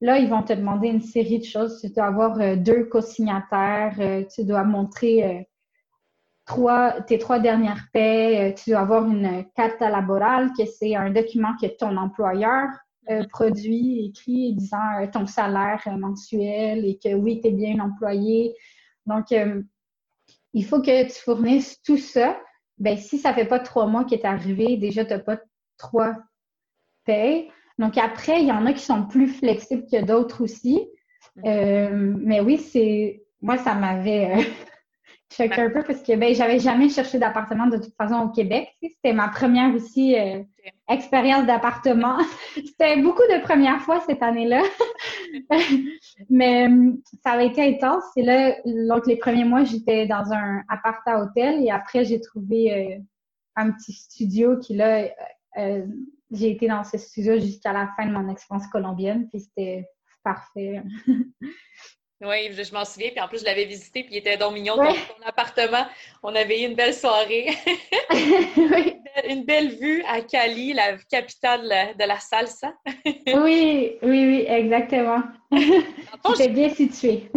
Là, 0.02 0.18
ils 0.18 0.30
vont 0.30 0.42
te 0.42 0.54
demander 0.54 0.88
une 0.88 1.02
série 1.02 1.38
de 1.38 1.44
choses. 1.44 1.80
Tu 1.80 1.90
dois 1.90 2.06
avoir 2.06 2.40
euh, 2.40 2.56
deux 2.56 2.84
co-signataires, 2.84 3.96
euh, 3.98 4.24
tu 4.34 4.44
dois 4.44 4.64
montrer 4.64 5.24
euh, 5.24 5.42
trois, 6.46 7.02
tes 7.02 7.18
trois 7.18 7.38
dernières 7.38 7.86
paies, 7.92 8.54
tu 8.56 8.70
dois 8.70 8.80
avoir 8.80 9.04
une 9.04 9.44
carte 9.54 9.80
laborale, 9.80 10.52
que 10.56 10.64
c'est 10.64 10.96
un 10.96 11.10
document 11.10 11.54
que 11.60 11.66
ton 11.66 11.96
employeur 11.96 12.68
produit, 13.32 14.06
écrit, 14.06 14.54
disant 14.54 14.78
ton 15.12 15.26
salaire 15.26 15.82
mensuel 15.98 16.84
et 16.84 16.96
que 16.96 17.12
oui, 17.14 17.40
tu 17.40 17.48
es 17.48 17.50
bien 17.50 17.80
employé. 17.80 18.54
Donc, 19.04 19.34
il 20.52 20.64
faut 20.64 20.80
que 20.80 21.04
tu 21.04 21.20
fournisses 21.20 21.82
tout 21.82 21.96
ça. 21.96 22.38
Ben, 22.78 22.96
si 22.96 23.18
ça 23.18 23.34
fait 23.34 23.46
pas 23.46 23.58
trois 23.58 23.86
mois 23.86 24.04
qu'il 24.04 24.18
est 24.18 24.24
arrivé, 24.24 24.76
déjà, 24.76 25.04
tu 25.04 25.12
n'as 25.12 25.18
pas 25.18 25.40
trois 25.76 26.14
payes. 27.04 27.50
Donc 27.80 27.96
après, 27.96 28.42
il 28.42 28.46
y 28.46 28.52
en 28.52 28.66
a 28.66 28.74
qui 28.74 28.84
sont 28.84 29.06
plus 29.06 29.26
flexibles 29.26 29.86
que 29.90 30.04
d'autres 30.04 30.44
aussi. 30.44 30.86
Euh, 31.46 32.14
mais 32.18 32.40
oui, 32.40 32.58
c'est 32.58 33.22
moi, 33.40 33.56
ça 33.56 33.74
m'avait 33.74 34.36
euh, 34.36 34.42
choqué 35.34 35.62
un 35.62 35.70
peu 35.70 35.82
parce 35.82 36.02
que 36.02 36.14
ben, 36.14 36.34
j'avais 36.34 36.58
jamais 36.58 36.90
cherché 36.90 37.18
d'appartement 37.18 37.68
de 37.68 37.78
toute 37.78 37.94
façon 37.94 38.16
au 38.16 38.28
Québec. 38.28 38.68
C'était 38.82 39.14
ma 39.14 39.28
première 39.28 39.74
aussi 39.74 40.14
euh, 40.14 40.42
expérience 40.90 41.46
d'appartement. 41.46 42.18
C'était 42.54 43.00
beaucoup 43.00 43.22
de 43.22 43.40
premières 43.40 43.80
fois 43.80 44.02
cette 44.06 44.22
année-là. 44.22 44.60
mais 46.28 46.68
ça 47.24 47.30
avait 47.30 47.46
été 47.46 47.62
intense. 47.62 48.04
Et 48.14 48.22
là, 48.22 48.56
donc 48.66 49.06
les 49.06 49.16
premiers 49.16 49.44
mois, 49.44 49.64
j'étais 49.64 50.06
dans 50.06 50.34
un 50.34 50.62
appart 50.68 51.00
à 51.06 51.22
hôtel 51.22 51.64
et 51.64 51.70
après, 51.70 52.04
j'ai 52.04 52.20
trouvé 52.20 53.00
un 53.56 53.70
petit 53.70 53.94
studio 53.94 54.58
qui 54.58 54.74
là 54.74 55.08
j'ai 55.56 56.50
été 56.50 56.68
dans 56.68 56.84
ce 56.84 56.98
studio 56.98 57.38
jusqu'à 57.38 57.72
la 57.72 57.88
fin 57.96 58.06
de 58.06 58.12
mon 58.12 58.28
expérience 58.30 58.66
colombienne, 58.68 59.28
puis 59.28 59.40
c'était 59.40 59.88
parfait. 60.22 60.82
Oui, 62.22 62.52
je, 62.52 62.74
m'en 62.74 62.84
souviens. 62.84 63.08
Puis 63.10 63.20
en 63.20 63.28
plus, 63.28 63.40
je 63.40 63.46
l'avais 63.46 63.64
visité, 63.64 64.02
puis 64.04 64.14
il 64.14 64.18
était 64.18 64.36
donc 64.36 64.52
mignon, 64.52 64.76
dans 64.76 64.92
ton 64.92 65.24
appartement. 65.24 65.86
On 66.22 66.34
avait 66.34 66.62
eu 66.62 66.66
une 66.66 66.74
belle 66.74 66.92
soirée. 66.92 67.48
Une 69.28 69.44
belle 69.44 69.76
vue 69.76 70.02
à 70.04 70.20
Cali, 70.20 70.72
la 70.72 70.96
capitale 70.96 71.94
de 71.98 72.04
la 72.04 72.20
salsa. 72.20 72.72
oui, 73.04 73.98
oui, 74.02 74.26
oui, 74.26 74.44
exactement. 74.46 75.22
C'était 76.36 76.48
bien 76.48 76.68
situé 76.68 77.30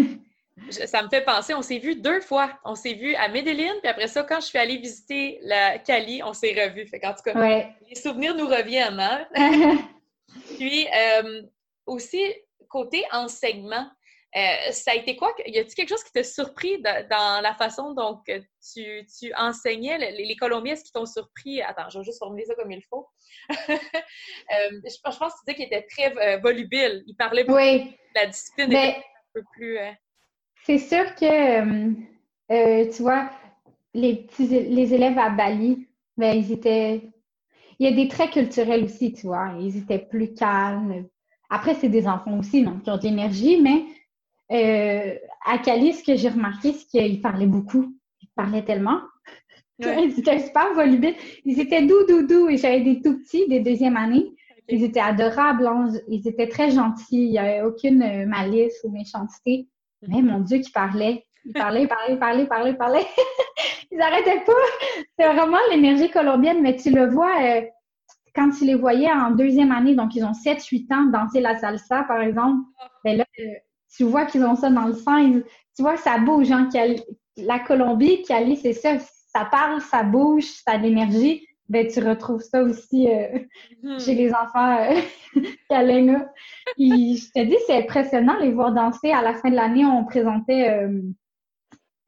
ça 0.70 1.02
me 1.02 1.10
fait 1.10 1.24
penser, 1.24 1.54
on 1.54 1.62
s'est 1.62 1.80
vu 1.80 1.96
deux 1.96 2.22
fois. 2.22 2.52
On 2.64 2.76
s'est 2.76 2.94
vu 2.94 3.16
à 3.16 3.28
Medellin, 3.28 3.74
puis 3.82 3.90
après 3.90 4.08
ça, 4.08 4.24
quand 4.24 4.40
je 4.40 4.48
suis 4.48 4.58
allée 4.58 4.78
visiter 4.78 5.40
la 5.42 5.80
Cali, 5.80 6.22
on 6.24 6.34
s'est 6.34 6.54
revus. 6.54 6.88
Fait 6.88 7.04
en 7.06 7.14
tout 7.14 7.24
cas, 7.24 7.34
les 7.34 7.96
souvenirs 7.96 8.36
nous 8.36 8.48
reviennent. 8.48 9.00
Hein? 9.00 9.28
puis 10.58 10.88
euh, 10.88 11.42
aussi, 11.86 12.22
côté 12.70 13.04
enseignement, 13.12 13.90
euh, 14.36 14.72
ça 14.72 14.92
a 14.92 14.96
été 14.96 15.16
quoi? 15.16 15.32
Y 15.46 15.60
a-t-il 15.60 15.76
quelque 15.76 15.90
chose 15.90 16.04
qui 16.04 16.12
t'a 16.12 16.24
surpris 16.24 16.82
dans 16.82 17.42
la 17.42 17.54
façon 17.56 17.94
dont 17.94 18.22
tu, 18.26 19.06
tu 19.20 19.34
enseignais? 19.36 19.98
Les, 20.12 20.36
Colombiens, 20.36 20.74
est-ce 20.74 20.84
qui 20.84 20.92
t'ont 20.92 21.06
surpris? 21.06 21.62
Attends, 21.62 21.90
je 21.90 22.00
vais 22.00 22.06
juste 22.06 22.18
formuler 22.20 22.46
ça 22.46 22.56
comme 22.56 22.72
il 22.72 22.84
faut. 22.84 23.08
Euh, 24.52 24.82
je, 24.84 24.98
pense 25.02 25.18
que 25.18 25.24
tu 25.24 25.46
disais 25.46 25.56
qu'il 25.56 25.66
était 25.66 25.88
très 25.88 26.38
volubile. 26.40 27.04
Il 27.08 27.16
parlait 27.16 27.44
beaucoup 27.44 27.60
de 27.60 27.96
la 28.16 28.28
discipline 28.28 28.76
un 28.76 28.94
peu 29.34 29.42
plus. 29.54 29.80
C'est 30.66 30.78
sûr 30.78 31.14
que, 31.16 31.26
euh, 31.26 31.92
euh, 32.52 32.90
tu 32.90 33.02
vois, 33.02 33.30
les 33.94 34.16
petits, 34.16 34.48
les 34.48 34.94
élèves 34.94 35.18
à 35.18 35.30
Bali, 35.30 35.88
ben, 36.18 36.38
ils 36.38 36.52
étaient. 36.54 37.10
Il 37.80 37.90
y 37.90 37.92
a 37.92 37.96
des 37.96 38.08
traits 38.08 38.32
culturels 38.32 38.86
aussi, 38.86 39.14
tu 39.14 39.28
vois. 39.28 39.56
Ils 39.60 39.78
étaient 39.78 40.00
plus 40.00 40.34
calmes. 40.34 41.06
Après, 41.50 41.76
c'est 41.76 41.90
des 41.90 42.08
enfants 42.08 42.40
aussi, 42.40 42.64
donc 42.64 42.84
qui 42.84 42.90
ont 42.92 42.98
de 42.98 43.04
l'énergie, 43.04 43.60
mais 43.62 43.84
euh, 44.52 45.16
à 45.46 45.58
Cali, 45.58 45.94
ce 45.94 46.04
que 46.04 46.16
j'ai 46.16 46.30
remarqué, 46.30 46.72
c'est 46.72 46.88
qu'ils 46.88 47.22
parlaient 47.22 47.46
beaucoup. 47.46 47.94
Ils 48.22 48.30
parlaient 48.36 48.64
tellement. 48.64 49.02
Ils 49.80 50.18
étaient 50.18 50.40
super 50.40 50.74
volubiles. 50.76 51.16
Ils 51.44 51.60
étaient 51.60 51.86
doux, 51.86 52.06
doux, 52.08 52.26
doux. 52.26 52.48
Et 52.48 52.58
j'avais 52.58 52.82
des 52.82 53.02
tout 53.02 53.18
petits, 53.20 53.48
des 53.50 53.60
deuxième 53.60 53.98
années. 53.98 54.32
Ils 54.70 54.84
étaient 54.84 55.02
adorables. 55.02 55.70
Ils 56.08 56.26
étaient 56.26 56.48
très 56.48 56.72
gentils. 56.72 57.26
Il 57.26 57.32
n'y 57.32 57.40
avait 57.40 57.64
aucune 57.64 58.26
malice 58.28 58.80
ou 58.86 58.92
méchanceté. 58.92 59.68
Mais 60.08 60.22
mon 60.22 60.40
Dieu, 60.40 60.60
qui 60.60 60.72
parlait. 60.72 61.26
Il 61.46 61.54
parlait, 61.54 61.88
parlait, 61.88 62.18
parlait, 62.18 62.46
parlait, 62.46 62.74
parlait. 62.74 63.06
Ils 63.92 63.98
n'arrêtaient 63.98 64.44
pas. 64.46 64.54
C'est 65.18 65.28
vraiment 65.28 65.58
l'énergie 65.72 66.10
colombienne, 66.10 66.62
mais 66.62 66.76
tu 66.76 66.90
le 66.90 67.10
vois 67.10 67.36
euh, 67.42 67.62
quand 68.34 68.50
tu 68.52 68.66
les 68.66 68.76
voyais 68.76 69.12
en 69.12 69.32
deuxième 69.32 69.72
année, 69.72 69.96
donc 69.96 70.16
ils 70.16 70.24
ont 70.24 70.32
7-8 70.32 70.94
ans, 70.94 71.04
danser 71.06 71.42
la 71.42 71.58
salsa, 71.60 72.04
par 72.04 72.22
exemple. 72.22 72.64
Ben 73.04 73.18
là, 73.18 73.26
euh, 73.40 73.44
tu 73.96 74.04
vois 74.04 74.26
qu'ils 74.26 74.44
ont 74.44 74.56
ça 74.56 74.70
dans 74.70 74.86
le 74.86 74.94
sang. 74.94 75.42
tu 75.76 75.82
vois, 75.82 75.98
ça 75.98 76.18
bouge. 76.18 76.52
Hein, 76.52 76.70
la 77.38 77.60
Colombie, 77.60 78.24
Cali, 78.24 78.58
c'est 78.58 78.74
ça. 78.74 78.98
Ça 79.00 79.46
parle, 79.46 79.82
ça 79.82 80.04
bouge, 80.04 80.44
ça 80.44 80.74
a 80.74 80.78
de 80.78 80.84
l'énergie 80.84 81.48
ben, 81.70 81.88
tu 81.88 82.00
retrouves 82.02 82.42
ça 82.42 82.62
aussi 82.62 83.10
euh, 83.10 83.40
hmm. 83.84 84.00
chez 84.00 84.16
les 84.16 84.34
enfants 84.34 84.78
euh, 84.78 85.00
je 87.26 87.32
te 87.32 87.46
dis, 87.46 87.56
c'est 87.66 87.78
impressionnant 87.78 88.38
les 88.40 88.52
voir 88.52 88.74
danser. 88.74 89.12
À 89.12 89.22
la 89.22 89.34
fin 89.34 89.50
de 89.50 89.56
l'année, 89.56 89.86
on 89.86 90.04
présentait, 90.04 90.70
euh, 90.70 91.02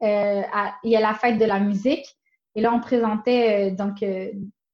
euh, 0.02 0.42
il 0.84 0.90
y 0.90 0.96
a 0.96 1.00
la 1.00 1.14
fête 1.14 1.38
de 1.38 1.44
la 1.44 1.58
musique. 1.58 2.06
Et 2.54 2.60
là, 2.60 2.72
on 2.72 2.80
présentait 2.80 3.70
donc 3.72 3.96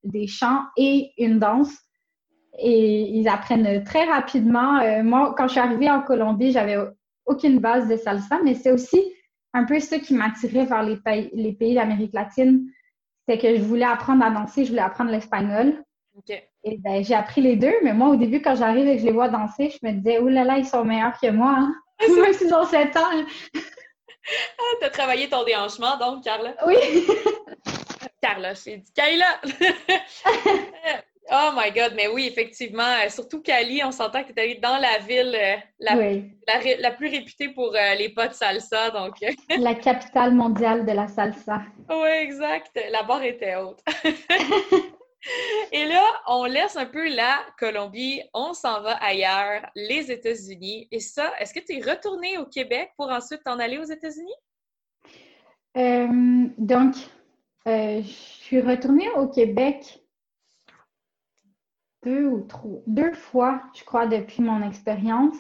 des 0.04 0.26
chants 0.26 0.62
et 0.76 1.12
une 1.18 1.38
danse. 1.38 1.74
Et 2.58 3.08
ils 3.18 3.28
apprennent 3.28 3.83
très 3.83 4.04
rapidement. 4.04 5.02
moi, 5.02 5.35
quand 5.37 5.48
je 5.48 5.52
suis 5.52 5.60
arrivée 5.60 5.90
en 5.90 6.02
Colombie, 6.02 6.52
j'avais 6.52 6.76
aucune 7.26 7.58
base 7.58 7.88
de 7.88 7.96
salsa, 7.96 8.38
mais 8.44 8.54
c'est 8.54 8.70
aussi 8.70 9.02
un 9.52 9.64
peu 9.64 9.80
ça 9.80 9.98
qui 9.98 10.14
m'attirait 10.14 10.64
vers 10.64 10.85
les 10.85 10.96
pays, 10.96 11.30
les 11.33 11.52
pays 11.52 11.74
d'Amérique 11.74 12.12
latine 12.12 12.68
c'est 13.29 13.38
que 13.38 13.56
je 13.56 13.62
voulais 13.62 13.85
apprendre 13.85 14.25
à 14.25 14.31
danser, 14.31 14.64
je 14.64 14.70
voulais 14.70 14.83
apprendre 14.83 15.10
l'espagnol. 15.10 15.83
Et 16.64 16.79
ben, 16.79 17.02
j'ai 17.02 17.14
appris 17.14 17.40
les 17.40 17.56
deux, 17.56 17.75
mais 17.83 17.92
moi, 17.92 18.08
au 18.08 18.16
début, 18.16 18.42
quand 18.42 18.54
j'arrive 18.54 18.87
et 18.87 18.96
que 18.96 19.00
je 19.00 19.06
les 19.06 19.12
vois 19.12 19.29
danser, 19.29 19.70
je 19.70 19.87
me 19.87 19.92
disais, 19.92 20.18
oh 20.18 20.29
là 20.29 20.44
là, 20.44 20.58
ils 20.58 20.66
sont 20.66 20.85
meilleurs 20.85 21.18
que 21.20 21.31
moi. 21.31 21.56
Hein? 21.58 21.75
Même 22.20 22.33
s'ils 22.35 22.54
ont 22.54 22.64
7 22.64 22.96
ans. 22.96 23.10
ah, 23.54 24.75
t'as 24.81 24.90
travaillé 24.90 25.29
ton 25.29 25.44
déhanchement, 25.44 25.96
donc, 25.98 26.23
Carla? 26.25 26.54
Oui. 26.66 26.77
Carla, 28.20 28.54
j'ai 28.54 28.77
dit 28.77 28.92
Kayla! 28.92 29.40
Oh 31.35 31.50
my 31.56 31.70
God, 31.72 31.94
mais 31.96 32.08
oui, 32.08 32.26
effectivement. 32.26 32.83
Euh, 32.83 33.08
surtout 33.08 33.40
Cali, 33.40 33.83
on 33.83 33.90
s'entend 33.90 34.22
que 34.22 34.35
tu 34.35 34.38
es 34.38 34.42
allée 34.42 34.54
dans 34.56 34.76
la 34.76 34.98
ville 34.98 35.35
euh, 35.35 35.56
la, 35.80 36.90
plus 36.90 37.08
réputée 37.08 37.48
pour 37.48 37.74
euh, 37.74 37.94
les 37.94 38.10
potes 38.10 38.35
salsa. 38.35 38.90
Donc... 38.90 39.14
la 39.58 39.74
capitale 39.74 40.35
mondiale 40.35 40.85
de 40.85 40.92
la 40.92 41.08
salsa. 41.08 41.62
Oui, 41.88 42.10
exact. 42.20 42.78
La 42.90 43.02
barre 43.02 43.22
était 43.22 43.56
haute. 43.56 43.80
Et 45.72 45.87
là, 45.87 46.04
on 46.26 46.44
laisse 46.44 46.76
un 46.76 46.85
peu 46.85 47.08
la 47.08 47.38
Colombie, 47.58 48.20
on 48.35 48.52
s'en 48.52 48.83
va 48.83 49.02
ailleurs, 49.02 49.62
les 49.74 50.12
États-Unis. 50.12 50.87
Et 50.90 51.00
ça, 51.00 51.33
est-ce 51.38 51.54
que 51.54 51.60
tu 51.60 51.78
es 51.78 51.80
retourné 51.80 52.37
au 52.37 52.44
Québec 52.44 52.90
pour 52.96 53.08
ensuite 53.08 53.42
t'en 53.42 53.58
aller 53.58 53.78
aux 53.78 53.85
États-Unis? 53.85 54.35
Euh, 55.78 56.48
donc, 56.58 56.96
je 57.64 58.02
suis 58.02 58.60
retournée 58.60 59.08
au 59.10 59.28
Québec 59.28 60.02
deux 62.05 62.27
ou 62.27 62.40
trois, 62.42 62.81
deux 62.87 63.13
fois, 63.13 63.63
je 63.75 63.85
crois, 63.85 64.07
depuis 64.07 64.42
mon 64.42 64.63
expérience. 64.67 65.37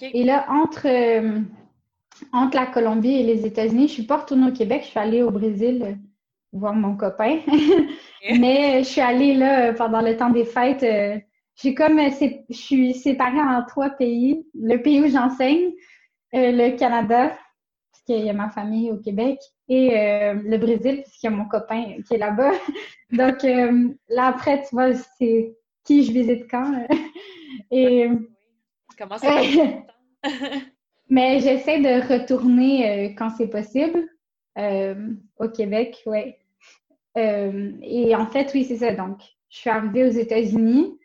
Et 0.00 0.24
là, 0.24 0.46
entre, 0.50 0.86
euh, 0.86 1.40
entre 2.32 2.56
la 2.56 2.66
Colombie 2.66 3.14
et 3.14 3.22
les 3.22 3.46
États-Unis, 3.46 3.88
je 3.88 3.92
ne 3.92 3.94
suis 3.94 4.02
pas 4.02 4.18
retournée 4.18 4.48
au 4.48 4.52
Québec, 4.52 4.82
je 4.84 4.88
suis 4.88 4.98
allée 4.98 5.22
au 5.22 5.30
Brésil 5.30 5.98
voir 6.52 6.74
mon 6.74 6.96
copain. 6.96 7.40
Mais 8.38 8.82
je 8.82 8.88
suis 8.88 9.00
allée 9.00 9.34
là 9.34 9.72
pendant 9.74 10.00
le 10.00 10.16
temps 10.16 10.30
des 10.30 10.44
fêtes. 10.44 10.84
j'ai 11.56 11.74
comme, 11.74 11.98
je 12.00 12.54
suis 12.54 12.94
séparée 12.94 13.40
en 13.40 13.62
trois 13.64 13.90
pays. 13.90 14.46
Le 14.54 14.76
pays 14.76 15.00
où 15.00 15.08
j'enseigne, 15.08 15.72
le 16.32 16.76
Canada, 16.76 17.28
parce 17.28 18.04
qu'il 18.04 18.24
y 18.24 18.30
a 18.30 18.34
ma 18.34 18.50
famille 18.50 18.90
au 18.90 18.98
Québec, 18.98 19.38
et 19.68 19.98
euh, 19.98 20.34
le 20.34 20.56
Brésil, 20.56 21.02
puisqu'il 21.02 21.26
y 21.26 21.28
a 21.28 21.36
mon 21.36 21.46
copain 21.46 21.96
qui 22.06 22.14
est 22.14 22.18
là-bas. 22.18 22.52
Donc 23.12 23.44
euh, 23.44 23.88
là, 24.08 24.26
après, 24.26 24.62
tu 24.62 24.68
vois, 24.72 24.94
c'est 25.18 25.54
qui 25.88 26.04
je 26.04 26.12
visite 26.12 26.46
quand. 26.50 26.86
et, 27.70 28.08
Comment 28.98 29.16
ça 29.16 29.40
Mais 31.10 31.40
j'essaie 31.40 31.78
de 31.78 32.12
retourner 32.12 32.90
euh, 32.90 33.14
quand 33.16 33.30
c'est 33.30 33.48
possible 33.48 34.06
au 35.38 35.48
Québec, 35.50 36.02
oui. 36.06 36.34
et 37.14 38.16
en 38.16 38.26
fait, 38.26 38.50
oui, 38.54 38.64
c'est 38.64 38.78
ça. 38.78 38.92
Donc, 38.92 39.20
je 39.50 39.58
suis 39.58 39.70
arrivée 39.70 40.04
aux 40.04 40.10
États-Unis 40.10 40.98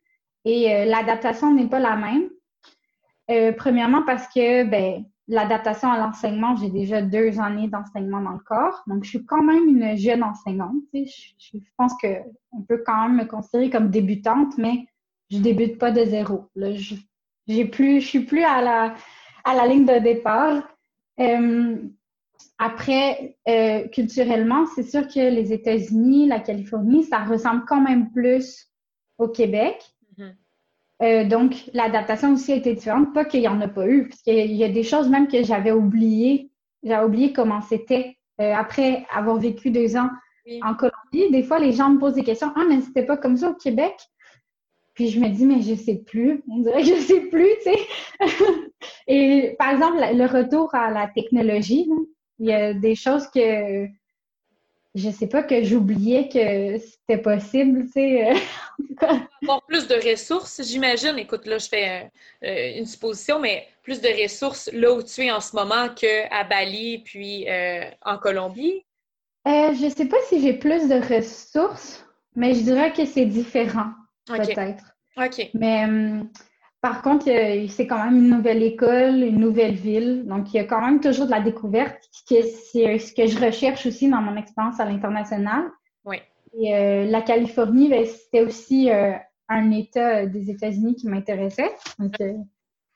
et 0.44 0.86
l'adaptation 0.86 1.54
n'est 1.54 1.68
pas 1.68 1.80
la 1.80 1.96
même. 1.96 3.54
premièrement 3.54 4.02
parce 4.08 4.26
que, 4.34 4.64
ben, 4.64 5.06
l'adaptation 5.28 5.92
à 5.92 5.98
l'enseignement, 5.98 6.56
j'ai 6.56 6.70
déjà 6.70 7.02
deux 7.02 7.40
années 7.40 7.68
d'enseignement 7.68 8.22
dans 8.22 8.32
le 8.32 8.40
corps. 8.40 8.84
Donc, 8.88 9.04
je 9.04 9.10
suis 9.10 9.26
quand 9.26 9.42
même 9.42 9.68
une 9.68 9.96
jeune 9.98 10.24
enseignante. 10.24 10.76
Je, 10.94 11.58
pense 11.78 11.94
qu'on 12.02 12.62
peut 12.68 12.84
quand 12.86 13.08
même 13.08 13.18
me 13.18 13.26
considérer 13.26 13.70
comme 13.70 13.90
débutante, 13.90 14.58
mais 14.58 14.86
je 15.30 15.38
débute 15.38 15.78
pas 15.78 15.92
de 15.92 16.04
zéro. 16.04 16.50
Je, 16.56 16.96
suis 17.48 18.20
plus 18.20 18.44
à 18.44 18.62
la, 18.62 18.96
à 19.46 19.56
la 19.56 19.68
ligne 19.68 19.86
de 19.86 20.00
départ. 20.00 20.64
Euh, 21.20 21.78
après, 22.58 23.38
euh, 23.48 23.88
culturellement, 23.88 24.66
c'est 24.76 24.84
sûr 24.84 25.08
que 25.08 25.20
les 25.20 25.54
États-Unis, 25.54 26.28
la 26.28 26.40
Californie, 26.40 27.04
ça 27.04 27.20
ressemble 27.20 27.66
quand 27.66 27.82
même 27.82 28.12
plus 28.12 28.68
au 29.18 29.28
Québec. 29.28 29.82
Mm-hmm. 30.18 30.34
Euh, 31.02 31.26
donc, 31.26 31.70
l'adaptation 31.74 32.34
aussi 32.34 32.54
a 32.54 32.56
été 32.56 32.74
différente. 32.74 33.14
Pas 33.14 33.26
qu'il 33.26 33.42
n'y 33.42 33.48
en 33.48 33.60
a 33.62 33.68
pas 33.68 33.88
eu, 33.88 34.08
parce 34.08 34.22
qu'il 34.22 34.54
y 34.54 34.64
a 34.64 34.70
des 34.70 34.84
choses 34.84 35.10
même 35.10 35.28
que 35.28 35.44
j'avais 35.44 35.72
oubliées. 35.72 36.52
J'avais 36.84 37.06
oublié 37.06 37.34
comment 37.34 37.62
c'était. 37.62 38.18
Euh, 38.42 38.54
après 38.54 39.06
avoir 39.14 39.38
vécu 39.38 39.70
deux 39.70 39.96
ans 39.96 40.10
en 40.64 40.74
Colombie, 40.74 41.32
des 41.32 41.44
fois, 41.44 41.60
les 41.60 41.72
gens 41.72 41.90
me 41.90 42.00
posent 42.00 42.16
des 42.16 42.24
questions. 42.24 42.52
Ah, 42.56 42.64
mais 42.68 42.82
c'était 42.82 43.06
pas 43.06 43.18
comme 43.18 43.38
ça 43.38 43.52
au 43.52 43.54
Québec? 43.54 43.94
Puis 44.94 45.10
je 45.10 45.20
me 45.20 45.30
dis, 45.30 45.46
mais 45.46 45.62
je 45.62 45.76
sais 45.76 46.04
plus. 46.06 46.44
On 46.50 46.60
dirait 46.60 46.82
que 46.82 46.88
je 46.88 47.02
sais 47.02 47.22
plus, 47.22 47.50
tu 47.64 47.72
sais. 47.72 47.80
Et 49.08 49.56
par 49.58 49.72
exemple, 49.72 49.98
le 49.98 50.26
retour 50.26 50.74
à 50.76 50.92
la 50.92 51.08
technologie, 51.08 51.90
il 52.40 52.48
y 52.48 52.54
a 52.54 52.74
des 52.74 52.96
choses 52.96 53.28
que 53.28 53.88
je 54.96 55.10
sais 55.10 55.28
pas 55.28 55.44
que 55.44 55.64
j'oubliais 55.64 56.30
que 56.30 56.78
c'était 56.78 57.22
possible, 57.22 57.86
tu 57.86 57.92
sais. 57.94 58.34
Avoir 59.42 59.64
plus 59.66 59.88
de 59.88 59.96
ressources, 59.96 60.62
j'imagine. 60.64 61.18
Écoute, 61.18 61.46
là, 61.46 61.58
je 61.58 61.68
fais 61.68 62.12
euh, 62.44 62.78
une 62.78 62.86
supposition, 62.86 63.40
mais 63.40 63.68
plus 63.82 64.02
de 64.02 64.10
ressources 64.22 64.70
là 64.72 64.94
où 64.94 65.02
tu 65.02 65.22
es 65.26 65.32
en 65.32 65.42
ce 65.42 65.56
moment 65.56 65.90
qu'à 65.90 66.44
Bali 66.44 67.00
puis 67.00 67.50
euh, 67.50 67.90
en 68.04 68.18
Colombie? 68.18 68.86
Euh, 69.48 69.74
je 69.74 69.90
sais 69.90 70.06
pas 70.06 70.18
si 70.30 70.42
j'ai 70.42 70.54
plus 70.54 70.88
de 70.88 70.96
ressources, 70.96 72.06
mais 72.36 72.54
je 72.54 72.62
dirais 72.62 72.94
que 72.94 73.06
c'est 73.06 73.26
différent, 73.26 73.92
peut-être. 74.28 74.96
OK. 75.18 75.50
Mais 75.54 75.84
hum, 75.86 76.30
par 76.84 77.02
contre, 77.02 77.28
c'est 77.70 77.88
quand 77.88 78.04
même 78.04 78.18
une 78.18 78.30
nouvelle 78.30 78.62
école, 78.62 79.24
une 79.24 79.40
nouvelle 79.40 79.76
ville. 79.76 80.26
Donc, 80.26 80.54
il 80.54 80.58
y 80.58 80.60
a 80.60 80.66
quand 80.66 80.82
même 80.82 81.00
toujours 81.00 81.28
de 81.28 81.32
la 81.32 81.40
découverte, 81.40 82.10
c'est 82.12 82.44
ce 82.44 83.14
que 83.14 83.26
je 83.26 83.40
recherche 83.40 83.86
aussi 83.86 84.10
dans 84.10 84.22
mon 84.22 84.36
expérience 84.36 84.82
à 84.82 84.86
l'international. 84.86 85.64
Oui. 86.04 86.18
Et 86.60 86.76
euh, 86.76 87.06
la 87.06 87.22
Californie, 87.22 87.88
ben, 87.88 88.06
c'était 88.06 88.42
aussi 88.42 88.92
euh, 88.92 89.14
un 89.48 89.72
État 89.72 90.26
des 90.26 90.52
États-Unis 90.52 90.96
qui 90.96 91.08
m'intéressait. 91.08 91.72
Donc, 92.00 92.20
euh, 92.20 92.34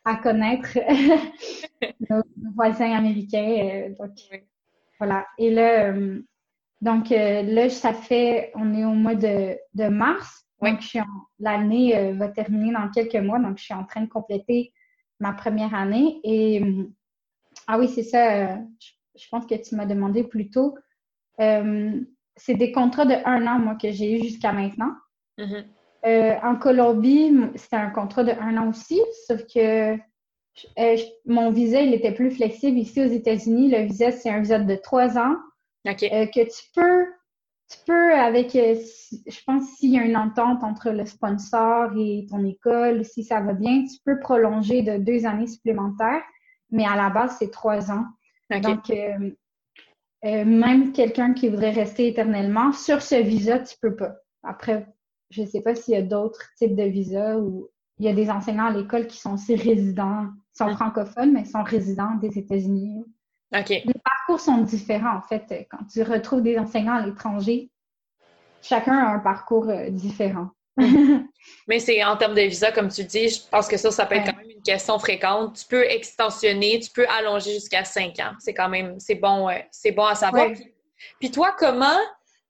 à 0.03 0.17
connaître 0.17 0.77
nos, 2.09 2.23
voisins 2.55 2.91
américains. 2.91 3.93
donc, 3.97 4.11
voilà. 4.99 5.25
Et 5.38 5.49
là, 5.49 5.93
donc 6.81 7.09
là, 7.09 7.69
ça 7.69 7.93
fait, 7.93 8.51
on 8.53 8.73
est 8.73 8.83
au 8.83 8.91
mois 8.91 9.15
de, 9.15 9.57
de 9.75 9.88
mars. 9.88 10.45
Donc, 10.62 10.80
l'année 11.39 11.97
euh, 11.97 12.14
va 12.14 12.30
terminer 12.30 12.74
dans 12.74 12.89
quelques 12.89 13.16
mois, 13.16 13.39
donc 13.39 13.58
je 13.58 13.66
suis 13.66 13.74
en 13.74 13.86
train 13.86 14.01
de 14.01 14.10
compléter 14.10 14.74
ma 15.20 15.34
première 15.34 15.76
année. 15.76 16.20
Et 16.24 16.64
euh, 16.64 16.84
ah 17.68 17.78
oui, 17.78 17.88
c'est 17.88 18.03
ça, 18.03 18.34
euh, 18.34 18.55
je, 19.16 19.28
pense 19.30 19.45
que 19.45 19.55
tu 19.55 19.76
m'as 19.76 19.86
demandé 19.86 20.24
plus 20.24 20.49
tôt. 20.49 20.76
c'est 21.38 22.53
des 22.53 22.72
contrats 22.72 23.05
de 23.05 23.16
un 23.26 23.45
an, 23.47 23.60
moi, 23.60 23.76
que 23.76 23.91
j'ai 23.91 24.18
eu 24.18 24.24
jusqu'à 24.24 24.51
maintenant. 24.51 24.93
Mm-hmm. 25.38 26.43
en 26.43 26.55
Colombie, 26.55 27.32
c'était 27.55 27.76
un 27.76 27.91
contrat 27.91 28.24
de 28.24 28.32
un 28.32 28.58
an 28.58 28.70
aussi, 28.70 28.99
sauf 29.28 29.41
que 29.45 29.95
mon 31.26 31.51
visa, 31.51 31.82
il 31.82 31.93
était 31.93 32.14
plus 32.14 32.32
flexible. 32.32 32.80
Ici, 32.80 33.01
aux 33.01 33.10
États-Unis, 33.10 33.70
le 33.70 33.84
visa, 33.84 34.12
c'est 34.12 34.32
un 34.32 34.39
visa 34.39 34.58
de 34.58 34.76
trois 34.76 35.20
ans 35.20 35.36
que 35.86 36.43
tu 36.43 36.64
peux 36.74 37.05
tu 37.70 37.78
peux, 37.86 38.13
avec, 38.13 38.55
euh, 38.55 38.76
je 39.28 39.39
pense, 39.45 39.63
s'il 39.76 39.91
y 39.91 39.99
a 39.99 40.03
une 40.03 40.15
entente 40.15 40.63
entre 40.63 40.89
le 40.91 41.05
sponsor 41.05 41.91
et 41.97 42.26
ton 42.30 42.45
école, 42.45 43.03
si 43.03 43.24
ça 43.24 43.41
va 43.41 43.53
bien, 43.53 43.84
tu 43.86 43.97
peux 44.05 44.20
prolonger 44.20 44.84
de 44.84 44.97
deux 44.97 45.26
années 45.26 45.47
supplémentaires, 45.47 46.24
mais 46.72 46.86
à 46.86 46.95
la 46.95 47.09
base, 47.09 47.36
c'est 47.39 47.51
trois 47.51 47.91
ans. 47.91 48.05
Donc, 48.49 48.89
euh, 48.89 49.32
euh, 50.26 50.45
même 50.45 50.93
quelqu'un 50.93 51.34
qui 51.34 51.49
voudrait 51.49 51.72
rester 51.72 52.07
éternellement, 52.07 52.72
sur 52.72 53.01
ce 53.01 53.15
visa, 53.15 53.59
tu 53.59 53.76
peux 53.82 53.95
pas. 53.95 54.15
Après, 54.43 54.88
je 55.30 55.41
ne 55.41 55.47
sais 55.47 55.61
pas 55.61 55.76
s'il 55.76 55.93
y 55.93 55.97
a 55.97 56.01
d'autres 56.01 56.41
types 56.57 56.76
de 56.76 56.84
visas 56.84 57.38
ou 57.38 57.70
il 57.99 58.05
y 58.05 58.09
a 58.09 58.13
des 58.13 58.30
enseignants 58.30 58.68
à 58.68 58.72
l'école 58.72 59.07
qui 59.07 59.18
sont 59.18 59.34
aussi 59.34 59.55
résidents, 59.55 60.28
sont 60.53 60.70
francophones, 60.70 61.34
mais 61.34 61.45
sont 61.45 61.63
résidents 61.63 62.15
des 62.22 62.38
États-Unis. 62.38 63.03
Les 63.51 63.83
parcours 64.03 64.39
sont 64.39 64.57
différents, 64.57 65.17
en 65.17 65.21
fait. 65.21 65.67
Quand 65.69 65.85
tu 65.91 66.03
retrouves 66.03 66.41
des 66.41 66.57
enseignants 66.57 66.95
à 66.95 67.05
l'étranger, 67.05 67.69
chacun 68.61 68.97
a 68.97 69.13
un 69.13 69.19
parcours 69.19 69.69
euh, 69.69 69.89
différent. 69.89 70.49
Mais 71.67 71.79
c'est 71.79 72.03
en 72.03 72.17
termes 72.17 72.35
de 72.35 72.41
visa, 72.41 72.71
comme 72.71 72.89
tu 72.89 73.03
dis, 73.03 73.29
je 73.29 73.39
pense 73.49 73.67
que 73.67 73.77
ça, 73.77 73.89
ça 73.91 74.05
peut 74.05 74.15
être 74.15 74.31
quand 74.31 74.37
même 74.37 74.51
une 74.51 74.61
question 74.61 74.99
fréquente. 74.99 75.57
Tu 75.57 75.65
peux 75.65 75.83
extensionner, 75.83 76.79
tu 76.79 76.91
peux 76.91 77.07
allonger 77.07 77.53
jusqu'à 77.53 77.83
cinq 77.83 78.19
ans. 78.19 78.33
C'est 78.39 78.53
quand 78.53 78.69
même, 78.69 78.99
c'est 78.99 79.15
bon, 79.15 79.49
c'est 79.71 79.91
bon 79.91 80.05
à 80.05 80.15
savoir. 80.15 80.49
Puis, 81.19 81.31
toi, 81.31 81.55
comment, 81.57 81.97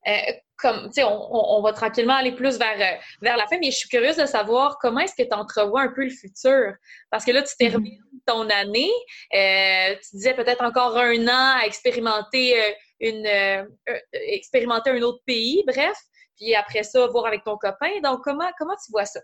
euh, 0.07 0.11
comme, 0.57 0.89
tu 0.89 1.03
on, 1.03 1.61
va 1.61 1.73
tranquillement 1.73 2.15
aller 2.15 2.31
plus 2.31 2.57
vers, 2.57 2.79
euh, 2.79 2.97
vers 3.21 3.37
la 3.37 3.45
fin, 3.47 3.57
mais 3.59 3.71
je 3.71 3.77
suis 3.77 3.89
curieuse 3.89 4.17
de 4.17 4.25
savoir 4.25 4.77
comment 4.79 4.99
est-ce 4.99 5.15
que 5.15 5.27
tu 5.27 5.35
entrevois 5.35 5.81
un 5.81 5.93
peu 5.93 6.03
le 6.03 6.09
futur? 6.09 6.73
Parce 7.11 7.23
que 7.25 7.31
là, 7.31 7.43
tu 7.43 7.53
mhm. 7.59 7.69
termines 7.69 8.01
ton 8.25 8.49
année, 8.49 8.91
euh, 9.35 9.95
tu 9.95 10.17
disais 10.17 10.33
peut-être 10.33 10.63
encore 10.63 10.97
un 10.97 11.27
an 11.27 11.59
à 11.61 11.65
expérimenter 11.65 12.59
euh, 12.59 12.71
une 12.99 13.67
expérimenter 14.11 14.89
un 14.89 15.01
autre 15.03 15.21
pays, 15.25 15.63
bref, 15.67 15.95
puis 16.35 16.55
après 16.55 16.83
ça, 16.83 17.05
voir 17.07 17.27
avec 17.27 17.43
ton 17.43 17.57
copain. 17.57 17.91
Donc, 18.03 18.21
comment, 18.23 18.49
comment 18.57 18.73
tu 18.73 18.91
vois 18.91 19.05
ça? 19.05 19.19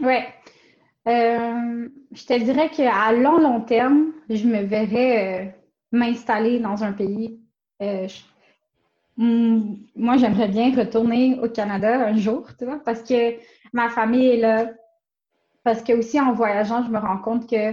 Oui. 0.00 0.18
je 1.04 2.26
te 2.26 2.38
dirais 2.38 2.70
qu'à 2.70 3.12
long, 3.12 3.38
long 3.38 3.60
terme, 3.62 4.12
je 4.30 4.46
me 4.46 4.62
verrais 4.62 5.58
m'installer 5.90 6.60
dans 6.60 6.84
un 6.84 6.92
pays. 6.92 7.40
Hmm, 9.16 9.74
moi, 9.94 10.16
j'aimerais 10.16 10.48
bien 10.48 10.74
retourner 10.74 11.38
au 11.40 11.48
Canada 11.48 12.06
un 12.06 12.16
jour, 12.16 12.46
tu 12.56 12.64
vois, 12.64 12.80
parce 12.82 13.02
que 13.02 13.36
ma 13.72 13.88
famille 13.90 14.28
est 14.28 14.36
là. 14.38 14.72
Parce 15.64 15.82
que 15.82 15.92
aussi, 15.92 16.20
en 16.20 16.32
voyageant, 16.32 16.82
je 16.84 16.90
me 16.90 16.98
rends 16.98 17.18
compte 17.18 17.48
que, 17.48 17.72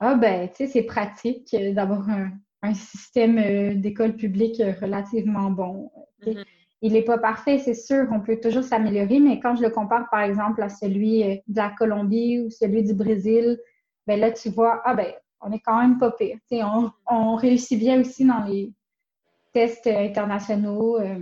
ah 0.00 0.14
ben, 0.14 0.48
tu 0.48 0.56
sais, 0.56 0.66
c'est 0.66 0.82
pratique 0.82 1.54
d'avoir 1.72 2.08
un, 2.10 2.30
système 2.74 3.38
euh, 3.38 3.74
d'école 3.74 4.16
publique 4.16 4.60
relativement 4.80 5.50
bon. 5.50 5.92
Mm-hmm. 6.26 6.44
Il 6.82 6.94
n'est 6.94 7.02
pas 7.02 7.18
parfait, 7.18 7.58
c'est 7.58 7.74
sûr, 7.74 8.08
on 8.10 8.18
peut 8.20 8.40
toujours 8.40 8.64
s'améliorer, 8.64 9.20
mais 9.20 9.38
quand 9.38 9.54
je 9.54 9.62
le 9.62 9.70
compare, 9.70 10.10
par 10.10 10.22
exemple, 10.22 10.60
à 10.62 10.68
celui 10.68 11.22
euh, 11.22 11.36
de 11.46 11.56
la 11.56 11.70
Colombie 11.70 12.40
ou 12.40 12.50
celui 12.50 12.82
du 12.82 12.92
Brésil, 12.92 13.58
ben 14.08 14.18
là, 14.18 14.32
tu 14.32 14.48
vois, 14.48 14.82
ah 14.84 14.94
ben, 14.94 15.12
on 15.40 15.52
est 15.52 15.60
quand 15.60 15.78
même 15.80 15.98
pas 15.98 16.10
pire. 16.10 16.38
Tu 16.50 16.56
sais, 16.56 16.64
on, 16.64 16.90
on 17.06 17.36
réussit 17.36 17.78
bien 17.78 18.00
aussi 18.00 18.24
dans 18.24 18.42
les 18.44 18.72
tests 19.56 19.86
internationaux. 19.86 20.98
Euh, 20.98 21.18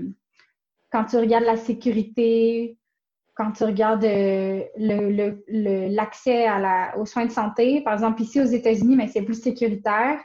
quand 0.91 1.05
tu 1.05 1.17
regardes 1.19 1.45
la 1.45 1.57
sécurité, 1.57 2.77
quand 3.37 3.53
tu 3.53 3.63
regardes 3.63 4.05
euh, 4.05 4.65
l'accès 4.77 6.49
aux 6.97 7.07
soins 7.07 7.27
de 7.27 7.31
santé, 7.31 7.81
par 7.83 7.93
exemple 7.93 8.21
ici 8.23 8.41
aux 8.41 8.53
États-Unis, 8.61 8.97
mais 8.97 9.07
c'est 9.07 9.23
plus 9.23 9.41
sécuritaire. 9.41 10.19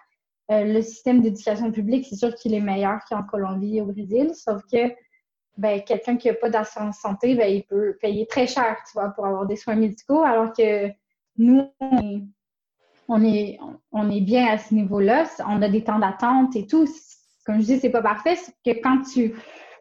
Euh, 0.50 0.64
le 0.64 0.82
système 0.82 1.22
d'éducation 1.22 1.72
publique, 1.72 2.08
c'est 2.10 2.16
sûr 2.16 2.34
qu'il 2.34 2.56
est 2.56 2.62
meilleur 2.62 3.00
qu'en 3.08 3.22
Colombie 3.22 3.78
et 3.78 3.82
au 3.82 3.86
Brésil, 3.86 4.32
sauf 4.34 4.64
que 4.72 4.92
ben, 5.58 5.84
quelqu'un 5.84 6.18
qui 6.18 6.30
n'a 6.30 6.34
pas 6.34 6.50
d'assurance 6.50 6.98
santé, 6.98 7.36
ben, 7.36 7.48
il 7.48 7.64
peut 7.64 7.96
payer 8.02 8.26
très 8.26 8.48
cher, 8.48 8.76
tu 8.88 8.94
vois, 8.94 9.10
pour 9.10 9.28
avoir 9.28 9.46
des 9.46 9.56
soins 9.56 9.76
médicaux, 9.76 10.24
alors 10.24 10.52
que 10.52 10.88
nous, 11.38 11.70
on 13.08 13.24
est, 13.24 13.60
on 13.92 14.10
est, 14.10 14.22
bien 14.22 14.48
à 14.48 14.58
ce 14.58 14.74
niveau-là. 14.74 15.26
On 15.48 15.62
a 15.62 15.70
des 15.70 15.84
temps 15.84 16.00
d'attente 16.00 16.56
et 16.56 16.66
tout. 16.66 16.88
Comme 17.50 17.62
je 17.62 17.66
dis, 17.66 17.80
c'est 17.80 17.90
pas 17.90 18.04
parfait, 18.04 18.36
c'est 18.36 18.54
que 18.64 18.80
quand 18.80 19.02
tu 19.02 19.34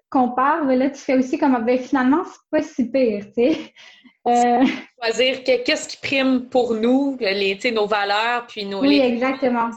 compares, 0.08 0.64
ben 0.64 0.78
là, 0.78 0.88
tu 0.88 0.96
fais 0.96 1.18
aussi 1.18 1.36
comme, 1.36 1.62
ben, 1.66 1.78
finalement, 1.78 2.24
c'est 2.24 2.40
pas 2.50 2.62
si 2.62 2.90
pire, 2.90 3.26
tu 3.26 3.32
sais. 3.34 3.58
Euh... 4.26 4.62
Choisir 5.02 5.42
qu'est-ce 5.42 5.88
qui 5.88 5.96
prime 5.96 6.50
pour 6.50 6.74
nous, 6.74 7.16
les, 7.18 7.58
nos 7.72 7.86
valeurs, 7.86 8.46
puis 8.46 8.66
nos 8.66 8.82
oui, 8.82 8.98
exactement. 8.98 9.70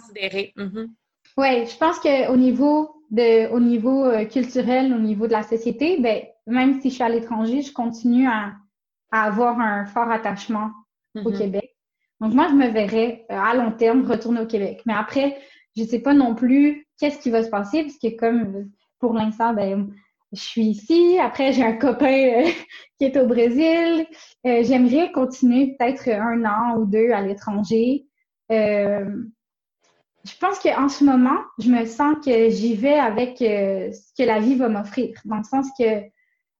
Mhm. 0.57 0.93
Oui, 1.37 1.65
je 1.67 1.77
pense 1.77 1.99
qu'au 1.99 2.35
niveau 2.35 2.91
de, 3.11 3.47
au 3.49 3.61
niveau 3.61 4.03
euh, 4.03 4.25
culturel, 4.25 4.93
au 4.93 4.99
niveau 4.99 5.27
de 5.27 5.31
la 5.31 5.43
société, 5.43 5.97
ben, 5.99 6.23
même 6.47 6.81
si 6.81 6.89
je 6.89 6.95
suis 6.95 7.03
à 7.03 7.07
l'étranger, 7.07 7.61
je 7.61 7.71
continue 7.71 8.27
à, 8.27 8.55
avoir 9.13 9.57
un 9.61 9.85
fort 9.85 10.11
attachement 10.11 10.71
au 11.15 11.29
mhm. 11.29 11.37
Québec. 11.37 11.75
Donc 12.19 12.33
moi, 12.33 12.47
je 12.49 12.55
me 12.55 12.67
verrais 12.67 13.25
euh, 13.31 13.39
à 13.39 13.53
long 13.53 13.71
terme 13.71 14.05
retourner 14.05 14.41
au 14.41 14.47
Québec. 14.47 14.81
Mais 14.85 14.93
après, 14.93 15.37
je 15.77 15.83
ne 15.83 15.87
sais 15.87 15.99
pas 15.99 16.13
non 16.13 16.35
plus 16.35 16.87
qu'est-ce 17.01 17.19
qui 17.19 17.31
va 17.31 17.43
se 17.43 17.49
passer, 17.49 17.81
parce 17.81 17.97
que 17.97 18.15
comme 18.15 18.69
pour 18.99 19.13
l'instant, 19.13 19.53
ben, 19.53 19.91
je 20.31 20.39
suis 20.39 20.65
ici. 20.65 21.17
Après, 21.19 21.51
j'ai 21.51 21.63
un 21.63 21.73
copain 21.73 22.43
euh, 22.45 22.49
qui 22.97 23.05
est 23.05 23.17
au 23.17 23.25
Brésil. 23.25 24.05
Euh, 24.45 24.63
j'aimerais 24.63 25.11
continuer 25.11 25.75
peut-être 25.75 26.07
un 26.07 26.45
an 26.45 26.77
ou 26.77 26.85
deux 26.85 27.11
à 27.11 27.21
l'étranger. 27.21 28.05
Euh, 28.51 29.23
je 30.23 30.37
pense 30.39 30.59
qu'en 30.59 30.87
ce 30.87 31.03
moment, 31.03 31.39
je 31.57 31.69
me 31.69 31.85
sens 31.85 32.15
que 32.23 32.49
j'y 32.49 32.75
vais 32.75 32.99
avec 32.99 33.37
ce 33.39 34.13
que 34.15 34.23
la 34.23 34.39
vie 34.39 34.53
va 34.53 34.69
m'offrir, 34.69 35.19
dans 35.25 35.37
le 35.37 35.43
sens 35.43 35.67
que 35.79 36.03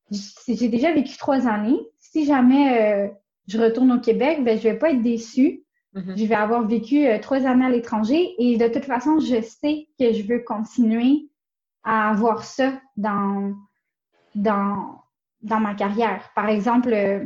j'ai 0.10 0.68
déjà 0.68 0.92
vécu 0.94 1.16
trois 1.18 1.48
années. 1.48 1.80
Si 2.00 2.26
jamais 2.26 3.12
je 3.48 3.60
retourne 3.60 3.92
au 3.92 4.00
Québec, 4.00 4.44
ben, 4.44 4.58
je 4.58 4.64
vais 4.64 4.80
pas 4.80 4.90
être 4.90 5.04
déçue. 5.04 5.64
Mm-hmm. 5.96 6.18
Je 6.18 6.26
vais 6.26 6.36
avoir 6.36 6.66
vécu 6.66 7.06
trois 7.22 7.46
années 7.46 7.66
à 7.66 7.70
l'étranger 7.70 8.34
et 8.38 8.58
de 8.58 8.68
toute 8.68 8.86
façon, 8.86 9.20
je 9.20 9.42
sais 9.42 9.88
que 10.00 10.14
je 10.14 10.24
veux 10.24 10.40
continuer 10.40 11.30
à 11.84 12.10
avoir 12.10 12.44
ça 12.44 12.74
dans, 12.96 13.54
dans, 14.36 15.02
dans 15.42 15.60
ma 15.60 15.74
carrière. 15.74 16.30
Par 16.36 16.48
exemple, 16.48 16.94
euh, 16.94 17.26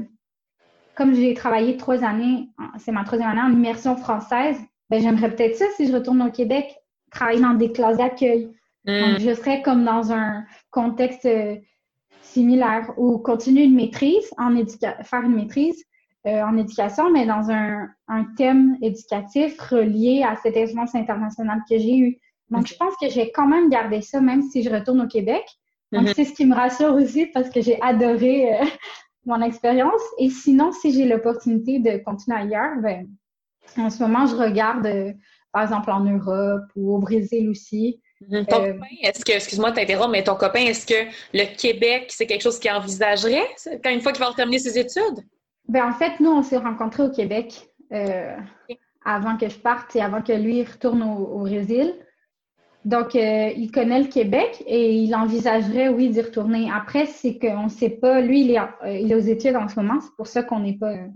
comme 0.96 1.14
j'ai 1.14 1.34
travaillé 1.34 1.78
trois 1.78 2.04
années, 2.04 2.50
c'est 2.80 2.92
ma 2.92 3.04
troisième 3.04 3.30
année 3.30 3.42
en 3.42 3.52
immersion 3.52 3.96
française, 3.98 4.58
ben, 4.90 5.02
j'aimerais 5.02 5.36
peut-être 5.36 5.56
ça 5.56 5.66
si 5.76 5.88
je 5.88 5.94
retourne 5.94 6.22
au 6.22 6.32
Québec, 6.32 6.76
travailler 7.12 7.42
dans 7.42 7.54
des 7.54 7.72
classes 7.72 7.98
d'accueil. 7.98 8.52
Mm. 8.88 9.18
je 9.18 9.34
serais 9.34 9.64
comme 9.64 9.84
dans 9.84 10.12
un 10.12 10.46
contexte 10.70 11.26
euh, 11.26 11.56
similaire 12.22 12.94
ou 12.98 13.18
continuer 13.18 13.64
une 13.64 13.74
maîtrise, 13.74 14.30
en 14.38 14.54
faire 15.04 15.24
une 15.24 15.36
maîtrise 15.36 15.84
euh, 16.26 16.44
en 16.44 16.58
éducation, 16.58 17.12
mais 17.12 17.26
dans 17.26 17.52
un, 17.52 17.88
un, 18.08 18.24
thème 18.36 18.78
éducatif 18.82 19.60
relié 19.62 20.24
à 20.24 20.36
cette 20.36 20.58
expérience 20.58 20.96
internationale 20.96 21.60
que 21.70 21.78
j'ai 21.78 21.98
eue. 21.98 22.20
Donc, 22.50 22.68
je 22.68 22.76
pense 22.76 22.94
que 23.00 23.10
j'ai 23.10 23.32
quand 23.32 23.48
même 23.48 23.70
gardé 23.70 24.02
ça, 24.02 24.22
même 24.22 24.42
si 24.42 24.64
je 24.64 24.70
retourne 24.70 25.02
au 25.02 25.08
Québec. 25.08 25.44
Donc, 25.92 26.08
mhm. 26.08 26.14
c'est 26.16 26.26
ce 26.26 26.34
qui 26.34 26.46
me 26.46 26.56
rassure 26.56 26.94
aussi 26.94 27.28
parce 27.28 27.50
que 27.50 27.62
j'ai 27.62 27.82
adoré 27.82 28.54
euh, 28.54 28.66
mon 29.26 29.42
expérience. 29.42 30.02
Et 30.20 30.30
sinon, 30.30 30.72
si 30.72 30.92
j'ai 30.92 31.06
l'opportunité 31.06 31.80
de 31.80 31.98
continuer 32.04 32.38
ailleurs, 32.38 32.76
ben, 32.82 33.08
en 33.78 33.90
ce 33.90 34.02
moment, 34.02 34.26
je 34.26 34.36
regarde, 34.36 34.86
euh, 34.86 35.14
par 35.52 35.64
exemple, 35.64 35.92
en 35.92 36.02
Europe 36.02 36.66
ou 36.76 36.96
au 36.96 37.00
Brésil 37.00 37.50
aussi. 37.50 38.02
Mhm. 38.30 38.46
Ton 38.46 38.62
euh, 38.62 38.74
copain, 38.74 38.86
est-ce 39.02 39.24
que, 39.24 39.32
excuse-moi 39.32 39.72
de 39.72 39.76
t'interrompre, 39.76 40.12
mais 40.12 40.24
ton 40.24 40.36
copain, 40.36 40.62
est-ce 40.62 40.86
que 40.86 41.10
le 41.34 41.56
Québec, 41.56 42.08
c'est 42.10 42.26
quelque 42.26 42.44
chose 42.44 42.60
qu'il 42.60 42.72
envisagerait 42.72 43.48
quand 43.84 43.90
une 43.90 44.02
fois 44.02 44.12
qu'il 44.12 44.24
va 44.24 44.34
terminer 44.34 44.60
ses 44.60 44.78
études? 44.78 45.24
Ben, 45.68 45.88
en 45.88 45.94
fait, 45.94 46.20
nous, 46.20 46.30
on 46.30 46.44
s'est 46.44 46.58
rencontrés 46.58 47.04
au 47.04 47.12
Québec 47.12 47.70
avant 49.06 49.38
que 49.38 49.48
je 49.48 49.58
parte 49.58 49.96
et 49.96 50.02
avant 50.02 50.22
que 50.22 50.34
lui 50.34 50.64
retourne 50.64 51.04
au 51.04 51.40
Brésil. 51.40 51.94
Donc, 52.86 53.16
euh, 53.16 53.52
il 53.58 53.72
connaît 53.72 54.00
le 54.00 54.08
Québec 54.08 54.64
et 54.68 54.94
il 54.94 55.16
envisagerait, 55.16 55.90
oui, 55.90 56.10
d'y 56.10 56.22
retourner. 56.22 56.70
Après, 56.72 57.08
c'est 57.08 57.40
qu'on 57.40 57.64
ne 57.64 57.70
sait 57.70 57.90
pas. 57.90 58.22
Lui, 58.22 58.42
il 58.42 58.52
est, 58.52 58.60
euh, 58.60 58.92
il 58.92 59.12
est, 59.12 59.16
aux 59.16 59.20
études 59.20 59.56
en 59.56 59.68
ce 59.68 59.80
moment. 59.80 60.00
C'est 60.00 60.16
pour 60.16 60.28
ça 60.28 60.44
qu'on 60.44 60.60
n'est 60.60 60.78
pas 60.78 60.94
euh, 60.94 61.08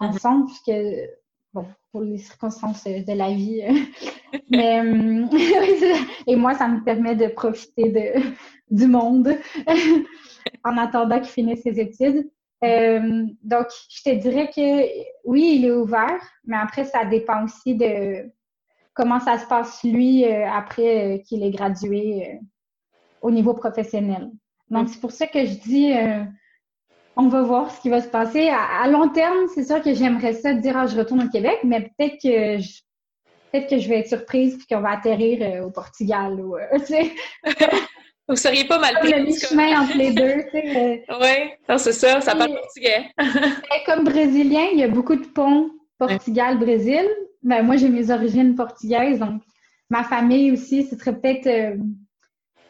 ensemble, 0.00 0.46
puisque, 0.46 0.76
bon, 1.54 1.66
pour 1.92 2.02
les 2.02 2.18
circonstances 2.18 2.82
de 2.84 3.12
la 3.12 3.30
vie. 3.30 3.62
Mais, 4.50 4.82
et 6.26 6.34
moi, 6.34 6.54
ça 6.54 6.66
me 6.66 6.82
permet 6.82 7.14
de 7.14 7.28
profiter 7.28 7.90
de, 7.90 8.20
du 8.76 8.88
monde 8.88 9.36
en 10.64 10.76
attendant 10.76 11.20
qu'il 11.20 11.30
finisse 11.30 11.62
ses 11.62 11.78
études. 11.78 12.28
Donc, 12.62 13.66
je 13.88 14.02
te 14.02 14.14
dirais 14.14 14.50
que 14.54 14.84
oui, 15.24 15.58
il 15.58 15.66
est 15.66 15.72
ouvert, 15.72 16.20
mais 16.44 16.56
après, 16.56 16.84
ça 16.84 17.04
dépend 17.04 17.44
aussi 17.44 17.74
de 17.74 18.30
comment 18.98 19.20
ça 19.20 19.38
se 19.38 19.46
passe 19.46 19.82
lui 19.84 20.24
euh, 20.24 20.50
après 20.50 21.14
euh, 21.14 21.18
qu'il 21.18 21.44
est 21.44 21.50
gradué 21.50 22.26
euh, 22.26 22.34
au 23.22 23.30
niveau 23.30 23.54
professionnel. 23.54 24.28
Donc, 24.70 24.88
mm. 24.88 24.88
c'est 24.88 25.00
pour 25.00 25.12
ça 25.12 25.28
que 25.28 25.44
je 25.46 25.54
dis, 25.54 25.92
on 27.16 27.28
va 27.28 27.42
voir 27.42 27.70
ce 27.70 27.80
qui 27.80 27.88
va 27.88 28.00
se 28.00 28.08
passer. 28.08 28.48
À, 28.50 28.86
long 28.88 29.08
terme, 29.08 29.46
c'est 29.54 29.64
sûr 29.64 29.80
que 29.82 29.94
j'aimerais 29.94 30.34
ça 30.34 30.52
dire, 30.52 30.76
ah, 30.76 30.86
je 30.86 30.98
retourne 30.98 31.22
au 31.22 31.30
Québec, 31.30 31.60
mais 31.64 31.82
peut-être 31.96 32.20
que 32.20 32.60
je, 32.60 32.80
peut-être 33.50 33.70
que 33.70 33.78
je 33.78 33.88
vais 33.88 34.00
être 34.00 34.08
surprise 34.08 34.56
puis 34.56 34.66
qu'on 34.66 34.82
va 34.82 34.90
atterrir 34.90 35.64
au 35.64 35.70
Portugal 35.70 36.40
ou, 36.40 36.56
tu 36.78 36.86
sais. 36.86 37.12
Vous 38.28 38.36
seriez 38.36 38.64
pas 38.64 38.78
mal 38.78 38.94
pris. 39.00 39.10
le 39.12 39.32
chemin 39.32 39.80
entre 39.80 39.96
les 39.96 40.12
deux, 40.12 40.44
tu 40.44 40.50
sais. 40.50 41.04
Oui, 41.20 41.78
c'est 41.78 41.92
ça, 41.92 42.20
ça 42.20 42.34
parle 42.34 42.54
portugais. 42.54 43.06
comme 43.86 44.04
brésilien, 44.04 44.66
il 44.72 44.78
y 44.78 44.82
a 44.82 44.88
beaucoup 44.88 45.16
de 45.16 45.26
ponts 45.26 45.70
Portugal-Brésil, 45.98 47.08
ben, 47.42 47.62
moi, 47.62 47.76
j'ai 47.76 47.88
mes 47.88 48.10
origines 48.10 48.54
portugaises, 48.54 49.18
donc 49.18 49.42
ma 49.90 50.04
famille 50.04 50.52
aussi, 50.52 50.84
ce 50.84 50.96
serait 50.96 51.18
peut-être. 51.18 51.46
Euh, 51.46 51.76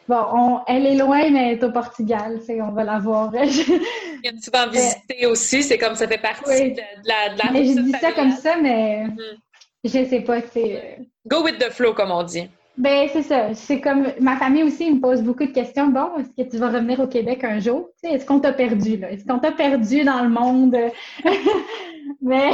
bon, 0.07 0.61
elle 0.67 0.85
est 0.85 0.95
loin, 0.95 1.29
mais 1.29 1.51
elle 1.51 1.59
est 1.59 1.63
au 1.63 1.71
Portugal, 1.71 2.39
on 2.49 2.71
va 2.71 2.83
la 2.83 2.99
voir. 2.99 3.31
tu 3.31 4.51
vas 4.51 4.67
en 4.67 4.69
visiter 4.69 5.25
aussi, 5.25 5.61
c'est 5.61 5.77
comme 5.77 5.95
ça 5.95 6.07
fait 6.07 6.17
partie 6.17 6.71
de, 6.71 6.81
la. 7.03 7.33
De 7.33 7.39
la 7.43 7.51
mais 7.51 7.65
je 7.65 7.79
dis 7.79 7.91
ça 7.91 8.13
comme 8.13 8.31
ça, 8.31 8.55
mais 8.61 9.05
mm 9.05 9.37
je 9.83 10.05
sais 10.05 10.21
pas, 10.21 10.41
c'est. 10.41 10.75
Euh, 10.75 11.03
Go 11.27 11.43
with 11.43 11.57
the 11.57 11.71
flow, 11.71 11.93
comme 11.93 12.11
on 12.11 12.23
dit. 12.23 12.49
Ben, 12.79 13.09
c'est 13.11 13.23
ça. 13.23 13.53
C'est 13.53 13.81
comme 13.81 14.07
ma 14.21 14.37
famille 14.37 14.63
aussi 14.63 14.89
me 14.89 15.01
pose 15.01 15.21
beaucoup 15.21 15.45
de 15.45 15.51
questions. 15.51 15.87
Bon, 15.87 16.17
est-ce 16.17 16.29
que 16.29 16.49
tu 16.49 16.57
vas 16.57 16.69
revenir 16.69 17.01
au 17.01 17.07
Québec 17.07 17.43
un 17.43 17.59
jour? 17.59 17.89
est-ce 18.03 18.25
qu'on 18.25 18.39
t'a 18.39 18.53
perdu, 18.53 18.95
là? 18.95 19.11
Est-ce 19.11 19.25
qu'on 19.25 19.37
t'a 19.37 19.51
perdu 19.51 20.05
dans 20.05 20.23
le 20.23 20.29
monde? 20.29 20.77
mais 22.21 22.51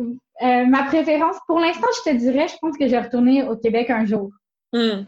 euh, 0.00 0.66
ma 0.66 0.82
préférence, 0.82 1.36
pour 1.46 1.60
l'instant, 1.60 1.86
je 2.04 2.10
te 2.10 2.16
dirais, 2.16 2.48
je 2.48 2.56
pense 2.60 2.76
que 2.76 2.86
je 2.86 2.90
vais 2.90 3.00
retourner 3.00 3.44
au 3.44 3.56
Québec 3.56 3.88
un 3.90 4.04
jour. 4.04 4.30
Hmm. 4.72 5.04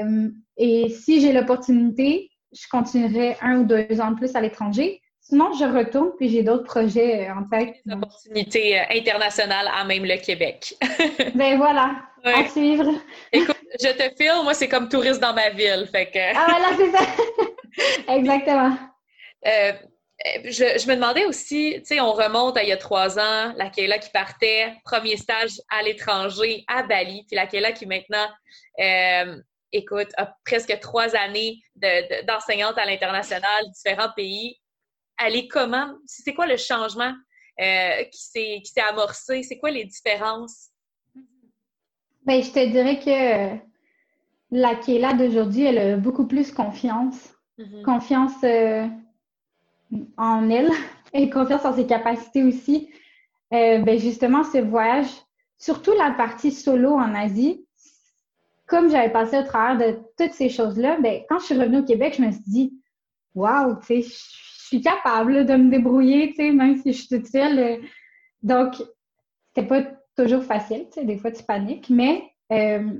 Euh, 0.00 0.30
et 0.56 0.88
si 0.88 1.20
j'ai 1.20 1.34
l'opportunité, 1.34 2.30
je 2.52 2.66
continuerai 2.70 3.36
un 3.42 3.58
ou 3.58 3.64
deux 3.64 4.00
ans 4.00 4.12
de 4.12 4.16
plus 4.16 4.34
à 4.34 4.40
l'étranger. 4.40 5.02
Sinon, 5.28 5.52
je 5.54 5.64
retourne, 5.64 6.12
puis 6.16 6.28
j'ai 6.28 6.44
d'autres 6.44 6.62
projets 6.62 7.28
euh, 7.28 7.34
en 7.34 7.48
tête. 7.48 7.74
Des 7.84 7.94
opportunités 7.94 8.78
internationales 8.90 9.68
à 9.74 9.84
même 9.84 10.04
le 10.04 10.18
Québec. 10.18 10.74
ben 11.34 11.56
voilà, 11.56 11.96
à 12.22 12.48
suivre. 12.48 12.92
Écoute, 13.32 13.56
je 13.80 13.88
te 13.88 14.14
file, 14.16 14.44
moi, 14.44 14.54
c'est 14.54 14.68
comme 14.68 14.88
touriste 14.88 15.20
dans 15.20 15.34
ma 15.34 15.50
ville, 15.50 15.88
fait 15.90 16.06
que... 16.12 16.36
ah 16.36 16.46
voilà, 16.48 16.68
c'est 16.76 16.90
ça! 16.92 17.04
Exactement. 18.14 18.78
Euh, 19.48 19.72
je, 20.44 20.88
me 20.88 20.94
demandais 20.94 21.24
aussi, 21.24 21.74
tu 21.78 21.86
sais, 21.86 22.00
on 22.00 22.12
remonte 22.12 22.56
à 22.56 22.62
il 22.62 22.68
y 22.68 22.72
a 22.72 22.76
trois 22.76 23.18
ans, 23.18 23.52
la 23.56 23.68
Kayla 23.68 23.98
qui 23.98 24.10
partait, 24.10 24.74
premier 24.84 25.16
stage 25.16 25.60
à 25.70 25.82
l'étranger, 25.82 26.64
à 26.68 26.84
Bali, 26.84 27.24
puis 27.26 27.34
la 27.34 27.46
Kayla 27.46 27.72
qui 27.72 27.86
maintenant, 27.86 28.28
euh, 28.80 29.36
écoute, 29.72 30.08
a 30.16 30.32
presque 30.44 30.78
trois 30.78 31.16
années 31.16 31.60
d'enseignante 31.74 32.78
à 32.78 32.86
l'international, 32.86 33.64
différents 33.74 34.12
pays. 34.16 34.56
Elle 35.18 35.36
est 35.36 35.48
comment? 35.48 35.94
C'est 36.04 36.34
quoi 36.34 36.46
le 36.46 36.56
changement 36.56 37.12
euh, 37.60 38.04
qui 38.12 38.62
s'est 38.62 38.80
amorcé? 38.88 39.42
C'est 39.42 39.58
quoi 39.58 39.70
les 39.70 39.84
différences? 39.84 40.68
Bien, 42.26 42.42
je 42.42 42.50
te 42.50 42.66
dirais 42.66 42.98
que 42.98 43.62
la 44.50 44.74
Kayla 44.76 45.14
d'aujourd'hui, 45.14 45.64
elle 45.64 45.78
a 45.78 45.96
beaucoup 45.96 46.26
plus 46.26 46.52
confiance. 46.52 47.34
Mm-hmm. 47.58 47.82
Confiance 47.82 48.44
en 50.16 50.50
elle 50.50 50.70
et 51.12 51.30
confiance 51.30 51.64
en 51.64 51.74
ses 51.74 51.86
capacités 51.86 52.42
aussi. 52.42 52.90
Euh, 53.52 53.78
ben 53.78 53.98
justement, 53.98 54.42
ce 54.44 54.58
voyage, 54.58 55.08
surtout 55.58 55.92
la 55.92 56.10
partie 56.12 56.50
solo 56.50 56.94
en 56.94 57.14
Asie, 57.14 57.64
comme 58.66 58.90
j'avais 58.90 59.12
passé 59.12 59.38
au 59.38 59.44
travers 59.44 59.78
de 59.78 59.98
toutes 60.18 60.32
ces 60.32 60.48
choses-là, 60.48 60.98
ben, 61.00 61.22
quand 61.28 61.38
je 61.38 61.44
suis 61.44 61.54
revenue 61.54 61.78
au 61.78 61.84
Québec, 61.84 62.16
je 62.18 62.22
me 62.22 62.32
suis 62.32 62.42
dit, 62.46 62.80
waouh, 63.34 63.78
tu 63.80 63.86
sais, 63.86 64.02
je 64.02 64.08
suis 64.66 64.80
capable 64.80 65.46
de 65.46 65.54
me 65.54 65.70
débrouiller, 65.70 66.30
tu 66.30 66.36
sais, 66.36 66.50
même 66.50 66.76
si 66.76 66.92
je 66.92 66.98
suis 66.98 67.08
toute 67.08 67.26
seule. 67.26 67.58
Euh. 67.58 67.76
donc, 68.42 68.74
c'était 69.54 69.66
pas 69.66 69.82
toujours 70.16 70.44
facile, 70.44 70.86
tu 70.92 71.00
sais, 71.00 71.04
des 71.04 71.18
fois 71.18 71.30
tu 71.30 71.42
paniques, 71.42 71.90
mais 71.90 72.22
euh, 72.52 72.90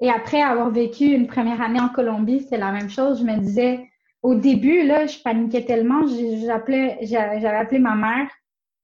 et 0.00 0.10
après 0.10 0.42
avoir 0.42 0.70
vécu 0.70 1.06
une 1.06 1.26
première 1.26 1.62
année 1.62 1.80
en 1.80 1.88
Colombie, 1.88 2.46
c'est 2.48 2.58
la 2.58 2.70
même 2.70 2.90
chose. 2.90 3.20
Je 3.20 3.24
me 3.24 3.38
disais, 3.38 3.88
au 4.22 4.34
début, 4.34 4.82
là, 4.82 5.06
je 5.06 5.18
paniquais 5.20 5.64
tellement, 5.64 6.06
j'appelais, 6.44 6.98
j'avais 7.02 7.46
appelé 7.46 7.78
ma 7.78 7.94
mère 7.94 8.28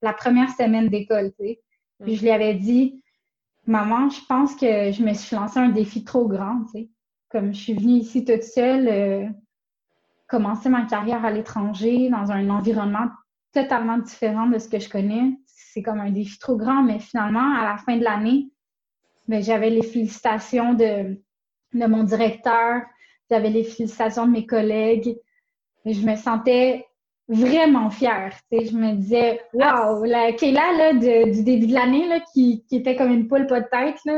la 0.01 0.13
première 0.13 0.49
semaine 0.49 0.89
d'école, 0.89 1.31
tu 1.39 1.45
sais. 1.45 1.61
Puis 2.01 2.15
je 2.15 2.21
lui 2.23 2.31
avais 2.31 2.55
dit, 2.55 3.01
maman, 3.67 4.09
je 4.09 4.19
pense 4.27 4.55
que 4.55 4.91
je 4.91 5.03
me 5.03 5.13
suis 5.13 5.35
lancé 5.35 5.59
un 5.59 5.69
défi 5.69 6.03
trop 6.03 6.27
grand, 6.27 6.63
tu 6.65 6.71
sais. 6.71 6.89
Comme 7.29 7.53
je 7.53 7.59
suis 7.59 7.73
venue 7.73 7.93
ici 7.93 8.25
toute 8.25 8.43
seule, 8.43 8.87
euh, 8.87 9.25
commencer 10.33 10.67
ma 10.67 10.87
carrière 10.87 11.23
à 11.23 11.29
l'étranger 11.29 12.09
dans 12.09 12.31
un 12.31 12.49
environnement 12.49 13.05
totalement 13.53 13.99
différent 13.99 14.47
de 14.47 14.57
ce 14.57 14.67
que 14.67 14.79
je 14.79 14.89
connais, 14.89 15.37
c'est 15.45 15.83
comme 15.83 15.99
un 15.99 16.09
défi 16.09 16.39
trop 16.39 16.57
grand, 16.57 16.81
mais 16.81 16.97
finalement, 16.97 17.55
à 17.55 17.63
la 17.63 17.77
fin 17.77 17.97
de 17.97 18.03
l'année, 18.03 18.49
ben, 19.27 19.43
j'avais 19.43 19.69
les 19.69 19.83
félicitations 19.83 20.73
de, 20.73 21.21
de 21.75 21.85
mon 21.85 22.03
directeur, 22.03 22.81
j'avais 23.29 23.51
les 23.51 23.63
félicitations 23.63 24.25
de 24.25 24.31
mes 24.31 24.47
collègues. 24.47 25.15
Je 25.85 26.01
me 26.01 26.15
sentais 26.15 26.87
vraiment 27.27 27.91
fière. 27.91 28.35
Je 28.51 28.75
me 28.75 28.95
disais, 28.95 29.39
waouh, 29.53 30.03
la 30.03 30.31
Kayla 30.31 30.71
là, 30.75 30.93
du 30.93 31.43
début 31.43 31.67
de 31.67 31.73
l'année 31.75 32.09
qui, 32.33 32.65
qui, 32.67 32.77
était 32.77 32.95
comme 32.95 33.11
une 33.11 33.27
poule 33.27 33.45
pas 33.45 33.61
de 33.61 33.67
tête, 33.69 33.99
là, 34.05 34.17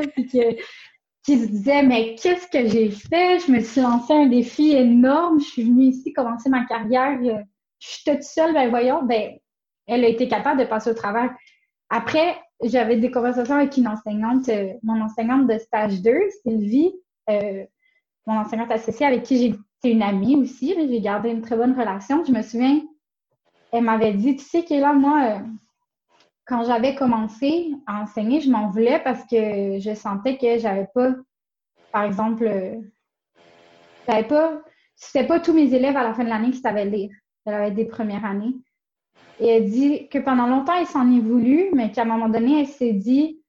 qui 1.25 1.39
se 1.39 1.47
disait, 1.47 1.81
mais 1.81 2.15
qu'est-ce 2.15 2.47
que 2.47 2.67
j'ai 2.67 2.91
fait? 2.91 3.39
Je 3.39 3.51
me 3.51 3.59
suis 3.59 3.81
lancé 3.81 4.13
un 4.13 4.27
défi 4.27 4.73
énorme. 4.73 5.39
Je 5.39 5.45
suis 5.45 5.63
venue 5.63 5.85
ici 5.85 6.13
commencer 6.13 6.49
ma 6.49 6.65
carrière. 6.65 7.19
Je 7.23 7.87
suis 7.87 8.03
toute 8.03 8.21
seule, 8.21 8.53
ben 8.53 8.69
voyons, 8.69 9.03
ben, 9.03 9.33
elle 9.87 10.05
a 10.05 10.07
été 10.07 10.27
capable 10.27 10.59
de 10.59 10.65
passer 10.65 10.91
au 10.91 10.93
travers. 10.93 11.35
Après, 11.89 12.37
j'avais 12.63 12.97
des 12.97 13.09
conversations 13.09 13.55
avec 13.55 13.75
une 13.75 13.87
enseignante, 13.87 14.47
euh, 14.49 14.73
mon 14.83 15.01
enseignante 15.01 15.47
de 15.47 15.57
stage 15.57 16.01
2, 16.01 16.15
Sylvie, 16.43 16.93
euh, 17.29 17.65
mon 18.27 18.39
enseignante 18.39 18.71
associée 18.71 19.07
avec 19.07 19.23
qui 19.23 19.57
j'ai 19.83 19.91
une 19.91 20.03
amie 20.03 20.35
aussi. 20.35 20.75
J'ai 20.77 21.01
gardé 21.01 21.29
une 21.29 21.41
très 21.41 21.57
bonne 21.57 21.77
relation. 21.77 22.23
Je 22.23 22.31
me 22.31 22.43
souviens, 22.43 22.81
elle 23.71 23.83
m'avait 23.83 24.13
dit, 24.13 24.35
tu 24.35 24.45
sais, 24.45 24.63
là, 24.79 24.93
moi, 24.93 25.23
euh, 25.23 25.39
quand 26.45 26.63
j'avais 26.63 26.95
commencé 26.95 27.71
à 27.87 28.01
enseigner, 28.03 28.39
je 28.39 28.49
m'en 28.49 28.69
voulais 28.69 28.99
parce 29.03 29.23
que 29.25 29.79
je 29.79 29.95
sentais 29.95 30.37
que 30.37 30.59
j'avais 30.59 30.87
pas, 30.93 31.15
par 31.91 32.03
exemple, 32.03 32.47
j'avais 34.07 34.27
pas, 34.27 34.61
c'était 34.95 35.25
pas 35.25 35.39
tous 35.39 35.53
mes 35.53 35.73
élèves 35.73 35.97
à 35.97 36.03
la 36.03 36.13
fin 36.13 36.23
de 36.23 36.29
l'année 36.29 36.51
qui 36.51 36.59
savaient 36.59 36.85
lire. 36.85 37.11
Avait 37.47 37.71
des 37.71 37.85
premières 37.85 38.25
années. 38.25 38.55
Et 39.39 39.47
elle 39.47 39.69
dit 39.69 40.07
que 40.09 40.17
pendant 40.17 40.47
longtemps, 40.47 40.73
elle 40.79 40.87
s'en 40.87 41.11
est 41.15 41.19
voulu, 41.19 41.69
mais 41.73 41.91
qu'à 41.91 42.01
un 42.01 42.05
moment 42.05 42.29
donné, 42.29 42.61
elle 42.61 42.67
s'est 42.67 42.93
dit 42.93 43.39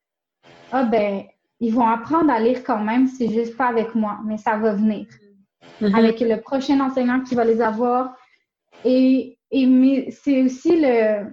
Ah, 0.70 0.84
ben, 0.84 1.24
ils 1.60 1.72
vont 1.72 1.86
apprendre 1.86 2.30
à 2.30 2.38
lire 2.38 2.62
quand 2.62 2.82
même, 2.82 3.06
c'est 3.06 3.30
juste 3.30 3.56
pas 3.56 3.68
avec 3.68 3.94
moi, 3.94 4.18
mais 4.26 4.36
ça 4.36 4.58
va 4.58 4.74
venir. 4.74 5.06
Mm-hmm. 5.80 5.96
Avec 5.96 6.20
le 6.20 6.40
prochain 6.42 6.78
enseignant 6.80 7.22
qui 7.22 7.34
va 7.34 7.44
les 7.44 7.62
avoir. 7.62 8.14
Et, 8.84 9.38
et 9.50 10.10
c'est 10.10 10.42
aussi 10.42 10.78
le, 10.78 11.30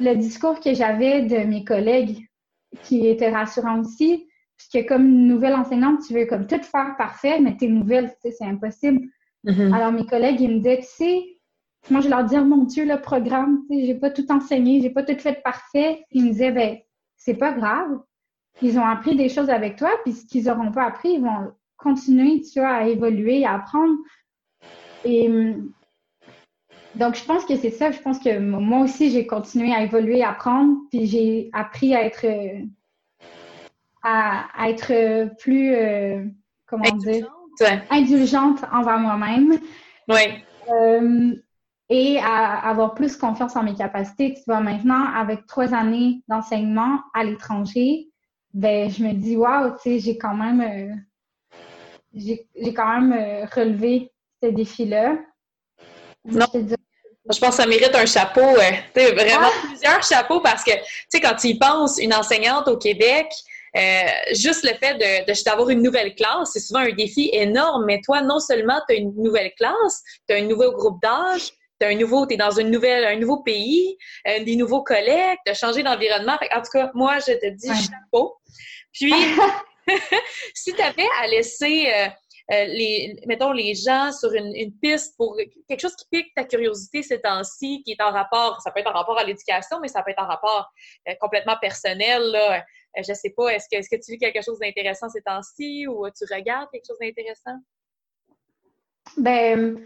le 0.00 0.14
discours 0.14 0.60
que 0.60 0.74
j'avais 0.74 1.22
de 1.22 1.38
mes 1.46 1.64
collègues 1.64 2.26
qui 2.82 3.06
était 3.06 3.30
rassurant 3.30 3.80
aussi. 3.80 4.26
Puisque 4.56 4.86
comme 4.88 5.08
nouvelle 5.26 5.54
enseignante, 5.54 6.00
tu 6.06 6.14
veux 6.14 6.26
comme 6.26 6.46
tout 6.46 6.62
faire 6.62 6.94
parfait, 6.96 7.40
mais 7.40 7.56
t'es 7.56 7.66
nouvelle, 7.66 8.10
tu 8.10 8.30
sais, 8.30 8.36
c'est 8.38 8.44
impossible. 8.44 9.00
Mm-hmm. 9.44 9.74
Alors 9.74 9.92
mes 9.92 10.06
collègues, 10.06 10.40
ils 10.40 10.50
me 10.50 10.56
disaient, 10.58 10.78
tu 10.78 10.86
sais, 10.86 11.34
moi, 11.90 12.00
je 12.00 12.08
leur 12.08 12.24
dis, 12.24 12.36
oh, 12.38 12.44
mon 12.44 12.64
Dieu, 12.64 12.86
le 12.86 13.00
programme, 13.00 13.62
j'ai 13.70 13.94
pas 13.94 14.10
tout 14.10 14.30
enseigné, 14.32 14.80
j'ai 14.80 14.90
pas 14.90 15.02
tout 15.02 15.18
fait 15.18 15.42
parfait. 15.42 16.04
Ils 16.12 16.24
me 16.24 16.30
disaient, 16.30 16.52
ben, 16.52 16.78
c'est 17.16 17.34
pas 17.34 17.52
grave. 17.52 18.00
Ils 18.62 18.78
ont 18.78 18.86
appris 18.86 19.16
des 19.16 19.28
choses 19.28 19.50
avec 19.50 19.76
toi, 19.76 19.90
puis 20.02 20.12
ce 20.12 20.24
qu'ils 20.24 20.48
auront 20.48 20.70
pas 20.70 20.84
appris, 20.84 21.14
ils 21.14 21.22
vont 21.22 21.52
continuer, 21.76 22.40
tu 22.40 22.60
vois, 22.60 22.70
à 22.70 22.86
évoluer, 22.86 23.44
à 23.44 23.54
apprendre. 23.54 23.94
Et 25.04 25.28
donc, 26.96 27.16
je 27.16 27.24
pense 27.24 27.44
que 27.44 27.56
c'est 27.56 27.70
ça. 27.70 27.90
Je 27.90 28.00
pense 28.00 28.18
que 28.18 28.38
moi 28.38 28.80
aussi, 28.80 29.10
j'ai 29.10 29.26
continué 29.26 29.72
à 29.72 29.82
évoluer, 29.82 30.22
à 30.22 30.30
apprendre, 30.30 30.76
puis 30.90 31.06
j'ai 31.06 31.50
appris 31.52 31.94
à 31.94 32.04
être, 32.04 32.26
à, 34.02 34.68
être 34.68 35.34
plus, 35.38 35.74
euh, 35.74 36.24
comment 36.66 36.96
dire, 36.96 37.28
indulgente 37.90 38.60
envers 38.72 38.98
moi-même. 38.98 39.58
Oui. 40.08 40.42
Euh, 40.70 41.34
et 41.90 42.18
à 42.18 42.68
avoir 42.68 42.94
plus 42.94 43.16
confiance 43.16 43.56
en 43.56 43.62
mes 43.62 43.74
capacités. 43.74 44.34
Tu 44.34 44.42
vois, 44.46 44.60
maintenant, 44.60 45.04
avec 45.14 45.46
trois 45.46 45.74
années 45.74 46.22
d'enseignement 46.28 47.00
à 47.12 47.24
l'étranger, 47.24 48.08
ben, 48.54 48.88
je 48.88 49.04
me 49.04 49.12
dis, 49.12 49.36
waouh, 49.36 49.72
tu 49.72 49.82
sais, 49.82 49.98
j'ai 49.98 50.16
quand 50.16 50.34
même, 50.34 50.60
euh, 50.60 50.94
j'ai 52.14 52.72
quand 52.74 53.00
même 53.00 53.12
euh, 53.12 53.44
relevé 53.46 54.12
ce 54.42 54.48
défi-là. 54.48 55.18
Non. 56.24 56.46
Je, 56.54 56.74
pense 57.26 57.56
que 57.56 57.62
ça 57.62 57.66
mérite 57.66 57.94
un 57.94 58.06
chapeau, 58.06 58.40
euh, 58.40 58.70
vraiment 58.94 59.48
ah! 59.48 59.66
plusieurs 59.66 60.02
chapeaux 60.02 60.40
parce 60.40 60.62
que, 60.62 60.72
tu 60.72 60.80
sais, 61.08 61.20
quand 61.20 61.34
tu 61.34 61.48
y 61.48 61.58
penses, 61.58 61.98
une 61.98 62.14
enseignante 62.14 62.68
au 62.68 62.76
Québec, 62.76 63.26
juste 64.32 64.62
le 64.62 64.74
fait 64.74 64.94
de, 64.94 65.44
d'avoir 65.44 65.70
une 65.70 65.82
nouvelle 65.82 66.14
classe, 66.14 66.50
c'est 66.52 66.60
souvent 66.60 66.80
un 66.80 66.92
défi 66.92 67.30
énorme. 67.32 67.84
Mais 67.86 68.00
toi, 68.04 68.20
non 68.20 68.38
seulement 68.38 68.80
tu 68.88 68.94
as 68.94 68.98
une 68.98 69.14
nouvelle 69.16 69.52
classe, 69.56 70.02
tu 70.28 70.34
as 70.34 70.38
un 70.38 70.42
nouveau 70.42 70.70
groupe 70.72 71.00
d'âge, 71.02 71.50
t'es 71.78 71.86
un 71.86 71.96
nouveau, 71.96 72.26
t'es 72.26 72.36
dans 72.36 72.52
une 72.52 72.70
nouvelle, 72.70 73.04
un 73.04 73.16
nouveau 73.16 73.38
pays, 73.38 73.96
euh, 74.28 74.44
des 74.44 74.56
nouveaux 74.56 74.82
collègues, 74.82 75.38
t'as 75.44 75.54
changé 75.54 75.82
d'environnement. 75.82 76.36
En 76.54 76.62
tout 76.62 76.70
cas, 76.72 76.90
moi, 76.94 77.18
je 77.18 77.32
te 77.32 77.50
dis 77.50 77.68
chapeau. 77.68 78.36
Puis, 78.92 79.12
si 80.54 80.72
tu 80.72 80.82
avais 80.82 81.06
à 81.20 81.26
laisser, 81.26 81.88
euh, 82.50 82.54
euh, 82.54 82.64
les, 82.66 83.16
mettons, 83.26 83.52
les 83.52 83.74
gens 83.74 84.12
sur 84.12 84.32
une, 84.32 84.72
piste 84.80 85.16
pour 85.16 85.36
quelque 85.68 85.80
chose 85.80 85.96
qui 85.96 86.06
pique 86.10 86.34
ta 86.34 86.44
curiosité 86.44 87.02
ces 87.02 87.20
temps-ci, 87.20 87.82
qui 87.84 87.92
est 87.92 88.02
en 88.02 88.10
rapport, 88.10 88.60
ça 88.60 88.70
peut 88.70 88.80
être 88.80 88.90
en 88.90 88.98
rapport 88.98 89.18
à 89.18 89.24
l'éducation, 89.24 89.78
mais 89.80 89.88
ça 89.88 90.02
peut 90.02 90.10
être 90.10 90.22
en 90.22 90.26
rapport 90.26 90.70
complètement 91.20 91.56
personnel, 91.60 92.22
là. 92.32 92.64
je 92.96 93.14
sais 93.14 93.30
pas, 93.30 93.48
est-ce 93.48 93.68
que, 93.70 93.96
tu 93.96 94.12
vis 94.12 94.18
quelque 94.18 94.42
chose 94.42 94.58
d'intéressant 94.58 95.08
ces 95.08 95.22
temps-ci 95.22 95.86
ou 95.86 96.06
tu 96.10 96.24
regardes 96.32 96.68
quelque 96.70 96.86
chose 96.86 96.98
d'intéressant? 97.00 97.56
Ben, 99.16 99.78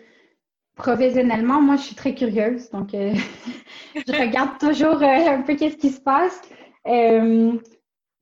Professionnellement, 0.78 1.60
moi, 1.60 1.74
je 1.74 1.82
suis 1.82 1.96
très 1.96 2.14
curieuse, 2.14 2.70
donc 2.70 2.94
euh, 2.94 3.12
je 3.96 4.12
regarde 4.12 4.58
toujours 4.60 5.02
euh, 5.02 5.26
un 5.26 5.42
peu 5.42 5.56
qu'est-ce 5.56 5.76
qui 5.76 5.90
se 5.90 6.00
passe. 6.00 6.40
Euh, 6.86 7.58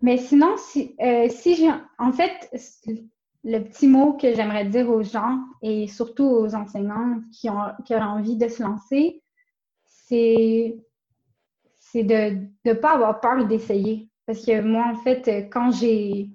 mais 0.00 0.16
sinon, 0.16 0.56
si, 0.56 0.96
si 1.28 1.54
j'ai, 1.54 1.70
en 1.98 2.12
fait, 2.12 2.50
le 3.46 3.60
petit 3.60 3.86
mot 3.86 4.14
que 4.14 4.34
j'aimerais 4.34 4.64
dire 4.64 4.90
aux 4.90 5.04
gens 5.04 5.38
et 5.62 5.86
surtout 5.86 6.24
aux 6.24 6.54
enseignants 6.56 7.20
qui 7.32 7.48
ont, 7.48 7.62
qui 7.84 7.94
ont 7.94 8.00
envie 8.00 8.36
de 8.36 8.48
se 8.48 8.60
lancer, 8.60 9.22
c'est, 9.86 10.76
de 11.94 12.38
ne 12.64 12.72
pas 12.72 12.94
avoir 12.94 13.20
peur 13.20 13.46
d'essayer. 13.46 14.10
Parce 14.26 14.44
que 14.44 14.60
moi, 14.60 14.86
en 14.92 14.96
fait, 14.96 15.48
quand 15.50 15.70
j'ai, 15.70 16.28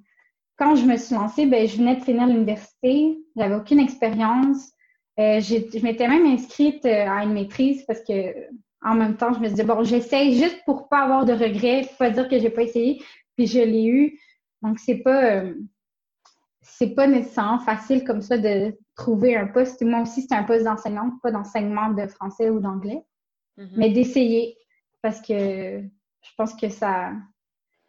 quand 0.56 0.76
je 0.76 0.86
me 0.86 0.96
suis 0.96 1.14
lancée, 1.14 1.46
ben, 1.46 1.68
je 1.68 1.78
venais 1.78 1.98
de 1.98 2.04
finir 2.04 2.28
l'université, 2.28 3.18
j'avais 3.36 3.56
aucune 3.56 3.80
expérience. 3.80 4.72
Euh, 5.20 5.42
je 5.42 5.84
m'étais 5.84 6.08
même 6.08 6.26
inscrite 6.26 6.86
euh, 6.86 7.10
à 7.10 7.26
une 7.26 7.34
maîtrise 7.34 7.84
parce 7.84 8.02
que 8.02 8.34
en 8.84 8.96
même 8.96 9.18
temps, 9.18 9.34
je 9.34 9.40
me 9.40 9.50
disais, 9.50 9.66
bon, 9.66 9.84
j'essaye 9.84 10.38
juste 10.38 10.62
pour 10.66 10.88
pas 10.88 11.04
avoir 11.04 11.26
de 11.26 11.34
regrets, 11.34 11.88
pas 12.00 12.10
dire 12.10 12.30
que 12.30 12.40
j'ai 12.40 12.50
pas 12.50 12.64
essayé, 12.64 13.04
puis 13.36 13.46
je 13.46 13.60
l'ai 13.60 13.86
eu. 13.86 14.18
Donc, 14.62 14.80
c'est 14.80 14.96
pas, 14.96 15.24
euh, 15.26 15.54
c'est 16.62 16.96
pas 16.96 17.08
nécessairement 17.08 17.60
facile 17.60 18.04
comme 18.04 18.22
ça 18.22 18.38
de 18.38 18.78
trouver 18.96 19.36
un 19.36 19.48
poste. 19.48 19.82
Moi 19.82 20.02
aussi, 20.02 20.26
c'est 20.28 20.36
un 20.36 20.44
poste 20.44 20.64
d'enseignante, 20.64 21.14
pas 21.22 21.32
d'enseignement 21.32 21.90
de 21.90 22.08
français 22.08 22.50
ou 22.50 22.60
d'anglais, 22.60 23.02
mm-hmm. 23.58 23.70
mais 23.78 23.90
d'essayer 23.90 24.58
parce 25.02 25.20
que 25.22 25.82
je 26.22 26.30
pense 26.38 26.54
que 26.54 26.70
ça, 26.70 27.12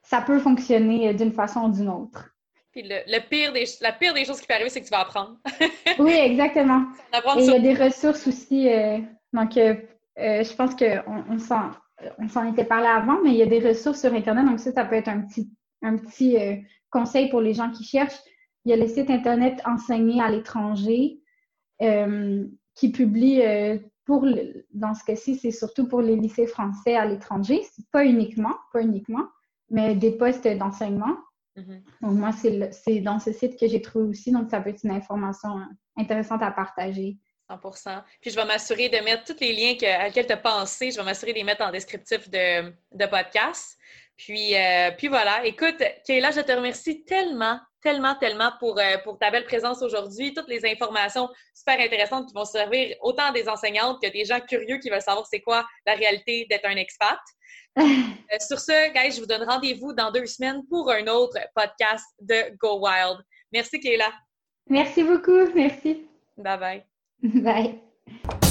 ça 0.02 0.22
peut 0.22 0.38
fonctionner 0.38 1.12
d'une 1.14 1.32
façon 1.32 1.64
ou 1.64 1.72
d'une 1.72 1.88
autre. 1.88 2.32
Puis 2.72 2.82
le, 2.84 3.28
pire 3.28 3.52
des, 3.52 3.64
la 3.82 3.92
pire 3.92 4.14
des 4.14 4.24
choses 4.24 4.40
qui 4.40 4.46
peut 4.46 4.54
arriver, 4.54 4.70
c'est 4.70 4.80
que 4.80 4.86
tu 4.86 4.90
vas 4.90 5.00
apprendre. 5.00 5.36
oui, 5.98 6.12
exactement. 6.12 6.86
Et 7.36 7.44
il 7.44 7.50
y 7.50 7.54
a 7.54 7.58
des 7.58 7.74
ressources 7.74 8.26
aussi. 8.26 8.70
Euh, 8.72 8.98
donc, 9.32 9.56
euh, 9.58 9.74
euh, 10.18 10.42
je 10.42 10.54
pense 10.54 10.74
qu'on 10.74 11.38
on, 12.18 12.28
s'en 12.28 12.50
était 12.50 12.64
parlé 12.64 12.86
avant, 12.86 13.20
mais 13.22 13.30
il 13.30 13.36
y 13.36 13.42
a 13.42 13.46
des 13.46 13.60
ressources 13.60 14.00
sur 14.00 14.14
Internet. 14.14 14.46
Donc, 14.46 14.58
ça, 14.58 14.72
ça 14.72 14.86
peut 14.86 14.94
être 14.94 15.08
un 15.08 15.20
petit, 15.20 15.50
un 15.82 15.98
petit 15.98 16.64
conseil 16.88 17.28
pour 17.28 17.42
les 17.42 17.52
gens 17.52 17.70
qui 17.70 17.84
cherchent. 17.84 18.20
Il 18.64 18.70
y 18.70 18.72
a 18.72 18.76
le 18.76 18.86
site 18.86 19.10
Internet 19.10 19.60
Enseigner 19.64 20.20
à 20.22 20.30
l'étranger 20.30 21.20
qui 22.74 22.92
publie 22.92 23.42
pour, 24.04 24.26
dans 24.72 24.94
ce 24.94 25.04
cas-ci, 25.04 25.36
c'est 25.36 25.50
surtout 25.50 25.86
pour 25.86 26.00
les 26.00 26.16
lycées 26.16 26.46
français 26.46 26.96
à 26.96 27.04
l'étranger. 27.04 27.62
Pas 27.92 28.04
uniquement, 28.04 28.54
pas 28.72 28.82
uniquement, 28.82 29.26
mais 29.70 29.94
des 29.94 30.12
postes 30.12 30.46
d'enseignement. 30.46 31.16
Mm-hmm. 31.56 31.82
Donc, 32.02 32.12
moi, 32.12 32.30
c'est 32.32 33.00
dans 33.00 33.18
ce 33.18 33.32
site 33.32 33.58
que 33.58 33.68
j'ai 33.68 33.82
trouvé 33.82 34.06
aussi, 34.06 34.32
donc 34.32 34.50
ça 34.50 34.60
peut 34.60 34.70
être 34.70 34.84
une 34.84 34.90
information 34.90 35.60
intéressante 35.96 36.42
à 36.42 36.50
partager 36.50 37.18
100% 37.50 38.02
Puis 38.20 38.30
je 38.30 38.36
vais 38.36 38.44
m'assurer 38.44 38.88
de 38.88 38.98
mettre 39.04 39.24
tous 39.24 39.40
les 39.40 39.52
liens 39.52 39.74
que, 39.74 39.86
à 39.86 40.06
lesquels 40.06 40.26
tu 40.26 40.32
as 40.32 40.36
pensé, 40.36 40.90
je 40.90 40.96
vais 40.96 41.04
m'assurer 41.04 41.32
de 41.32 41.38
les 41.38 41.44
mettre 41.44 41.62
en 41.62 41.70
descriptif 41.70 42.30
de, 42.30 42.70
de 42.70 43.06
podcast. 43.06 43.76
Puis, 44.16 44.56
euh, 44.56 44.90
puis 44.96 45.08
voilà, 45.08 45.44
écoute, 45.44 45.82
Kayla, 46.06 46.30
je 46.30 46.40
te 46.40 46.52
remercie 46.52 47.04
tellement, 47.04 47.58
tellement, 47.82 48.14
tellement 48.14 48.52
pour, 48.60 48.78
euh, 48.78 48.98
pour 49.04 49.18
ta 49.18 49.30
belle 49.30 49.44
présence 49.44 49.82
aujourd'hui, 49.82 50.32
toutes 50.34 50.48
les 50.48 50.64
informations 50.64 51.28
super 51.54 51.80
intéressantes 51.80 52.28
qui 52.28 52.34
vont 52.34 52.44
servir 52.44 52.94
autant 53.00 53.32
des 53.32 53.48
enseignantes 53.48 54.00
que 54.02 54.10
des 54.10 54.24
gens 54.24 54.40
curieux 54.40 54.78
qui 54.78 54.90
veulent 54.90 55.02
savoir 55.02 55.26
c'est 55.26 55.40
quoi 55.40 55.66
la 55.86 55.94
réalité 55.94 56.46
d'être 56.48 56.66
un 56.66 56.76
expat. 56.76 57.18
Euh, 57.78 58.36
sur 58.38 58.58
ce, 58.58 58.92
guys, 58.92 59.14
je 59.14 59.20
vous 59.20 59.26
donne 59.26 59.44
rendez-vous 59.44 59.94
dans 59.94 60.10
deux 60.10 60.26
semaines 60.26 60.62
pour 60.68 60.90
un 60.90 61.06
autre 61.06 61.38
podcast 61.54 62.04
de 62.20 62.54
Go 62.58 62.78
Wild. 62.80 63.18
Merci, 63.50 63.80
Kayla. 63.80 64.12
Merci 64.68 65.02
beaucoup. 65.02 65.50
Merci. 65.54 66.06
Bye 66.36 66.58
bye. 66.58 66.84
Bye. 67.22 68.41